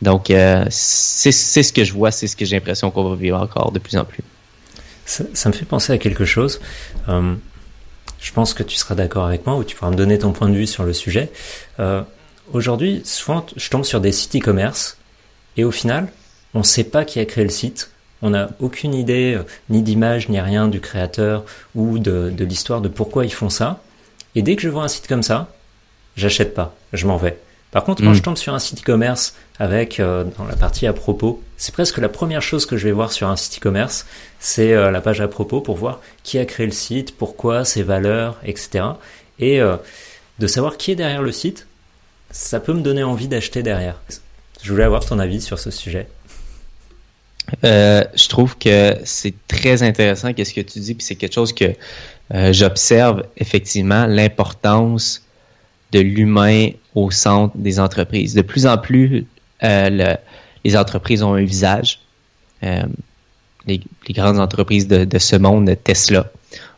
Donc, 0.00 0.30
euh, 0.30 0.64
c'est 0.70 1.32
ce 1.32 1.72
que 1.72 1.84
je 1.84 1.92
vois, 1.92 2.10
c'est 2.10 2.26
ce 2.26 2.34
que 2.34 2.44
j'ai 2.44 2.56
l'impression 2.56 2.90
qu'on 2.90 3.10
va 3.10 3.16
vivre 3.16 3.38
encore 3.38 3.72
de 3.72 3.78
plus 3.78 3.96
en 3.96 4.04
plus. 4.04 4.22
Ça, 5.04 5.24
ça, 5.34 5.48
me 5.48 5.54
fait 5.54 5.64
penser 5.64 5.92
à 5.92 5.98
quelque 5.98 6.24
chose. 6.24 6.60
Euh, 7.08 7.34
je 8.20 8.32
pense 8.32 8.54
que 8.54 8.62
tu 8.62 8.76
seras 8.76 8.94
d'accord 8.94 9.26
avec 9.26 9.46
moi 9.46 9.56
ou 9.56 9.64
tu 9.64 9.76
pourras 9.76 9.90
me 9.90 9.96
donner 9.96 10.18
ton 10.18 10.32
point 10.32 10.48
de 10.48 10.54
vue 10.54 10.66
sur 10.66 10.84
le 10.84 10.92
sujet. 10.92 11.30
Euh, 11.78 12.02
Aujourd'hui, 12.52 13.00
souvent, 13.04 13.46
je 13.56 13.70
tombe 13.70 13.84
sur 13.84 14.00
des 14.00 14.12
sites 14.12 14.36
e-commerce 14.36 14.98
et 15.56 15.64
au 15.64 15.70
final, 15.70 16.12
on 16.52 16.58
ne 16.58 16.64
sait 16.64 16.84
pas 16.84 17.04
qui 17.04 17.18
a 17.18 17.24
créé 17.24 17.44
le 17.44 17.50
site. 17.50 17.90
On 18.22 18.30
n'a 18.30 18.50
aucune 18.60 18.94
idée, 18.94 19.34
euh, 19.36 19.42
ni 19.68 19.82
d'image, 19.82 20.28
ni 20.28 20.40
rien 20.40 20.68
du 20.68 20.80
créateur 20.80 21.44
ou 21.74 21.98
de, 21.98 22.30
de 22.30 22.44
l'histoire 22.44 22.80
de 22.80 22.88
pourquoi 22.88 23.24
ils 23.24 23.32
font 23.32 23.50
ça. 23.50 23.80
Et 24.34 24.42
dès 24.42 24.56
que 24.56 24.62
je 24.62 24.68
vois 24.68 24.84
un 24.84 24.88
site 24.88 25.08
comme 25.08 25.22
ça, 25.22 25.52
j'achète 26.16 26.54
pas, 26.54 26.74
je 26.92 27.06
m'en 27.06 27.16
vais. 27.16 27.38
Par 27.72 27.84
contre, 27.84 28.02
quand 28.02 28.10
Mm. 28.10 28.14
je 28.14 28.22
tombe 28.22 28.36
sur 28.36 28.54
un 28.54 28.58
site 28.58 28.82
e-commerce 28.82 29.34
avec 29.58 29.98
euh, 29.98 30.24
dans 30.36 30.44
la 30.44 30.56
partie 30.56 30.86
à 30.86 30.92
propos, 30.92 31.42
c'est 31.56 31.72
presque 31.72 31.98
la 31.98 32.10
première 32.10 32.42
chose 32.42 32.66
que 32.66 32.76
je 32.76 32.84
vais 32.84 32.92
voir 32.92 33.12
sur 33.12 33.28
un 33.28 33.36
site 33.36 33.58
e-commerce, 33.58 34.06
c'est 34.40 34.74
euh, 34.74 34.90
la 34.90 35.00
page 35.00 35.20
à 35.22 35.28
propos 35.28 35.60
pour 35.62 35.76
voir 35.76 36.00
qui 36.22 36.38
a 36.38 36.44
créé 36.44 36.66
le 36.66 36.72
site, 36.72 37.16
pourquoi, 37.16 37.64
ses 37.64 37.82
valeurs, 37.82 38.36
etc. 38.44 38.84
Et 39.38 39.60
euh, 39.60 39.76
de 40.38 40.46
savoir 40.46 40.76
qui 40.76 40.92
est 40.92 40.96
derrière 40.96 41.22
le 41.22 41.32
site, 41.32 41.66
ça 42.30 42.60
peut 42.60 42.74
me 42.74 42.82
donner 42.82 43.02
envie 43.02 43.28
d'acheter 43.28 43.62
derrière. 43.62 44.00
Je 44.62 44.70
voulais 44.70 44.84
avoir 44.84 45.04
ton 45.04 45.18
avis 45.18 45.40
sur 45.40 45.58
ce 45.58 45.70
sujet. 45.70 46.06
Euh, 47.64 48.04
je 48.14 48.28
trouve 48.28 48.56
que 48.56 48.96
c'est 49.04 49.34
très 49.48 49.82
intéressant 49.82 50.32
qu'est-ce 50.32 50.54
que 50.54 50.60
tu 50.60 50.78
dis, 50.78 50.94
puis 50.94 51.04
c'est 51.04 51.16
quelque 51.16 51.34
chose 51.34 51.52
que 51.52 51.72
euh, 52.34 52.52
j'observe 52.52 53.24
effectivement 53.36 54.06
l'importance 54.06 55.22
de 55.92 56.00
l'humain 56.00 56.68
au 56.94 57.10
centre 57.10 57.56
des 57.56 57.78
entreprises. 57.80 58.34
De 58.34 58.42
plus 58.42 58.66
en 58.66 58.78
plus, 58.78 59.26
euh, 59.64 59.90
le- 59.90 60.16
les 60.64 60.76
entreprises 60.76 61.22
ont 61.22 61.34
un 61.34 61.44
visage. 61.44 61.98
Les, 62.62 63.80
les 64.08 64.14
grandes 64.14 64.38
entreprises 64.38 64.86
de, 64.86 65.18
ce 65.18 65.34
monde, 65.36 65.76
Tesla, 65.82 66.30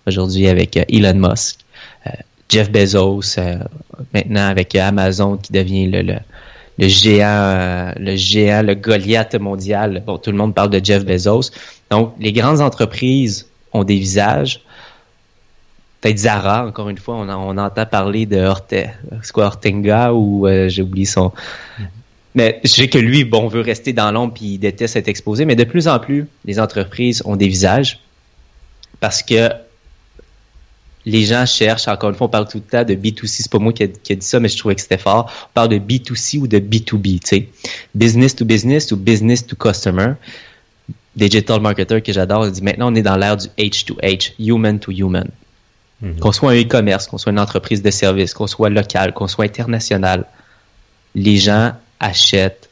aujourd'hui 0.06 0.48
avec 0.48 0.76
Elon 0.88 1.14
Musk, 1.28 1.58
Jeff 2.48 2.70
Bezos, 2.70 3.36
maintenant 4.14 4.48
avec 4.48 4.74
Amazon 4.74 5.36
qui 5.36 5.52
devient 5.52 5.88
le, 5.88 6.16
le 6.78 6.88
géant, 6.88 7.92
le 7.96 8.16
géant, 8.16 8.62
le 8.62 8.74
Goliath 8.74 9.34
mondial. 9.36 10.02
Bon, 10.06 10.18
tout 10.18 10.30
le 10.30 10.36
monde 10.36 10.54
parle 10.54 10.70
de 10.70 10.84
Jeff 10.84 11.04
Bezos. 11.04 11.50
Donc, 11.90 12.14
les 12.18 12.32
grandes 12.32 12.60
entreprises 12.60 13.46
ont 13.72 13.84
des 13.84 13.96
visages. 13.96 14.60
Peut-être 16.00 16.18
Zara, 16.18 16.66
encore 16.66 16.88
une 16.88 16.98
fois, 16.98 17.16
on, 17.16 17.28
on 17.28 17.56
entend 17.58 17.86
parler 17.86 18.26
de 18.26 18.50
c'est 18.70 18.92
quoi, 19.32 19.46
Hortenga 19.46 20.12
ou 20.12 20.46
euh, 20.46 20.68
j'ai 20.68 20.82
oublié 20.82 21.06
son. 21.06 21.32
Mais 22.34 22.60
je 22.64 22.68
sais 22.68 22.88
que 22.88 22.98
lui, 22.98 23.24
bon, 23.24 23.46
veut 23.46 23.60
rester 23.60 23.92
dans 23.92 24.10
l'ombre 24.10 24.34
puis 24.34 24.54
il 24.54 24.58
déteste 24.58 24.96
être 24.96 25.08
exposé. 25.08 25.44
Mais 25.44 25.56
de 25.56 25.64
plus 25.64 25.86
en 25.88 25.98
plus, 25.98 26.26
les 26.44 26.58
entreprises 26.58 27.22
ont 27.24 27.36
des 27.36 27.48
visages 27.48 28.00
parce 29.00 29.22
que 29.22 29.48
les 31.06 31.24
gens 31.24 31.44
cherchent, 31.46 31.88
encore 31.88 32.10
une 32.10 32.16
fois, 32.16 32.26
on 32.26 32.30
parle 32.30 32.48
tout 32.48 32.58
le 32.58 32.62
temps 32.62 32.84
de 32.84 32.94
B2C, 32.94 33.26
c'est 33.26 33.50
pas 33.50 33.58
moi 33.58 33.72
qui 33.72 33.82
a, 33.82 33.88
qui 33.88 34.12
a 34.12 34.16
dit 34.16 34.26
ça, 34.26 34.40
mais 34.40 34.48
je 34.48 34.56
trouvais 34.56 34.74
que 34.74 34.80
c'était 34.80 34.98
fort. 34.98 35.30
On 35.50 35.52
parle 35.52 35.68
de 35.68 35.78
B2C 35.78 36.38
ou 36.38 36.46
de 36.46 36.58
B2B, 36.58 37.20
tu 37.20 37.26
sais. 37.26 37.48
Business 37.94 38.34
to 38.34 38.44
business 38.44 38.90
ou 38.92 38.96
business 38.96 39.46
to 39.46 39.56
customer. 39.56 40.14
Digital 41.16 41.60
marketer 41.60 42.00
que 42.02 42.12
j'adore, 42.12 42.46
il 42.46 42.52
dit 42.52 42.62
maintenant 42.62 42.90
on 42.90 42.94
est 42.94 43.02
dans 43.02 43.16
l'ère 43.16 43.36
du 43.36 43.46
H2H, 43.58 44.32
human 44.38 44.80
to 44.80 44.90
human. 44.90 45.28
Qu'on 46.20 46.32
soit 46.32 46.50
un 46.50 46.60
e-commerce, 46.60 47.06
qu'on 47.06 47.16
soit 47.16 47.32
une 47.32 47.38
entreprise 47.38 47.80
de 47.80 47.90
service, 47.90 48.34
qu'on 48.34 48.46
soit 48.46 48.68
local, 48.68 49.14
qu'on 49.14 49.28
soit 49.28 49.46
international, 49.46 50.26
les 51.14 51.38
gens 51.38 51.72
achètent 51.98 52.68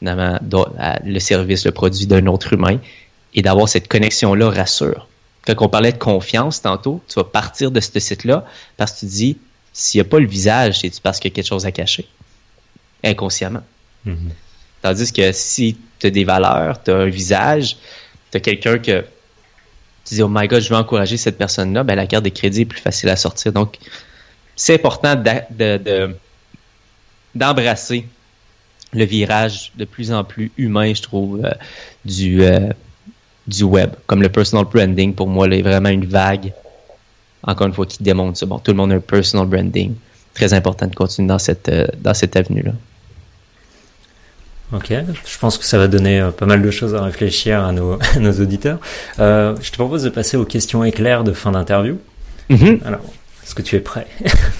le 0.00 1.18
service, 1.18 1.64
le 1.64 1.72
produit 1.72 2.06
d'un 2.06 2.26
autre 2.26 2.52
humain 2.52 2.78
et 3.34 3.42
d'avoir 3.42 3.68
cette 3.68 3.88
connexion-là 3.88 4.50
rassure. 4.50 5.08
Quand 5.46 5.54
on 5.60 5.68
parlait 5.68 5.92
de 5.92 5.98
confiance 5.98 6.60
tantôt, 6.60 7.02
tu 7.08 7.14
vas 7.14 7.24
partir 7.24 7.70
de 7.70 7.80
ce 7.80 7.98
site-là 7.98 8.44
parce 8.76 8.92
que 8.92 9.00
tu 9.00 9.06
te 9.06 9.10
dis, 9.10 9.38
s'il 9.72 10.00
n'y 10.00 10.06
a 10.06 10.10
pas 10.10 10.18
le 10.18 10.26
visage, 10.26 10.80
c'est 10.80 11.00
parce 11.00 11.18
qu'il 11.20 11.30
y 11.30 11.32
a 11.32 11.34
quelque 11.34 11.46
chose 11.46 11.64
à 11.66 11.72
cacher, 11.72 12.06
inconsciemment. 13.04 13.62
Mhm. 14.04 14.30
Tandis 14.82 15.12
que 15.12 15.32
si 15.32 15.76
tu 15.98 16.06
as 16.06 16.10
des 16.10 16.24
valeurs, 16.24 16.82
tu 16.82 16.90
as 16.90 16.96
un 16.96 17.06
visage, 17.08 17.76
tu 18.30 18.36
as 18.36 18.40
quelqu'un 18.40 18.78
que 18.78 19.04
tu 20.04 20.14
dis, 20.14 20.22
oh 20.22 20.28
my 20.30 20.46
god, 20.48 20.62
je 20.62 20.68
veux 20.68 20.76
encourager 20.76 21.16
cette 21.16 21.38
personne-là, 21.38 21.82
ben 21.82 21.94
la 21.94 22.06
carte 22.06 22.24
de 22.24 22.30
crédit 22.30 22.62
est 22.62 22.66
plus 22.66 22.80
facile 22.80 23.08
à 23.08 23.16
sortir. 23.16 23.52
Donc, 23.52 23.78
c'est 24.56 24.74
important 24.74 25.14
d'a- 25.14 25.46
de- 25.50 25.78
de- 25.78 26.16
d'embrasser 27.34 28.06
le 28.92 29.04
virage 29.04 29.72
de 29.76 29.84
plus 29.84 30.12
en 30.12 30.24
plus 30.24 30.50
humain, 30.56 30.92
je 30.94 31.02
trouve, 31.02 31.44
euh, 31.44 31.50
du, 32.04 32.42
euh, 32.42 32.70
du 33.48 33.64
web. 33.64 33.90
Comme 34.06 34.22
le 34.22 34.28
personal 34.28 34.66
branding, 34.66 35.14
pour 35.14 35.26
moi, 35.26 35.48
là, 35.48 35.56
est 35.56 35.62
vraiment 35.62 35.88
une 35.88 36.04
vague, 36.06 36.52
encore 37.42 37.66
une 37.66 37.72
fois, 37.72 37.86
qui 37.86 38.02
démontre 38.02 38.38
ça. 38.38 38.46
Bon, 38.46 38.58
tout 38.58 38.70
le 38.70 38.76
monde 38.76 38.92
a 38.92 38.96
un 38.96 39.00
personal 39.00 39.46
branding. 39.46 39.94
Très 40.34 40.52
important 40.52 40.86
de 40.86 40.94
continuer 40.94 41.28
dans 41.28 41.38
cette, 41.38 41.68
euh, 41.68 41.86
dans 42.00 42.14
cette 42.14 42.36
avenue-là. 42.36 42.72
Ok, 44.70 44.90
je 44.90 45.38
pense 45.38 45.56
que 45.56 45.64
ça 45.64 45.78
va 45.78 45.88
donner 45.88 46.20
euh, 46.20 46.30
pas 46.30 46.44
mal 46.44 46.60
de 46.60 46.70
choses 46.70 46.94
à 46.94 47.02
réfléchir 47.02 47.64
à 47.64 47.72
nos, 47.72 47.98
à 48.14 48.18
nos 48.18 48.32
auditeurs. 48.32 48.78
Euh, 49.18 49.56
je 49.62 49.70
te 49.70 49.76
propose 49.76 50.02
de 50.02 50.10
passer 50.10 50.36
aux 50.36 50.44
questions 50.44 50.84
éclairs 50.84 51.24
de 51.24 51.32
fin 51.32 51.52
d'interview. 51.52 51.98
Mhm. 52.50 52.80
Alors, 52.84 53.00
est-ce 53.42 53.54
que 53.54 53.62
tu 53.62 53.76
es 53.76 53.80
prêt? 53.80 54.06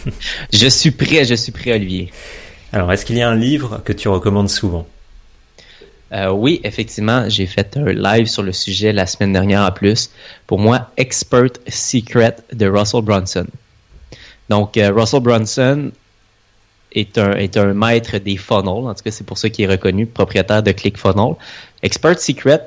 Je 0.52 0.66
suis 0.66 0.90
prêt, 0.90 1.24
je 1.26 1.34
suis 1.34 1.52
prêt, 1.52 1.74
Olivier. 1.74 2.10
Alors, 2.72 2.90
est-ce 2.90 3.04
qu'il 3.04 3.16
y 3.16 3.22
a 3.22 3.28
un 3.28 3.34
livre 3.34 3.82
que 3.84 3.92
tu 3.92 4.08
recommandes 4.08 4.48
souvent? 4.48 4.86
Euh, 6.12 6.30
oui, 6.30 6.60
effectivement, 6.64 7.28
j'ai 7.28 7.46
fait 7.46 7.76
un 7.76 7.92
live 7.92 8.26
sur 8.26 8.42
le 8.42 8.52
sujet 8.52 8.92
la 8.92 9.06
semaine 9.06 9.32
dernière 9.32 9.62
en 9.62 9.70
plus. 9.70 10.10
Pour 10.46 10.58
moi, 10.58 10.90
Expert 10.96 11.52
Secret 11.68 12.36
de 12.52 12.66
Russell 12.66 13.02
Brunson. 13.02 13.46
Donc, 14.48 14.76
euh, 14.76 14.90
Russell 14.90 15.20
Brunson 15.20 15.90
est 16.92 17.18
un, 17.18 17.32
est 17.32 17.56
un 17.58 17.74
maître 17.74 18.16
des 18.18 18.38
funnels. 18.38 18.86
En 18.86 18.94
tout 18.94 19.02
cas, 19.04 19.10
c'est 19.10 19.26
pour 19.26 19.36
ça 19.36 19.50
qu'il 19.50 19.66
est 19.66 19.68
reconnu, 19.68 20.06
propriétaire 20.06 20.62
de 20.62 20.72
ClickFunnels. 20.72 21.34
Expert 21.82 22.18
Secret, 22.18 22.62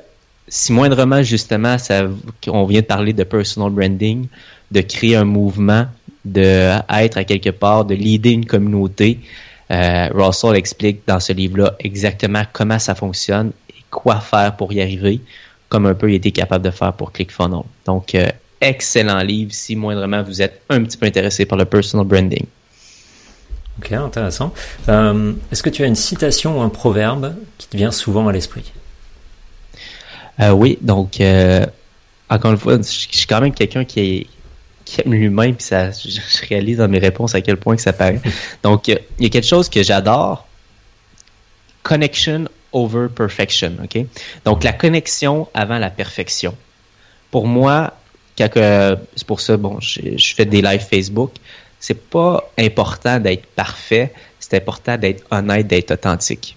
si 0.47 0.71
moindrement, 0.71 1.23
justement, 1.23 1.77
ça, 1.79 2.07
on 2.47 2.65
vient 2.65 2.81
de 2.81 2.85
parler 2.85 3.13
de 3.13 3.23
personal 3.23 3.71
branding, 3.71 4.27
de 4.69 4.81
créer 4.81 5.15
un 5.15 5.25
mouvement, 5.25 5.87
de 6.25 6.77
être 6.89 7.17
à 7.17 7.23
quelque 7.23 7.49
part, 7.49 7.85
de 7.85 7.95
leader 7.95 8.33
une 8.33 8.45
communauté. 8.45 9.19
Euh, 9.71 10.09
Russell 10.13 10.55
explique 10.55 11.01
dans 11.07 11.19
ce 11.19 11.31
livre-là 11.31 11.75
exactement 11.79 12.43
comment 12.51 12.79
ça 12.79 12.93
fonctionne 12.93 13.51
et 13.69 13.83
quoi 13.89 14.19
faire 14.19 14.55
pour 14.57 14.73
y 14.73 14.81
arriver, 14.81 15.21
comme 15.69 15.85
un 15.85 15.93
peu 15.93 16.11
il 16.11 16.15
était 16.15 16.31
capable 16.31 16.65
de 16.65 16.71
faire 16.71 16.93
pour 16.93 17.11
ClickFunnels. 17.11 17.63
Donc, 17.85 18.13
euh, 18.15 18.29
excellent 18.59 19.21
livre 19.21 19.51
si 19.53 19.75
moindrement 19.75 20.21
vous 20.23 20.41
êtes 20.41 20.61
un 20.69 20.83
petit 20.83 20.97
peu 20.97 21.05
intéressé 21.05 21.45
par 21.45 21.57
le 21.57 21.65
personal 21.65 22.05
branding. 22.05 22.45
Ok, 23.79 23.93
intéressant. 23.93 24.53
Euh, 24.89 25.33
est-ce 25.51 25.63
que 25.63 25.69
tu 25.69 25.83
as 25.83 25.87
une 25.87 25.95
citation 25.95 26.59
ou 26.59 26.61
un 26.61 26.69
proverbe 26.69 27.35
qui 27.57 27.67
te 27.67 27.77
vient 27.77 27.91
souvent 27.91 28.27
à 28.27 28.31
l'esprit? 28.31 28.71
Oui, 30.53 30.79
donc 30.81 31.21
encore 32.29 32.51
une 32.51 32.57
fois, 32.57 32.77
je 32.77 32.81
suis 32.81 33.27
quand 33.27 33.41
même 33.41 33.53
quelqu'un 33.53 33.85
qui, 33.85 33.99
est, 33.99 34.27
qui 34.85 35.01
aime 35.01 35.13
l'humain, 35.13 35.53
puis 35.53 35.63
ça, 35.63 35.91
je, 35.91 36.19
réalise 36.47 36.77
dans 36.77 36.87
mes 36.87 36.99
réponses 36.99 37.35
à 37.35 37.41
quel 37.41 37.57
point 37.57 37.75
que 37.75 37.81
ça 37.81 37.93
paraît. 37.93 38.21
Donc, 38.63 38.89
euh, 38.89 38.95
il 39.19 39.23
y 39.23 39.27
a 39.27 39.29
quelque 39.29 39.47
chose 39.47 39.69
que 39.69 39.83
j'adore, 39.83 40.47
connection 41.83 42.45
over 42.73 43.07
perfection, 43.13 43.73
ok? 43.83 44.05
Donc, 44.45 44.63
la 44.63 44.73
connexion 44.73 45.47
avant 45.53 45.77
la 45.77 45.89
perfection. 45.89 46.55
Pour 47.29 47.47
moi, 47.47 47.93
que- 48.37 48.97
c'est 49.15 49.27
pour 49.27 49.41
ça, 49.41 49.57
bon, 49.57 49.79
je, 49.79 50.17
je 50.17 50.35
fais 50.35 50.45
des 50.45 50.61
lives 50.61 50.85
Facebook, 50.89 51.31
c'est 51.79 52.09
pas 52.09 52.49
important 52.57 53.19
d'être 53.19 53.45
parfait, 53.47 54.13
c'est 54.39 54.55
important 54.57 54.97
d'être 54.97 55.23
honnête, 55.31 55.67
d'être 55.67 55.91
authentique. 55.91 56.55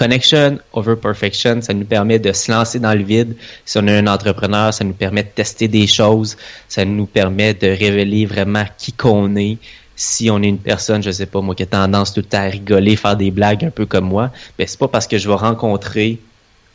Connection 0.00 0.60
over 0.72 0.96
perfection, 0.96 1.60
ça 1.60 1.74
nous 1.74 1.84
permet 1.84 2.18
de 2.18 2.32
se 2.32 2.50
lancer 2.50 2.78
dans 2.78 2.94
le 2.94 3.04
vide. 3.04 3.36
Si 3.66 3.76
on 3.76 3.86
est 3.86 3.98
un 3.98 4.06
entrepreneur, 4.06 4.72
ça 4.72 4.82
nous 4.82 4.94
permet 4.94 5.24
de 5.24 5.28
tester 5.28 5.68
des 5.68 5.86
choses, 5.86 6.38
ça 6.70 6.86
nous 6.86 7.04
permet 7.04 7.52
de 7.52 7.66
révéler 7.66 8.24
vraiment 8.24 8.64
qui 8.78 8.94
qu'on 8.94 9.36
est. 9.36 9.58
Si 9.96 10.30
on 10.30 10.42
est 10.42 10.48
une 10.48 10.56
personne, 10.56 11.02
je 11.02 11.10
sais 11.10 11.26
pas 11.26 11.42
moi, 11.42 11.54
qui 11.54 11.64
a 11.64 11.66
tendance 11.66 12.14
tout 12.14 12.20
le 12.20 12.26
temps 12.26 12.38
à 12.38 12.48
rigoler, 12.48 12.96
faire 12.96 13.14
des 13.14 13.30
blagues 13.30 13.62
un 13.62 13.70
peu 13.70 13.84
comme 13.84 14.06
moi, 14.06 14.30
ben 14.56 14.66
c'est 14.66 14.78
pas 14.78 14.88
parce 14.88 15.06
que 15.06 15.18
je 15.18 15.28
vais 15.28 15.34
rencontrer 15.34 16.18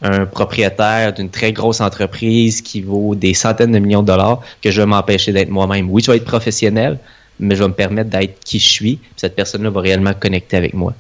un 0.03 0.28
propriétaire 0.28 1.11
d'une 1.11 1.32
très 1.32 1.51
grosse 1.51 1.82
entreprise 1.82 2.61
qui 2.61 2.82
vaut 2.82 3.15
des 3.15 3.34
centaines 3.34 3.71
de 3.71 3.80
millions 3.80 4.03
de 4.03 4.07
dollars 4.07 4.41
que 4.61 4.69
je 4.69 4.82
vais 4.82 4.86
m'empêcher 4.88 5.34
d'être 5.34 5.49
moi-même. 5.49 5.89
Oui, 5.89 6.03
je 6.05 6.11
vais 6.11 6.17
être 6.17 6.26
professionnel, 6.26 6.99
mais 7.39 7.55
je 7.55 7.63
vais 7.63 7.69
me 7.69 7.73
permettre 7.73 8.11
d'être 8.11 8.39
qui 8.43 8.59
je 8.59 8.69
suis. 8.69 8.99
cette 9.17 9.36
personne-là 9.36 9.71
va 9.71 9.82
réellement 9.82 10.13
connecter 10.13 10.57
avec 10.57 10.76
moi. 10.76 10.93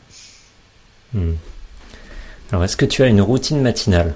Hmm. 1.13 1.33
Alors, 2.51 2.63
est-ce 2.63 2.77
que 2.77 2.85
tu 2.85 3.03
as 3.03 3.07
une 3.07 3.21
routine 3.21 3.61
matinale? 3.61 4.13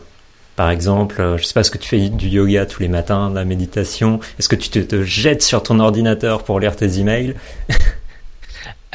Par 0.56 0.70
exemple, 0.70 1.22
euh, 1.22 1.38
je 1.38 1.46
sais 1.46 1.54
pas, 1.54 1.62
est-ce 1.62 1.72
que 1.72 1.78
tu 1.78 1.88
fais 1.88 2.10
du 2.10 2.28
yoga 2.28 2.66
tous 2.66 2.82
les 2.82 2.90
matins, 2.90 3.30
de 3.30 3.36
la 3.36 3.46
méditation? 3.46 4.20
Est-ce 4.38 4.50
que 4.50 4.56
tu 4.56 4.70
te, 4.70 4.80
te 4.80 5.04
jettes 5.04 5.42
sur 5.42 5.64
ton 5.64 5.80
ordinateur 5.80 6.44
pour 6.44 6.60
lire 6.60 6.76
tes 6.76 7.00
emails? 7.00 7.36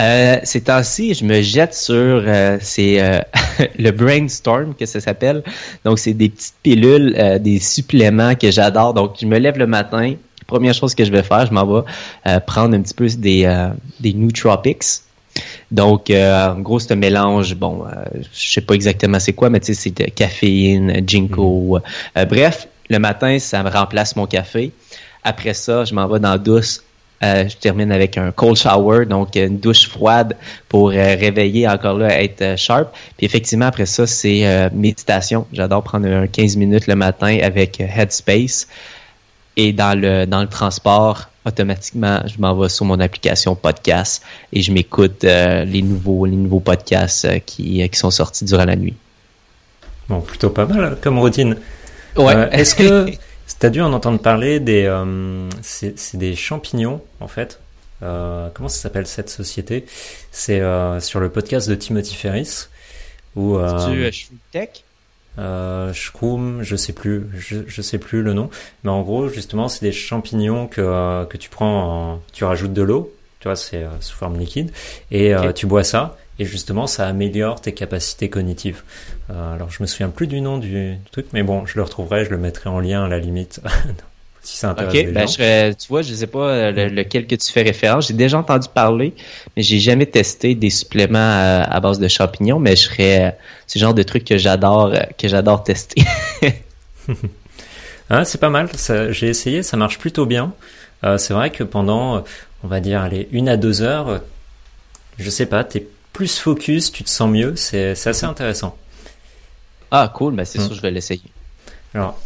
Euh, 0.01 0.39
ces 0.43 0.63
temps-ci, 0.63 1.15
je 1.15 1.25
me 1.25 1.41
jette 1.41 1.73
sur 1.73 1.95
euh, 1.95 2.59
euh, 2.79 3.21
le 3.79 3.91
brainstorm 3.93 4.75
que 4.75 4.87
ça 4.87 5.01
s'appelle. 5.01 5.43
Donc 5.85 5.99
c'est 5.99 6.15
des 6.15 6.31
petites 6.31 6.57
pilules, 6.63 7.39
des 7.41 7.61
suppléments 7.61 8.35
que 8.35 8.51
j'adore. 8.51 8.95
Donc 8.95 9.17
je 9.21 9.27
me 9.27 9.39
lève 9.39 9.57
le 9.57 9.67
matin, 9.67 10.15
première 10.47 10.75
chose 10.75 10.95
que 10.95 11.05
je 11.05 11.13
vais 11.13 11.23
faire, 11.23 11.47
je 11.47 11.53
m'en 11.53 11.65
vais 11.65 12.41
prendre 12.47 12.77
un 12.77 12.83
petit 12.83 12.95
peu 12.95 13.07
des 13.07 13.69
des 14.01 14.13
nootropics. 14.13 15.04
Donc 15.71 16.11
euh, 16.11 16.51
en 16.51 16.61
gros 16.61 16.79
c'est 16.79 16.93
un 16.93 16.97
mélange, 16.97 17.55
bon, 17.55 17.85
euh, 17.85 18.05
je 18.33 18.53
sais 18.53 18.61
pas 18.61 18.75
exactement 18.75 19.19
c'est 19.19 19.33
quoi, 19.33 19.51
mais 19.51 19.61
tu 19.61 19.75
sais 19.75 19.75
c'est 19.75 19.97
de 19.97 20.11
caféine, 20.11 21.03
ginkgo. 21.07 21.79
Euh, 22.17 22.25
bref, 22.25 22.69
le 22.91 22.99
matin 22.99 23.39
ça 23.39 23.63
me 23.63 23.71
remplace 23.71 24.17
mon 24.17 24.27
café. 24.27 24.73
Après 25.23 25.55
ça, 25.55 25.85
je 25.85 25.95
m'en 25.95 26.07
vais 26.07 26.21
dans 26.21 26.33
la 26.33 26.39
douce 26.39 26.83
euh, 27.25 27.49
je 27.49 27.57
termine 27.57 27.93
avec 27.93 28.19
un 28.19 28.33
cold 28.33 28.57
shower, 28.57 29.07
donc 29.07 29.37
une 29.37 29.59
douche 29.59 29.89
froide 29.89 30.37
pour 30.69 30.91
euh, 30.91 30.93
réveiller 30.95 31.67
encore 31.69 31.97
là, 31.97 32.21
être 32.23 32.43
euh, 32.43 32.57
sharp. 32.57 32.95
Puis 33.17 33.25
effectivement, 33.27 33.67
après 33.67 33.87
ça, 33.87 34.07
c'est 34.07 34.47
euh, 34.47 34.69
méditation. 34.73 35.47
J'adore 35.53 35.83
prendre 35.83 36.07
un 36.07 36.27
15 36.27 36.57
minutes 36.57 36.87
le 36.87 36.97
matin 36.97 37.39
avec 37.43 37.81
euh, 37.81 37.87
Headspace. 37.87 38.69
Et 39.57 39.73
dans 39.73 39.99
le, 39.99 40.27
dans 40.27 40.43
le 40.43 40.49
transport, 40.49 41.29
automatiquement, 41.45 42.21
je 42.27 42.41
m'en 42.41 42.55
vais 42.55 42.69
sur 42.69 42.85
mon 42.85 42.99
application 43.01 43.55
podcast 43.55 44.23
et 44.53 44.63
je 44.63 44.73
m'écoute 44.73 45.25
euh, 45.25 45.65
les 45.65 45.83
nouveaux 45.83 46.27
les 46.27 46.37
nouveaux 46.37 46.61
podcasts 46.61 47.25
euh, 47.25 47.39
qui, 47.39 47.83
euh, 47.83 47.87
qui 47.89 47.99
sont 47.99 48.11
sortis 48.11 48.45
durant 48.45 48.65
la 48.65 48.77
nuit. 48.77 48.95
Bon, 50.09 50.21
plutôt 50.21 50.51
pas 50.51 50.67
mal 50.67 50.85
hein, 50.85 50.97
comme 51.01 51.19
routine. 51.19 51.57
Ouais. 52.17 52.35
Euh, 52.35 52.51
Est-ce 52.51 52.75
que 52.75 53.07
t'as 53.59 53.71
dû 53.71 53.81
en 53.81 53.93
entendre 53.93 54.19
parler 54.19 54.61
des 54.61 54.85
euh, 54.85 55.49
c'est 55.63 55.99
c'est 55.99 56.19
des 56.19 56.35
champignons 56.35 57.01
en 57.21 57.29
fait. 57.29 57.61
Euh, 58.03 58.49
comment 58.53 58.69
ça 58.69 58.79
s'appelle 58.79 59.07
cette 59.07 59.31
société? 59.31 59.87
C'est 60.31 60.61
euh, 60.61 61.01
sur 61.01 61.21
le 61.21 61.29
podcast 61.29 61.69
de 61.69 61.75
Timothy 61.75 62.15
Ferris 62.15 62.69
ou 63.37 63.57
euh, 63.57 64.11
Tech? 64.53 64.69
Euh, 65.39 65.93
Shroom, 65.93 66.63
je 66.63 66.77
sais 66.77 66.93
plus, 66.93 67.27
je, 67.37 67.59
je 67.67 67.83
sais 67.83 67.99
plus 67.99 68.23
le 68.23 68.33
nom, 68.33 68.51
mais 68.85 68.91
en 68.91 69.03
gros 69.03 69.29
justement 69.29 69.69
c'est 69.69 69.83
des 69.85 69.93
champignons 69.93 70.67
que 70.67 70.81
euh, 70.81 71.25
que 71.25 71.37
tu 71.37 71.51
prends, 71.51 72.13
en- 72.15 72.21
tu 72.33 72.45
rajoutes 72.45 72.73
de 72.73 72.83
l'eau, 72.83 73.13
tu 73.41 73.49
vois 73.49 73.57
c'est 73.57 73.83
euh, 73.85 73.89
sous 74.01 74.17
forme 74.17 74.39
liquide 74.39 74.71
et 75.11 75.35
euh, 75.35 75.53
tu 75.53 75.67
bois 75.67 75.85
ça 75.85 76.17
et 76.39 76.45
justement 76.45 76.87
ça 76.87 77.07
améliore 77.07 77.61
tes 77.61 77.73
capacités 77.75 78.29
cognitives. 78.31 78.83
Euh, 79.31 79.55
alors 79.55 79.71
je 79.71 79.83
me 79.83 79.87
souviens 79.87 80.09
plus 80.09 80.27
du 80.27 80.41
nom 80.41 80.59
du, 80.59 80.95
du 80.97 81.11
truc, 81.11 81.27
mais 81.33 81.43
bon 81.43 81.67
je 81.67 81.77
le 81.77 81.83
retrouverai, 81.83 82.25
je 82.25 82.31
le 82.31 82.39
mettrai 82.39 82.71
en 82.71 82.81
lien 82.81 83.05
à 83.05 83.09
la 83.09 83.19
limite 83.19 83.61
si 84.45 84.57
ça 84.59 84.71
intéresse 84.71 84.95
Ok, 84.95 85.13
ben 85.13 85.21
gens. 85.23 85.27
je 85.27 85.33
serais- 85.33 85.75
tu 85.75 85.89
vois, 85.89 86.03
je 86.03 86.15
sais 86.15 86.27
pas 86.27 86.39
euh, 86.49 86.71
le- 86.73 86.89
lequel 86.89 87.27
que 87.27 87.35
tu 87.35 87.51
fais 87.51 87.63
référence. 87.63 88.09
J'ai 88.09 88.15
déjà 88.15 88.39
entendu 88.39 88.69
parler, 88.73 89.15
mais 89.57 89.63
j'ai 89.63 89.79
jamais 89.81 90.07
testé 90.07 90.55
des 90.55 90.71
suppléments 90.71 91.19
à, 91.19 91.63
à 91.63 91.81
base 91.81 91.99
de 91.99 92.09
champignons. 92.09 92.59
Mais 92.61 92.77
je 92.77 92.83
serais, 92.83 93.25
euh, 93.27 93.31
c'est 93.67 93.79
le 93.79 93.85
genre 93.87 93.95
de 93.95 94.03
truc 94.03 94.25
que 94.25 94.37
j'adore, 94.39 94.87
euh, 94.95 95.01
que 95.19 95.27
j'adore 95.29 95.65
tester. 95.65 96.03
Ah, 98.11 98.25
c'est 98.25 98.39
pas 98.39 98.51
mal. 98.51 98.69
J'ai 99.11 99.29
essayé, 99.29 99.63
ça 99.63 99.77
marche 99.77 99.99
plutôt 99.99 100.27
bien. 100.27 100.53
Euh, 101.05 101.19
c'est 101.19 101.35
vrai 101.35 101.51
que 101.51 101.65
pendant, 101.65 102.17
euh, 102.17 102.21
on 102.63 102.69
va 102.69 102.81
dire, 102.81 103.09
une 103.33 103.49
à 103.49 103.57
deux 103.57 103.83
heures, 103.83 104.09
euh, 104.09 104.19
je 105.19 105.29
sais 105.31 105.47
pas, 105.47 105.65
t'es 105.65 105.87
plus 106.13 106.39
focus, 106.39 106.93
tu 106.93 107.05
te 107.05 107.11
sens 107.11 107.29
mieux. 107.31 107.57
C'est, 107.57 107.91
assez 107.91 108.25
intéressant. 108.27 108.77
ah, 109.91 110.11
cool, 110.15 110.35
ben 110.35 110.45
c'est 110.45 110.59
Hmm. 110.59 110.67
sûr, 110.67 110.75
je 110.75 110.81
vais 110.83 110.91
l'essayer. 110.91 111.23
Alors, 111.95 112.19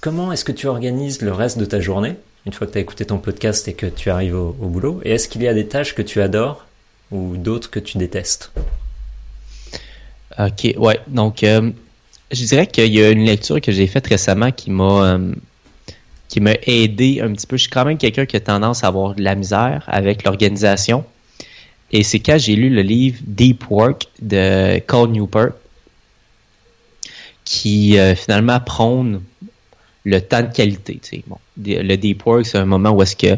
comment 0.00 0.32
est-ce 0.32 0.44
que 0.44 0.52
tu 0.52 0.66
organises 0.66 1.22
le 1.22 1.32
reste 1.32 1.58
de 1.58 1.64
ta 1.64 1.80
journée 1.80 2.16
une 2.46 2.52
fois 2.52 2.66
que 2.66 2.72
tu 2.72 2.78
as 2.78 2.80
écouté 2.80 3.04
ton 3.04 3.18
podcast 3.18 3.68
et 3.68 3.74
que 3.74 3.86
tu 3.86 4.10
arrives 4.10 4.34
au, 4.34 4.52
boulot? 4.52 5.00
Et 5.04 5.12
est-ce 5.12 5.28
qu'il 5.28 5.42
y 5.42 5.48
a 5.48 5.54
des 5.54 5.66
tâches 5.66 5.94
que 5.94 6.02
tu 6.02 6.22
adores 6.22 6.66
ou 7.10 7.36
d'autres 7.36 7.70
que 7.70 7.78
tu 7.78 7.98
détestes? 7.98 8.50
Ok, 10.38 10.74
ouais. 10.78 11.00
Donc, 11.06 11.44
euh, 11.44 11.70
je 12.30 12.44
dirais 12.44 12.66
qu'il 12.66 12.92
y 12.94 13.02
a 13.02 13.10
une 13.10 13.24
lecture 13.24 13.60
que 13.60 13.72
j'ai 13.72 13.86
faite 13.86 14.06
récemment 14.06 14.52
qui 14.52 14.70
m'a 14.70 15.04
euh, 15.04 15.34
qui 16.28 16.40
m'a 16.40 16.54
aidé 16.62 17.20
un 17.20 17.32
petit 17.32 17.46
peu. 17.46 17.56
Je 17.56 17.62
suis 17.62 17.70
quand 17.70 17.84
même 17.84 17.98
quelqu'un 17.98 18.24
qui 18.24 18.36
a 18.36 18.40
tendance 18.40 18.84
à 18.84 18.86
avoir 18.86 19.14
de 19.14 19.22
la 19.22 19.34
misère 19.34 19.84
avec 19.88 20.24
l'organisation. 20.24 21.04
Et 21.92 22.04
c'est 22.04 22.20
quand 22.20 22.38
j'ai 22.38 22.54
lu 22.54 22.70
le 22.70 22.82
livre 22.82 23.18
Deep 23.26 23.68
Work 23.68 24.06
de 24.22 24.78
Carl 24.78 25.10
Newport 25.10 25.50
qui 27.44 27.98
euh, 27.98 28.14
finalement 28.14 28.60
prône 28.60 29.22
le 30.04 30.20
temps 30.20 30.42
de 30.42 30.52
qualité. 30.52 31.00
Bon, 31.26 31.36
le 31.64 31.96
Deep 31.96 32.24
Work, 32.26 32.46
c'est 32.46 32.58
un 32.58 32.64
moment 32.64 32.90
où 32.90 33.02
est-ce 33.02 33.16
que 33.16 33.36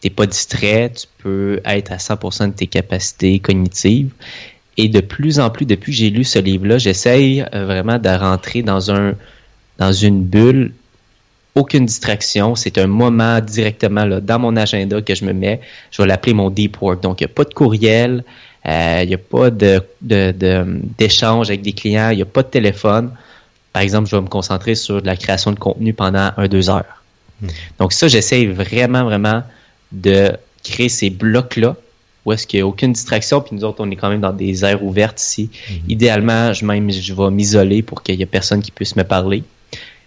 t'es 0.00 0.10
pas 0.10 0.26
distrait, 0.26 0.92
tu 0.94 1.06
peux 1.22 1.60
être 1.64 1.92
à 1.92 1.96
100% 1.96 2.48
de 2.48 2.52
tes 2.52 2.66
capacités 2.66 3.38
cognitives. 3.38 4.10
Et 4.76 4.88
de 4.88 5.00
plus 5.00 5.40
en 5.40 5.50
plus, 5.50 5.66
depuis 5.66 5.92
que 5.92 5.98
j'ai 5.98 6.10
lu 6.10 6.24
ce 6.24 6.38
livre-là, 6.38 6.78
j'essaye 6.78 7.44
euh, 7.54 7.66
vraiment 7.66 7.98
de 7.98 8.08
rentrer 8.08 8.62
dans 8.62 8.90
un 8.90 9.14
dans 9.78 9.92
une 9.92 10.22
bulle. 10.24 10.72
Aucune 11.56 11.84
distraction. 11.84 12.54
C'est 12.54 12.78
un 12.78 12.86
moment 12.86 13.40
directement 13.40 14.04
là, 14.04 14.20
dans 14.20 14.38
mon 14.38 14.56
agenda 14.56 15.02
que 15.02 15.14
je 15.14 15.24
me 15.24 15.32
mets. 15.32 15.60
Je 15.90 16.00
vais 16.00 16.06
l'appeler 16.08 16.32
mon 16.32 16.48
deep 16.48 16.80
work. 16.80 17.02
Donc, 17.02 17.20
il 17.20 17.24
n'y 17.24 17.30
a 17.30 17.34
pas 17.34 17.44
de 17.44 17.52
courriel, 17.52 18.24
euh, 18.66 19.00
il 19.02 19.08
n'y 19.08 19.14
a 19.14 19.18
pas 19.18 19.50
de, 19.50 19.82
de, 20.00 20.32
de- 20.32 20.80
d'échange 20.96 21.48
avec 21.48 21.62
des 21.62 21.72
clients, 21.72 22.10
il 22.10 22.16
n'y 22.16 22.22
a 22.22 22.26
pas 22.26 22.42
de 22.44 22.48
téléphone. 22.48 23.10
Par 23.72 23.82
exemple, 23.82 24.08
je 24.08 24.16
vais 24.16 24.22
me 24.22 24.28
concentrer 24.28 24.74
sur 24.74 25.00
de 25.00 25.06
la 25.06 25.16
création 25.16 25.52
de 25.52 25.58
contenu 25.58 25.92
pendant 25.94 26.30
un, 26.36 26.48
deux 26.48 26.70
heures. 26.70 27.02
Donc, 27.78 27.92
ça, 27.92 28.08
j'essaye 28.08 28.46
vraiment, 28.46 29.04
vraiment 29.04 29.42
de 29.92 30.32
créer 30.62 30.88
ces 30.88 31.10
blocs-là 31.10 31.76
où 32.24 32.32
est-ce 32.32 32.46
qu'il 32.46 32.58
n'y 32.58 32.62
a 32.62 32.66
aucune 32.66 32.92
distraction, 32.92 33.40
puis 33.40 33.56
nous 33.56 33.64
autres, 33.64 33.78
on 33.80 33.90
est 33.90 33.96
quand 33.96 34.10
même 34.10 34.20
dans 34.20 34.32
des 34.32 34.64
aires 34.64 34.84
ouvertes 34.84 35.20
ici. 35.20 35.50
Idéalement, 35.88 36.52
je 36.52 36.64
même 36.64 36.90
je 36.90 37.14
vais 37.14 37.30
m'isoler 37.30 37.82
pour 37.82 38.02
qu'il 38.02 38.16
y 38.16 38.22
ait 38.22 38.26
personne 38.26 38.60
qui 38.60 38.70
puisse 38.70 38.96
me 38.96 39.04
parler. 39.04 39.42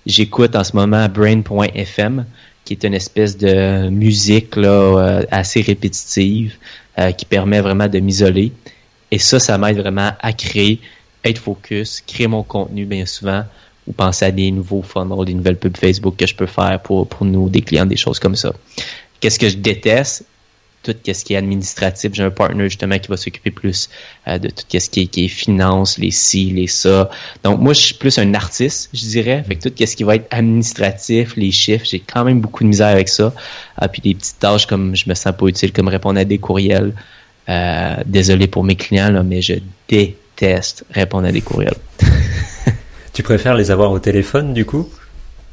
J'écoute 0.06 0.56
en 0.56 0.64
ce 0.64 0.76
moment 0.76 1.08
Brain.fm, 1.10 2.26
qui 2.66 2.74
est 2.74 2.84
une 2.84 2.94
espèce 2.94 3.38
de 3.38 3.90
musique 3.90 4.56
là, 4.56 4.70
euh, 4.70 5.24
assez 5.32 5.62
répétitive, 5.62 6.56
euh, 7.00 7.12
qui 7.12 7.26
permet 7.26 7.62
vraiment 7.62 7.88
de 7.88 8.00
m'isoler. 8.00 8.52
Et 9.12 9.20
ça, 9.20 9.40
ça 9.40 9.58
m'aide 9.58 9.78
vraiment 9.78 10.12
à 10.20 10.34
créer, 10.34 10.80
être 11.24 11.38
focus, 11.38 12.02
créer 12.06 12.28
mon 12.28 12.44
contenu 12.44 12.86
bien 12.86 13.06
souvent, 13.06 13.44
ou 13.88 13.94
penser 13.94 14.26
à 14.26 14.32
des 14.32 14.52
nouveaux 14.52 14.82
funnels, 14.82 15.26
des 15.26 15.34
nouvelles 15.34 15.58
pubs 15.58 15.78
Facebook 15.78 16.16
que 16.18 16.26
je 16.26 16.36
peux 16.36 16.46
faire 16.46 16.82
pour, 16.82 17.08
pour 17.08 17.26
nous, 17.26 17.50
des 17.50 17.62
clients, 17.62 17.86
des 17.86 17.98
choses 17.98 18.20
comme 18.20 18.36
ça. 18.36 18.54
Qu'est-ce 19.20 19.40
que 19.40 19.50
je 19.50 19.58
déteste? 19.58 20.26
tout 20.84 20.96
ce 21.06 21.24
qui 21.24 21.34
est 21.34 21.38
administratif. 21.38 22.14
J'ai 22.14 22.24
un 22.24 22.30
partner 22.30 22.66
justement 22.66 23.00
qui 23.00 23.08
va 23.08 23.18
s'occuper 23.18 23.52
plus 23.52 23.90
euh, 24.28 24.38
de 24.38 24.50
tout 24.50 24.66
ce 24.70 24.90
qui 24.90 25.02
est, 25.02 25.08
qui 25.08 25.26
est 25.26 25.30
finance, 25.30 25.98
les 25.98 26.12
ci, 26.12 26.52
les 26.52 26.68
ça. 26.68 27.10
Donc 27.44 27.60
moi, 27.60 27.74
je 27.74 27.82
suis 27.82 27.96
plus 27.96 28.18
un 28.18 28.34
artiste, 28.34 28.90
je 28.94 29.00
dirais. 29.00 29.44
Fait 29.48 29.56
que 29.56 29.70
tout 29.70 29.86
ce 29.86 29.96
qui 29.96 30.04
va 30.04 30.16
être 30.16 30.28
administratif, 30.30 31.36
les 31.38 31.52
chiffres, 31.52 31.86
j'ai 31.90 32.02
quand 32.02 32.26
même 32.26 32.42
beaucoup 32.42 32.64
de 32.64 32.70
misère 32.70 32.88
avec 32.88 33.10
ça. 33.10 33.34
Ah, 33.78 33.88
puis 33.88 34.02
des 34.02 34.14
petites 34.14 34.40
tâches 34.40 34.68
comme 34.68 34.96
je 34.96 35.08
me 35.08 35.16
sens 35.16 35.34
pas 35.38 35.48
utile, 35.48 35.72
comme 35.72 35.88
répondre 35.88 36.20
à 36.20 36.26
des 36.26 36.38
courriels. 36.38 36.94
Euh, 37.50 37.96
désolé 38.06 38.48
pour 38.48 38.64
mes 38.64 38.76
clients, 38.76 39.12
là, 39.12 39.24
mais 39.24 39.42
je 39.42 39.56
déteste 39.88 40.18
répondre 40.92 41.28
à 41.28 41.32
des 41.32 41.42
courriels. 41.42 41.78
Tu 43.14 43.22
préfères 43.22 43.54
les 43.54 43.70
avoir 43.70 43.92
au 43.92 44.00
téléphone 44.00 44.54
du 44.54 44.66
coup 44.66 44.90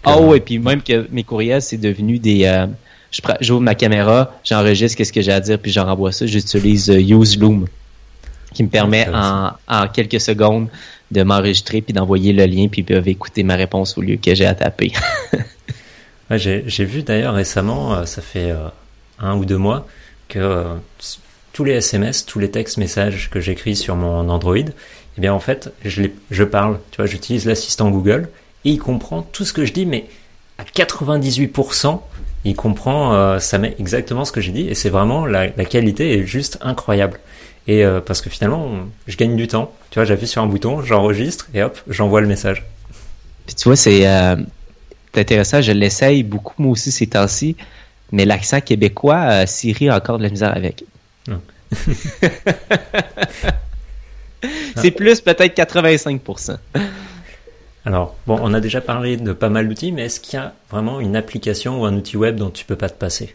Ah 0.05 0.17
oh, 0.19 0.31
ouais, 0.31 0.41
puis 0.41 0.59
même 0.59 0.83
que 0.83 1.07
mes 1.11 1.25
courriels, 1.25 1.61
c'est 1.61 1.77
devenu 1.77 2.19
des... 2.19 2.45
Euh, 2.47 2.67
j'ouvre 3.41 3.61
ma 3.61 3.75
caméra, 3.75 4.35
j'enregistre 4.45 4.97
qu'est-ce 4.97 5.13
que 5.13 5.21
j'ai 5.21 5.33
à 5.33 5.41
dire, 5.41 5.59
puis 5.59 5.71
j'en 5.71 5.85
renvoie 5.85 6.11
ça. 6.11 6.25
J'utilise 6.25 6.89
euh, 6.89 6.99
Use 6.99 7.39
Loom, 7.39 7.67
qui 8.55 8.63
me 8.63 8.69
permet 8.71 9.07
en, 9.13 9.51
en 9.69 9.89
quelques 9.89 10.23
secondes 10.23 10.69
de 11.11 11.23
m'enregistrer 11.23 11.83
puis 11.83 11.93
d'envoyer 11.93 12.33
le 12.33 12.47
lien, 12.47 12.69
puis 12.69 12.81
ils 12.81 12.85
peuvent 12.85 13.09
écouter 13.09 13.43
ma 13.43 13.57
réponse 13.57 13.99
au 13.99 14.01
lieu 14.01 14.17
que 14.17 14.35
j'ai 14.35 14.47
à 14.47 14.55
taper. 14.55 14.93
Ouais, 16.31 16.39
j'ai, 16.39 16.85
vu 16.85 17.03
d'ailleurs 17.03 17.35
récemment, 17.35 17.93
euh, 17.93 18.05
ça 18.05 18.23
fait 18.23 18.53
euh, 18.53 18.69
un 19.19 19.35
ou 19.35 19.45
deux 19.45 19.57
mois, 19.57 19.89
que 20.29 20.65
tous 21.61 21.65
les 21.65 21.75
SMS, 21.75 22.25
tous 22.25 22.39
les 22.39 22.51
textes 22.51 22.79
messages 22.79 23.29
que 23.29 23.39
j'écris 23.39 23.77
sur 23.77 23.95
mon 23.95 24.31
Android, 24.31 24.57
eh 24.57 25.21
bien 25.21 25.35
en 25.35 25.41
fait, 25.41 25.71
je, 25.85 26.01
les, 26.01 26.47
parle, 26.47 26.79
tu 26.91 26.97
vois, 26.97 27.05
j'utilise 27.05 27.45
l'assistant 27.45 27.91
Google 27.91 28.31
et 28.65 28.71
il 28.71 28.79
comprend 28.79 29.21
tout 29.21 29.45
ce 29.45 29.53
que 29.53 29.67
je 29.67 29.75
dis, 29.75 29.85
mais 29.85 30.07
à 30.57 30.65
98%, 30.65 32.01
il 32.47 32.57
comprend, 32.57 33.13
euh, 33.13 33.41
ça 33.41 33.59
met 33.59 33.77
exactement 33.79 34.25
ce 34.25 34.33
que 34.33 34.41
j'ai 34.41 34.53
dit 34.53 34.69
et 34.69 34.75
c'est 34.75 34.89
vraiment 34.89 35.27
la, 35.27 35.51
qualité 35.51 36.19
est 36.19 36.27
juste 36.27 36.57
incroyable. 36.63 37.21
Et 37.67 37.85
euh, 37.85 38.01
parce 38.01 38.23
que 38.23 38.31
finalement, 38.31 38.71
je 39.07 39.19
gagne 39.19 39.37
du 39.37 39.47
temps. 39.47 39.71
Tu 39.91 39.99
vois, 39.99 40.07
j'appuie 40.07 40.29
sur 40.29 40.41
un 40.41 40.47
bouton, 40.47 40.81
j'enregistre 40.81 41.47
et 41.53 41.63
hop, 41.63 41.79
j'envoie 41.89 42.23
le 42.23 42.27
message. 42.27 42.65
Tu 43.55 43.65
vois, 43.65 43.77
c'est 43.77 44.09
euh, 44.09 44.37
intéressant, 45.15 45.61
je 45.61 45.73
l'essaye 45.73 46.23
beaucoup 46.23 46.55
moi 46.57 46.73
aussi 46.73 46.91
ces 46.91 47.09
temps-ci, 47.09 47.55
mais 48.13 48.25
l'accent 48.25 48.63
québécois, 48.63 49.45
Siri 49.45 49.91
encore 49.91 50.17
de 50.17 50.23
la 50.23 50.31
misère 50.31 50.57
avec. 50.57 50.85
C'est 54.77 54.91
plus 54.91 55.21
peut-être 55.21 55.57
85%. 55.57 56.57
Alors, 57.85 58.17
bon, 58.27 58.39
on 58.43 58.55
a 58.55 58.61
déjà 58.61 58.81
parlé 58.81 59.17
de 59.17 59.33
pas 59.33 59.49
mal 59.49 59.69
d'outils, 59.69 59.93
mais 59.93 60.07
est-ce 60.07 60.21
qu'il 60.21 60.39
y 60.39 60.43
a 60.43 60.55
vraiment 60.71 61.01
une 61.01 61.17
application 61.17 61.81
ou 61.81 61.85
un 61.85 61.95
outil 61.95 62.17
web 62.17 62.37
dont 62.37 62.51
tu 62.51 62.65
peux 62.65 62.77
pas 62.77 62.89
te 62.89 62.99
passer? 62.99 63.35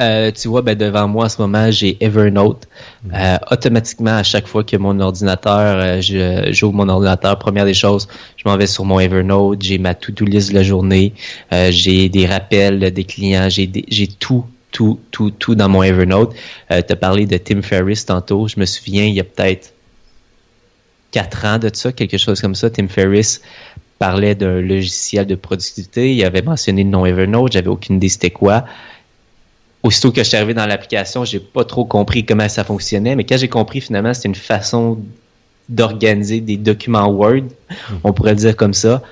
Euh, 0.00 0.30
tu 0.30 0.48
vois, 0.48 0.62
ben, 0.62 0.78
devant 0.78 1.06
moi 1.08 1.26
en 1.26 1.28
ce 1.28 1.42
moment, 1.42 1.70
j'ai 1.70 2.02
Evernote. 2.02 2.66
Euh, 3.12 3.36
automatiquement, 3.50 4.16
à 4.16 4.22
chaque 4.22 4.46
fois 4.46 4.64
que 4.64 4.76
mon 4.76 4.98
ordinateur, 4.98 5.76
euh, 5.76 6.00
je 6.00 6.48
j'ouvre 6.52 6.72
mon 6.74 6.88
ordinateur, 6.88 7.38
première 7.38 7.66
des 7.66 7.74
choses, 7.74 8.08
je 8.36 8.48
m'en 8.48 8.56
vais 8.56 8.66
sur 8.66 8.84
mon 8.86 8.98
Evernote, 8.98 9.60
j'ai 9.60 9.76
ma 9.78 9.94
to-do 9.94 10.24
list 10.24 10.50
de 10.50 10.54
la 10.54 10.62
journée, 10.62 11.12
j'ai 11.70 12.08
des 12.08 12.26
rappels 12.26 12.92
des 12.92 13.04
clients, 13.04 13.48
j'ai 13.50 13.66
des- 13.66 13.84
j'ai 13.88 14.06
tout, 14.06 14.46
tout, 14.70 15.00
tout, 15.10 15.30
tout 15.30 15.54
dans 15.54 15.68
mon 15.68 15.82
Evernote. 15.82 16.34
Euh, 16.70 16.82
tu 16.86 16.92
as 16.92 16.96
parlé 16.96 17.26
de 17.26 17.36
Tim 17.36 17.62
Ferriss 17.62 18.06
tantôt. 18.06 18.48
Je 18.48 18.58
me 18.58 18.66
souviens, 18.66 19.04
il 19.04 19.14
y 19.14 19.20
a 19.20 19.24
peut-être 19.24 19.72
quatre 21.10 21.44
ans 21.44 21.58
de 21.58 21.70
ça, 21.72 21.92
quelque 21.92 22.18
chose 22.18 22.40
comme 22.40 22.54
ça. 22.54 22.70
Tim 22.70 22.88
Ferriss 22.88 23.42
parlait 23.98 24.34
d'un 24.34 24.60
logiciel 24.60 25.26
de 25.26 25.34
productivité. 25.34 26.14
Il 26.14 26.24
avait 26.24 26.42
mentionné 26.42 26.84
le 26.84 26.90
nom 26.90 27.04
Evernote. 27.04 27.52
J'avais 27.52 27.68
aucune 27.68 27.96
idée 27.96 28.08
c'était 28.08 28.30
quoi. 28.30 28.64
Aussitôt 29.82 30.12
que 30.12 30.22
je 30.22 30.28
suis 30.28 30.36
arrivé 30.36 30.54
dans 30.54 30.66
l'application, 30.66 31.24
j'ai 31.24 31.40
pas 31.40 31.64
trop 31.64 31.84
compris 31.84 32.24
comment 32.24 32.48
ça 32.48 32.64
fonctionnait. 32.64 33.16
Mais 33.16 33.24
quand 33.24 33.38
j'ai 33.38 33.48
compris, 33.48 33.80
finalement, 33.80 34.12
c'était 34.12 34.28
une 34.28 34.34
façon 34.34 34.98
d'organiser 35.70 36.40
des 36.40 36.56
documents 36.56 37.08
Word, 37.08 37.44
on 38.04 38.12
pourrait 38.12 38.32
le 38.32 38.36
dire 38.36 38.56
comme 38.56 38.74
ça. 38.74 39.02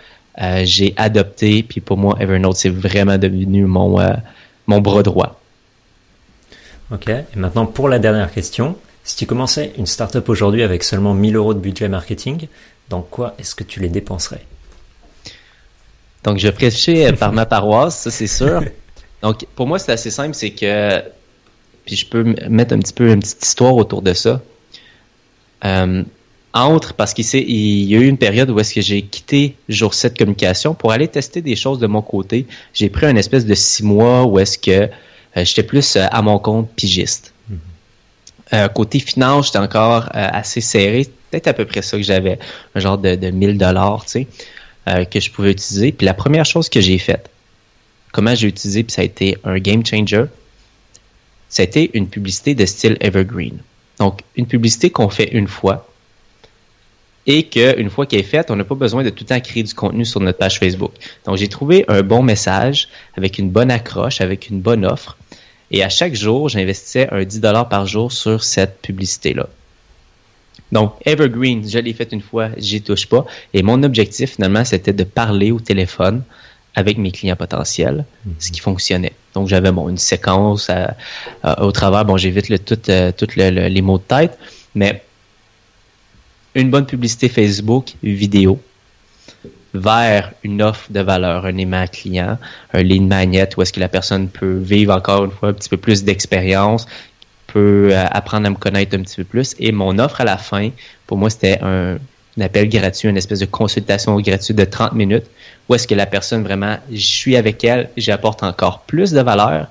Euh, 0.41 0.63
j'ai 0.65 0.93
adopté, 0.97 1.63
puis 1.63 1.81
pour 1.81 1.97
moi, 1.97 2.17
Evernote, 2.21 2.57
c'est 2.57 2.69
vraiment 2.69 3.19
devenu 3.19 3.65
mon, 3.65 3.99
euh, 4.01 4.13
mon 4.67 4.81
bras 4.81 5.03
droit. 5.03 5.38
Ok. 6.91 7.09
Et 7.09 7.25
maintenant, 7.37 7.67
pour 7.67 7.89
la 7.89 7.99
dernière 7.99 8.33
question, 8.33 8.77
si 9.05 9.17
tu 9.17 9.27
commençais 9.27 9.73
une 9.79 9.87
startup 9.87 10.29
aujourd'hui 10.29 10.63
avec 10.63 10.83
seulement 10.83 11.15
1000 11.15 11.37
euros 11.37 11.55
de 11.55 11.61
budget 11.61 11.89
marketing, 11.89 12.49
dans 12.89 13.03
quoi 13.03 13.35
est-ce 13.39 13.55
que 13.55 13.65
tu 13.65 13.81
les 13.81 13.89
dépenserais? 13.89 14.45
Donc, 16.25 16.39
je 16.39 16.49
prêchais 16.49 17.13
par 17.13 17.33
ma 17.33 17.47
paroisse, 17.47 17.99
ça 18.01 18.11
c'est 18.11 18.27
sûr. 18.27 18.63
Donc, 19.23 19.47
pour 19.55 19.67
moi, 19.67 19.79
c'est 19.79 19.93
assez 19.93 20.11
simple, 20.11 20.35
c'est 20.35 20.51
que, 20.51 21.03
puis 21.85 21.97
je 21.97 22.07
peux 22.07 22.35
mettre 22.49 22.75
un 22.75 22.79
petit 22.79 22.93
peu 22.93 23.11
une 23.11 23.21
petite 23.21 23.45
histoire 23.45 23.75
autour 23.77 24.03
de 24.03 24.15
ça. 24.15 24.41
Euh, 25.65 26.03
entre, 26.55 26.95
parce 26.95 27.13
qu'il 27.15 27.25
y 27.35 27.95
a 27.95 27.99
eu 27.99 28.07
une 28.07 28.17
période 28.17 28.51
où 28.51 28.59
est-ce 28.59 28.75
que 28.75 28.81
j'ai 28.81 29.03
quitté 29.03 29.57
Jour 29.69 29.93
7 29.93 30.17
Communication 30.17 30.75
pour 30.75 30.93
aller 30.93 31.09
tester 31.09 31.43
des 31.43 31.57
choses 31.57 31.79
de 31.79 31.87
mon 31.87 32.03
côté. 32.03 32.47
J'ai 32.73 32.89
pris 32.89 33.07
un 33.07 33.17
espèce 33.17 33.45
de 33.45 33.55
six 33.55 33.83
mois 33.83 34.25
où 34.25 34.39
est-ce 34.39 34.59
que 34.59 34.71
euh, 34.71 34.87
j'étais 35.45 35.63
plus 35.63 35.97
euh, 35.97 36.07
à 36.11 36.23
mon 36.23 36.39
compte 36.39 36.71
pigiste. 36.75 37.33
Euh, 38.53 38.69
côté 38.69 38.99
finance, 38.99 39.47
j'étais 39.47 39.59
encore 39.59 40.05
euh, 40.15 40.29
assez 40.33 40.61
serré. 40.61 41.07
Peut-être 41.31 41.49
à 41.49 41.53
peu 41.53 41.65
près 41.65 41.83
ça 41.83 41.97
que 41.97 42.03
j'avais. 42.03 42.39
Un 42.75 42.81
genre 42.81 42.99
de, 42.99 43.15
de 43.15 43.31
1000 43.31 43.59
dollars, 43.59 44.05
tu 44.05 44.11
sais, 44.11 44.27
euh, 44.89 45.05
que 45.05 45.21
je 45.21 45.31
pouvais 45.31 45.51
utiliser. 45.51 45.93
Puis 45.93 46.07
la 46.07 46.15
première 46.15 46.47
chose 46.47 46.69
que 46.69 46.81
j'ai 46.81 46.99
faite, 46.99 47.29
comment 48.13 48.35
j'ai 48.35 48.49
utilisé, 48.49 48.85
puis 48.85 48.93
ça 48.93 49.03
a 49.03 49.05
été 49.05 49.37
un 49.45 49.59
game 49.59 49.85
changer, 49.85 50.25
ça 51.51 51.63
a 51.63 51.65
été 51.65 51.91
une 51.95 52.09
publicité 52.09 52.55
de 52.55 52.65
style 52.65 52.97
evergreen. 53.01 53.59
Donc, 53.99 54.23
une 54.37 54.47
publicité 54.47 54.91
qu'on 54.91 55.09
fait 55.09 55.29
une 55.33 55.49
fois 55.49 55.89
et 57.31 57.43
qu'une 57.45 57.91
fois 57.91 58.07
qu'elle 58.07 58.21
est 58.21 58.23
faite, 58.25 58.51
on 58.51 58.57
n'a 58.57 58.65
pas 58.65 58.75
besoin 58.75 59.05
de 59.05 59.11
tout 59.11 59.23
le 59.25 59.29
temps 59.29 59.39
créer 59.41 59.63
du 59.63 59.75
contenu 59.75 60.05
sur 60.07 60.19
notre 60.19 60.39
page 60.39 60.59
Facebook. 60.59 60.93
Donc, 61.27 61.37
j'ai 61.37 61.47
trouvé 61.49 61.85
un 61.87 62.03
bon 62.03 62.23
message 62.23 62.89
avec 63.17 63.39
une 63.39 63.51
bonne 63.51 63.71
accroche, 63.71 64.21
avec 64.23 64.49
une 64.49 64.61
bonne 64.61 64.85
offre. 64.87 65.17
Et 65.71 65.85
à 65.85 65.91
chaque 65.91 66.15
jour, 66.15 66.49
j'investissais 66.49 67.07
un 67.13 67.23
10 67.25 67.41
par 67.69 67.87
jour 67.87 68.11
sur 68.11 68.43
cette 68.43 68.81
publicité-là. 68.81 69.47
Donc, 70.73 70.95
Evergreen, 71.05 71.69
je 71.69 71.79
l'ai 71.79 71.93
fait 71.93 72.11
une 72.13 72.23
fois, 72.23 72.49
j'y 72.57 72.81
touche 72.81 73.07
pas. 73.07 73.27
Et 73.53 73.63
mon 73.63 73.83
objectif, 73.83 74.37
finalement, 74.37 74.65
c'était 74.65 74.95
de 74.95 75.05
parler 75.05 75.51
au 75.51 75.61
téléphone 75.61 76.23
avec 76.75 76.97
mes 76.97 77.11
clients 77.11 77.37
potentiels, 77.37 78.07
ce 78.39 78.51
qui 78.51 78.61
fonctionnait. 78.61 79.13
Donc, 79.35 79.49
j'avais 79.49 79.71
bon, 79.73 79.89
une 79.91 79.99
séquence 79.99 80.71
à- 80.71 80.97
à- 81.43 81.63
au 81.65 81.73
travers. 81.73 82.05
Bon, 82.07 82.17
j'évite 82.17 82.49
le, 82.49 82.59
tout, 82.59 82.79
euh, 82.89 83.13
tout 83.13 83.27
le- 83.37 83.51
le- 83.51 83.69
les 83.69 83.83
mots 83.83 83.99
de 83.99 84.03
tête, 84.05 84.39
mais 84.75 85.03
une 86.61 86.71
bonne 86.71 86.87
publicité 86.87 87.29
Facebook, 87.29 87.95
vidéo, 88.03 88.61
vers 89.75 90.33
une 90.43 90.63
offre 90.63 90.91
de 90.91 91.01
valeur, 91.01 91.45
un 91.45 91.57
aimant 91.57 91.87
client, 91.87 92.39
un 92.73 92.83
lead 92.83 93.03
magnet 93.03 93.49
où 93.57 93.63
est-ce 93.63 93.73
que 93.73 93.81
la 93.81 93.89
personne 93.89 94.29
peut 94.29 94.57
vivre 94.57 94.95
encore 94.95 95.25
une 95.25 95.31
fois 95.31 95.51
un 95.51 95.53
petit 95.53 95.69
peu 95.69 95.77
plus 95.77 96.05
d'expérience, 96.05 96.87
peut 97.47 97.91
euh, 97.93 98.05
apprendre 98.11 98.47
à 98.47 98.51
me 98.51 98.57
connaître 98.57 98.97
un 98.97 99.03
petit 99.03 99.17
peu 99.17 99.25
plus. 99.25 99.55
Et 99.59 99.73
mon 99.73 99.99
offre 99.99 100.21
à 100.21 100.25
la 100.25 100.37
fin, 100.37 100.71
pour 101.07 101.17
moi, 101.17 101.31
c'était 101.31 101.59
un, 101.63 101.99
un 102.39 102.41
appel 102.41 102.69
gratuit, 102.69 103.09
une 103.09 103.17
espèce 103.17 103.41
de 103.41 103.47
consultation 103.47 104.19
gratuite 104.21 104.57
de 104.57 104.65
30 104.65 104.93
minutes 104.95 105.27
où 105.69 105.75
est-ce 105.75 105.87
que 105.87 105.95
la 105.95 106.07
personne 106.07 106.43
vraiment, 106.43 106.79
je 106.91 106.97
suis 106.97 107.37
avec 107.37 107.63
elle, 107.63 107.91
j'apporte 107.97 108.43
encore 108.43 108.81
plus 108.81 109.13
de 109.13 109.21
valeur. 109.21 109.69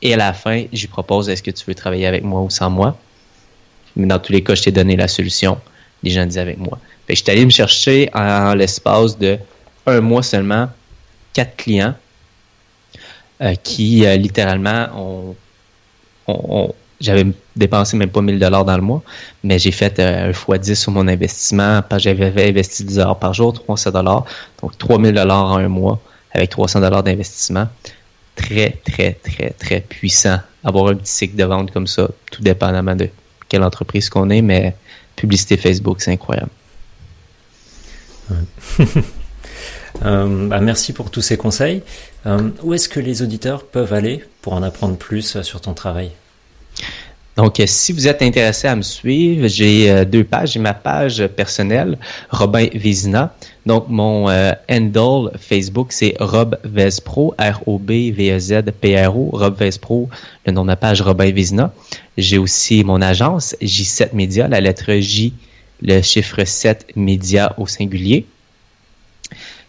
Et 0.00 0.14
à 0.14 0.16
la 0.16 0.32
fin, 0.32 0.64
je 0.72 0.80
lui 0.80 0.88
propose, 0.88 1.28
est-ce 1.28 1.42
que 1.42 1.50
tu 1.50 1.64
veux 1.66 1.74
travailler 1.74 2.06
avec 2.06 2.22
moi 2.22 2.40
ou 2.40 2.50
sans 2.50 2.70
moi? 2.70 2.96
Mais 3.96 4.06
dans 4.06 4.18
tous 4.18 4.32
les 4.32 4.42
cas, 4.42 4.54
je 4.54 4.62
t'ai 4.62 4.72
donné 4.72 4.96
la 4.96 5.08
solution. 5.08 5.58
Les 6.02 6.10
gens 6.10 6.26
disaient 6.26 6.40
avec 6.40 6.58
moi. 6.58 6.78
Suis 7.14 7.30
allé 7.30 7.44
me 7.44 7.50
chercher 7.50 8.08
en 8.14 8.54
l'espace 8.54 9.18
de 9.18 9.38
un 9.86 10.00
mois 10.00 10.22
seulement 10.22 10.68
quatre 11.32 11.56
clients 11.56 11.94
euh, 13.40 13.54
qui 13.62 14.06
euh, 14.06 14.16
littéralement 14.16 15.34
ont, 16.28 16.74
j'avais 17.00 17.26
dépensé 17.56 17.96
même 17.96 18.10
pas 18.10 18.22
1000 18.22 18.38
dollars 18.38 18.64
dans 18.64 18.76
le 18.76 18.82
mois, 18.82 19.02
mais 19.42 19.58
j'ai 19.58 19.72
fait 19.72 19.98
euh, 19.98 20.30
un 20.30 20.32
fois 20.32 20.58
10 20.58 20.74
sur 20.76 20.92
mon 20.92 21.08
investissement 21.08 21.82
j'avais 21.98 22.48
investi 22.48 22.84
10 22.84 23.00
heures 23.00 23.18
par 23.18 23.34
jour, 23.34 23.52
300 23.52 23.90
dollars, 23.90 24.24
donc 24.62 24.78
3000 24.78 25.12
dollars 25.12 25.44
en 25.44 25.56
un 25.56 25.68
mois 25.68 26.00
avec 26.32 26.50
300 26.50 26.80
dollars 26.80 27.02
d'investissement. 27.02 27.68
Très, 28.36 28.80
très, 28.84 29.12
très, 29.12 29.50
très 29.50 29.80
puissant. 29.80 30.38
Avoir 30.64 30.86
un 30.86 30.94
petit 30.94 31.12
cycle 31.12 31.36
de 31.36 31.44
vente 31.44 31.70
comme 31.70 31.86
ça, 31.86 32.08
tout 32.30 32.42
dépendamment 32.42 32.96
de 32.96 33.10
quelle 33.48 33.62
entreprise 33.62 34.08
qu'on 34.08 34.30
est, 34.30 34.40
mais 34.40 34.74
publicité 35.16 35.56
Facebook, 35.56 36.00
c'est 36.00 36.12
incroyable. 36.12 36.50
Euh, 40.06 40.48
bah, 40.48 40.60
Merci 40.60 40.94
pour 40.94 41.10
tous 41.10 41.20
ces 41.20 41.36
conseils. 41.36 41.82
Euh, 42.24 42.48
où 42.62 42.72
est-ce 42.72 42.88
que 42.88 42.98
les 42.98 43.20
auditeurs 43.20 43.66
peuvent 43.66 43.92
aller 43.92 44.24
pour 44.40 44.54
en 44.54 44.62
apprendre 44.62 44.96
plus 44.96 45.42
sur 45.42 45.60
ton 45.60 45.74
travail? 45.74 46.12
Donc, 47.36 47.60
euh, 47.60 47.64
si 47.66 47.92
vous 47.92 48.06
êtes 48.08 48.20
intéressé 48.22 48.68
à 48.68 48.76
me 48.76 48.82
suivre, 48.82 49.48
j'ai 49.48 49.90
euh, 49.90 50.04
deux 50.04 50.24
pages. 50.24 50.52
J'ai 50.52 50.60
ma 50.60 50.74
page 50.74 51.26
personnelle, 51.28 51.96
Robin 52.30 52.66
Vézina. 52.74 53.34
Donc, 53.64 53.86
mon 53.88 54.28
euh, 54.28 54.52
handle 54.70 55.30
Facebook, 55.38 55.92
c'est 55.92 56.14
Rob 56.20 56.58
Vespro, 56.64 57.34
R-O-B-V-E-Z-P-R-O, 57.38 59.30
Rob 59.32 59.56
Vespro, 59.56 60.10
le 60.46 60.52
nom 60.52 60.60
de 60.62 60.66
ma 60.66 60.76
page, 60.76 61.00
Robin 61.00 61.32
Vézina. 61.32 61.72
J'ai 62.18 62.36
aussi 62.38 62.84
mon 62.84 63.00
agence, 63.00 63.56
J7 63.62 64.10
Média, 64.12 64.46
la 64.48 64.60
lettre 64.60 64.92
J, 64.92 65.32
le 65.80 66.02
chiffre 66.02 66.44
7 66.44 66.92
Média 66.96 67.54
au 67.56 67.66
singulier. 67.66 68.26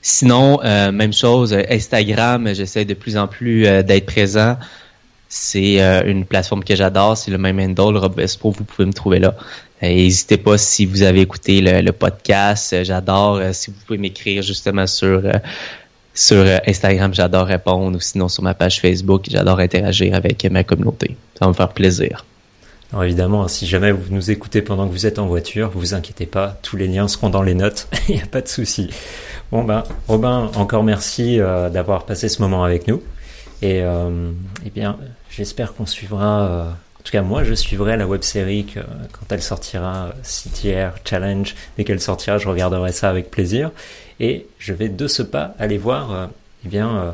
Sinon, 0.01 0.59
même 0.61 1.13
chose, 1.13 1.55
Instagram, 1.69 2.53
j'essaie 2.53 2.83
de 2.83 2.93
plus 2.93 3.15
en 3.15 3.27
plus 3.27 3.61
d'être 3.83 4.05
présent. 4.05 4.57
C'est 5.35 5.81
euh, 5.81 6.03
une 6.05 6.25
plateforme 6.25 6.63
que 6.63 6.75
j'adore, 6.75 7.17
c'est 7.17 7.31
le 7.31 7.39
même 7.39 7.59
handle, 7.59 7.97
Rob 7.97 8.15
Vespro, 8.15 8.51
vous 8.51 8.63
pouvez 8.63 8.85
me 8.85 8.93
trouver 8.93 9.17
là. 9.17 9.35
Euh, 9.81 9.87
N'hésitez 9.87 10.37
pas 10.37 10.59
si 10.59 10.85
vous 10.85 11.01
avez 11.01 11.21
écouté 11.21 11.59
le, 11.59 11.91
podcast, 11.91 12.71
euh, 12.71 12.83
j'adore. 12.83 13.41
si 13.51 13.71
vous 13.71 13.77
pouvez 13.87 13.97
m'écrire 13.97 14.43
justement 14.43 14.85
sur 14.85 15.23
sur 16.13 16.45
Instagram, 16.67 17.15
j'adore 17.15 17.47
répondre, 17.47 17.97
ou 17.97 17.99
sinon 17.99 18.29
sur 18.29 18.43
ma 18.43 18.53
page 18.53 18.79
Facebook, 18.79 19.25
j'adore 19.27 19.57
interagir 19.57 20.13
avec 20.13 20.45
ma 20.51 20.63
communauté. 20.63 21.17
Ça 21.33 21.45
va 21.45 21.49
me 21.49 21.55
faire 21.55 21.69
plaisir. 21.69 22.23
Alors 22.91 23.03
évidemment, 23.03 23.47
si 23.47 23.65
jamais 23.65 23.91
vous 23.91 24.13
nous 24.13 24.29
écoutez 24.29 24.61
pendant 24.61 24.87
que 24.87 24.91
vous 24.91 25.07
êtes 25.07 25.17
en 25.17 25.25
voiture, 25.25 25.71
vous 25.73 25.95
inquiétez 25.95 26.27
pas, 26.27 26.59
tous 26.61 26.77
les 26.77 26.87
liens 26.87 27.07
seront 27.07 27.31
dans 27.31 27.41
les 27.41 27.55
notes, 27.55 27.87
il 28.07 28.17
n'y 28.17 28.21
a 28.21 28.27
pas 28.27 28.41
de 28.41 28.47
souci. 28.47 28.91
Bon 29.51 29.63
ben, 29.63 29.83
Robin, 30.07 30.51
encore 30.57 30.83
merci 30.83 31.37
d'avoir 31.37 32.05
passé 32.05 32.29
ce 32.29 32.39
moment 32.39 32.63
avec 32.63 32.87
nous. 32.87 33.01
Et 33.63 33.81
euh, 33.81 34.31
eh 34.65 34.69
bien, 34.71 34.97
j'espère 35.35 35.73
qu'on 35.73 35.85
suivra, 35.85 36.41
euh, 36.41 36.69
en 36.69 37.03
tout 37.03 37.11
cas 37.11 37.21
moi 37.21 37.43
je 37.43 37.53
suivrai 37.53 37.97
la 37.97 38.07
web 38.07 38.21
série 38.23 38.65
que, 38.65 38.79
quand 38.79 39.31
elle 39.31 39.41
sortira, 39.41 40.07
euh, 40.07 40.11
CTR 40.23 40.95
Challenge, 41.05 41.55
dès 41.77 41.83
qu'elle 41.83 42.01
sortira, 42.01 42.37
je 42.37 42.47
regarderai 42.47 42.91
ça 42.91 43.09
avec 43.09 43.31
plaisir. 43.31 43.71
Et 44.19 44.47
je 44.59 44.73
vais 44.73 44.89
de 44.89 45.07
ce 45.07 45.23
pas 45.23 45.55
aller 45.59 45.77
voir 45.77 46.11
euh, 46.11 46.27
eh 46.65 46.69
bien, 46.69 46.95
euh, 46.95 47.11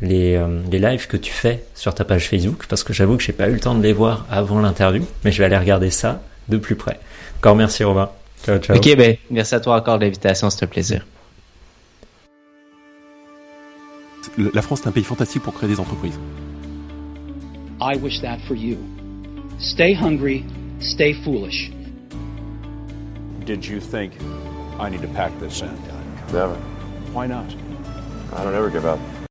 les, 0.00 0.36
euh, 0.36 0.60
les 0.70 0.78
lives 0.78 1.06
que 1.06 1.16
tu 1.16 1.32
fais 1.32 1.64
sur 1.74 1.94
ta 1.94 2.04
page 2.04 2.28
Facebook, 2.28 2.64
parce 2.68 2.84
que 2.84 2.92
j'avoue 2.92 3.16
que 3.16 3.22
j'ai 3.22 3.32
pas 3.32 3.48
eu 3.48 3.52
le 3.52 3.60
temps 3.60 3.74
de 3.74 3.82
les 3.82 3.92
voir 3.92 4.26
avant 4.30 4.60
l'interview, 4.60 5.04
mais 5.24 5.32
je 5.32 5.38
vais 5.38 5.44
aller 5.44 5.58
regarder 5.58 5.90
ça 5.90 6.22
de 6.48 6.56
plus 6.56 6.76
près. 6.76 6.98
Encore 7.38 7.56
merci 7.56 7.84
Robin. 7.84 8.10
Ciao, 8.44 8.58
ciao. 8.58 8.76
Ok, 8.76 8.96
ben, 8.96 9.16
merci 9.30 9.54
à 9.54 9.60
toi 9.60 9.76
encore 9.76 9.98
de 9.98 10.04
l'invitation, 10.04 10.50
c'est 10.50 10.64
un 10.64 10.68
plaisir. 10.68 11.04
La 14.54 14.62
France 14.62 14.82
est 14.82 14.88
un 14.88 14.92
pays 14.92 15.04
fantastique 15.04 15.42
pour 15.42 15.54
créer 15.54 15.68
des 15.68 15.80
entreprises. 15.80 16.18
I 17.80 17.96
wish 17.96 18.20
that 18.20 18.40
for 18.42 18.54
you. 18.54 18.78
Stay 19.58 19.92
hungry, 19.92 20.44
stay 20.80 21.12
foolish. 21.12 21.70
Did 23.44 23.64
you 23.64 23.80
think 23.80 24.14
I 24.78 24.88
need 24.88 25.02
to 25.02 25.08
pack 25.08 25.38
this 25.40 25.60
in? 25.60 25.74
Never. 26.32 26.56
Why 27.12 27.26
not? 27.26 27.46
I 28.32 28.44
don't 28.44 28.54
ever 28.54 28.70
give 28.70 28.86
up. 28.86 28.98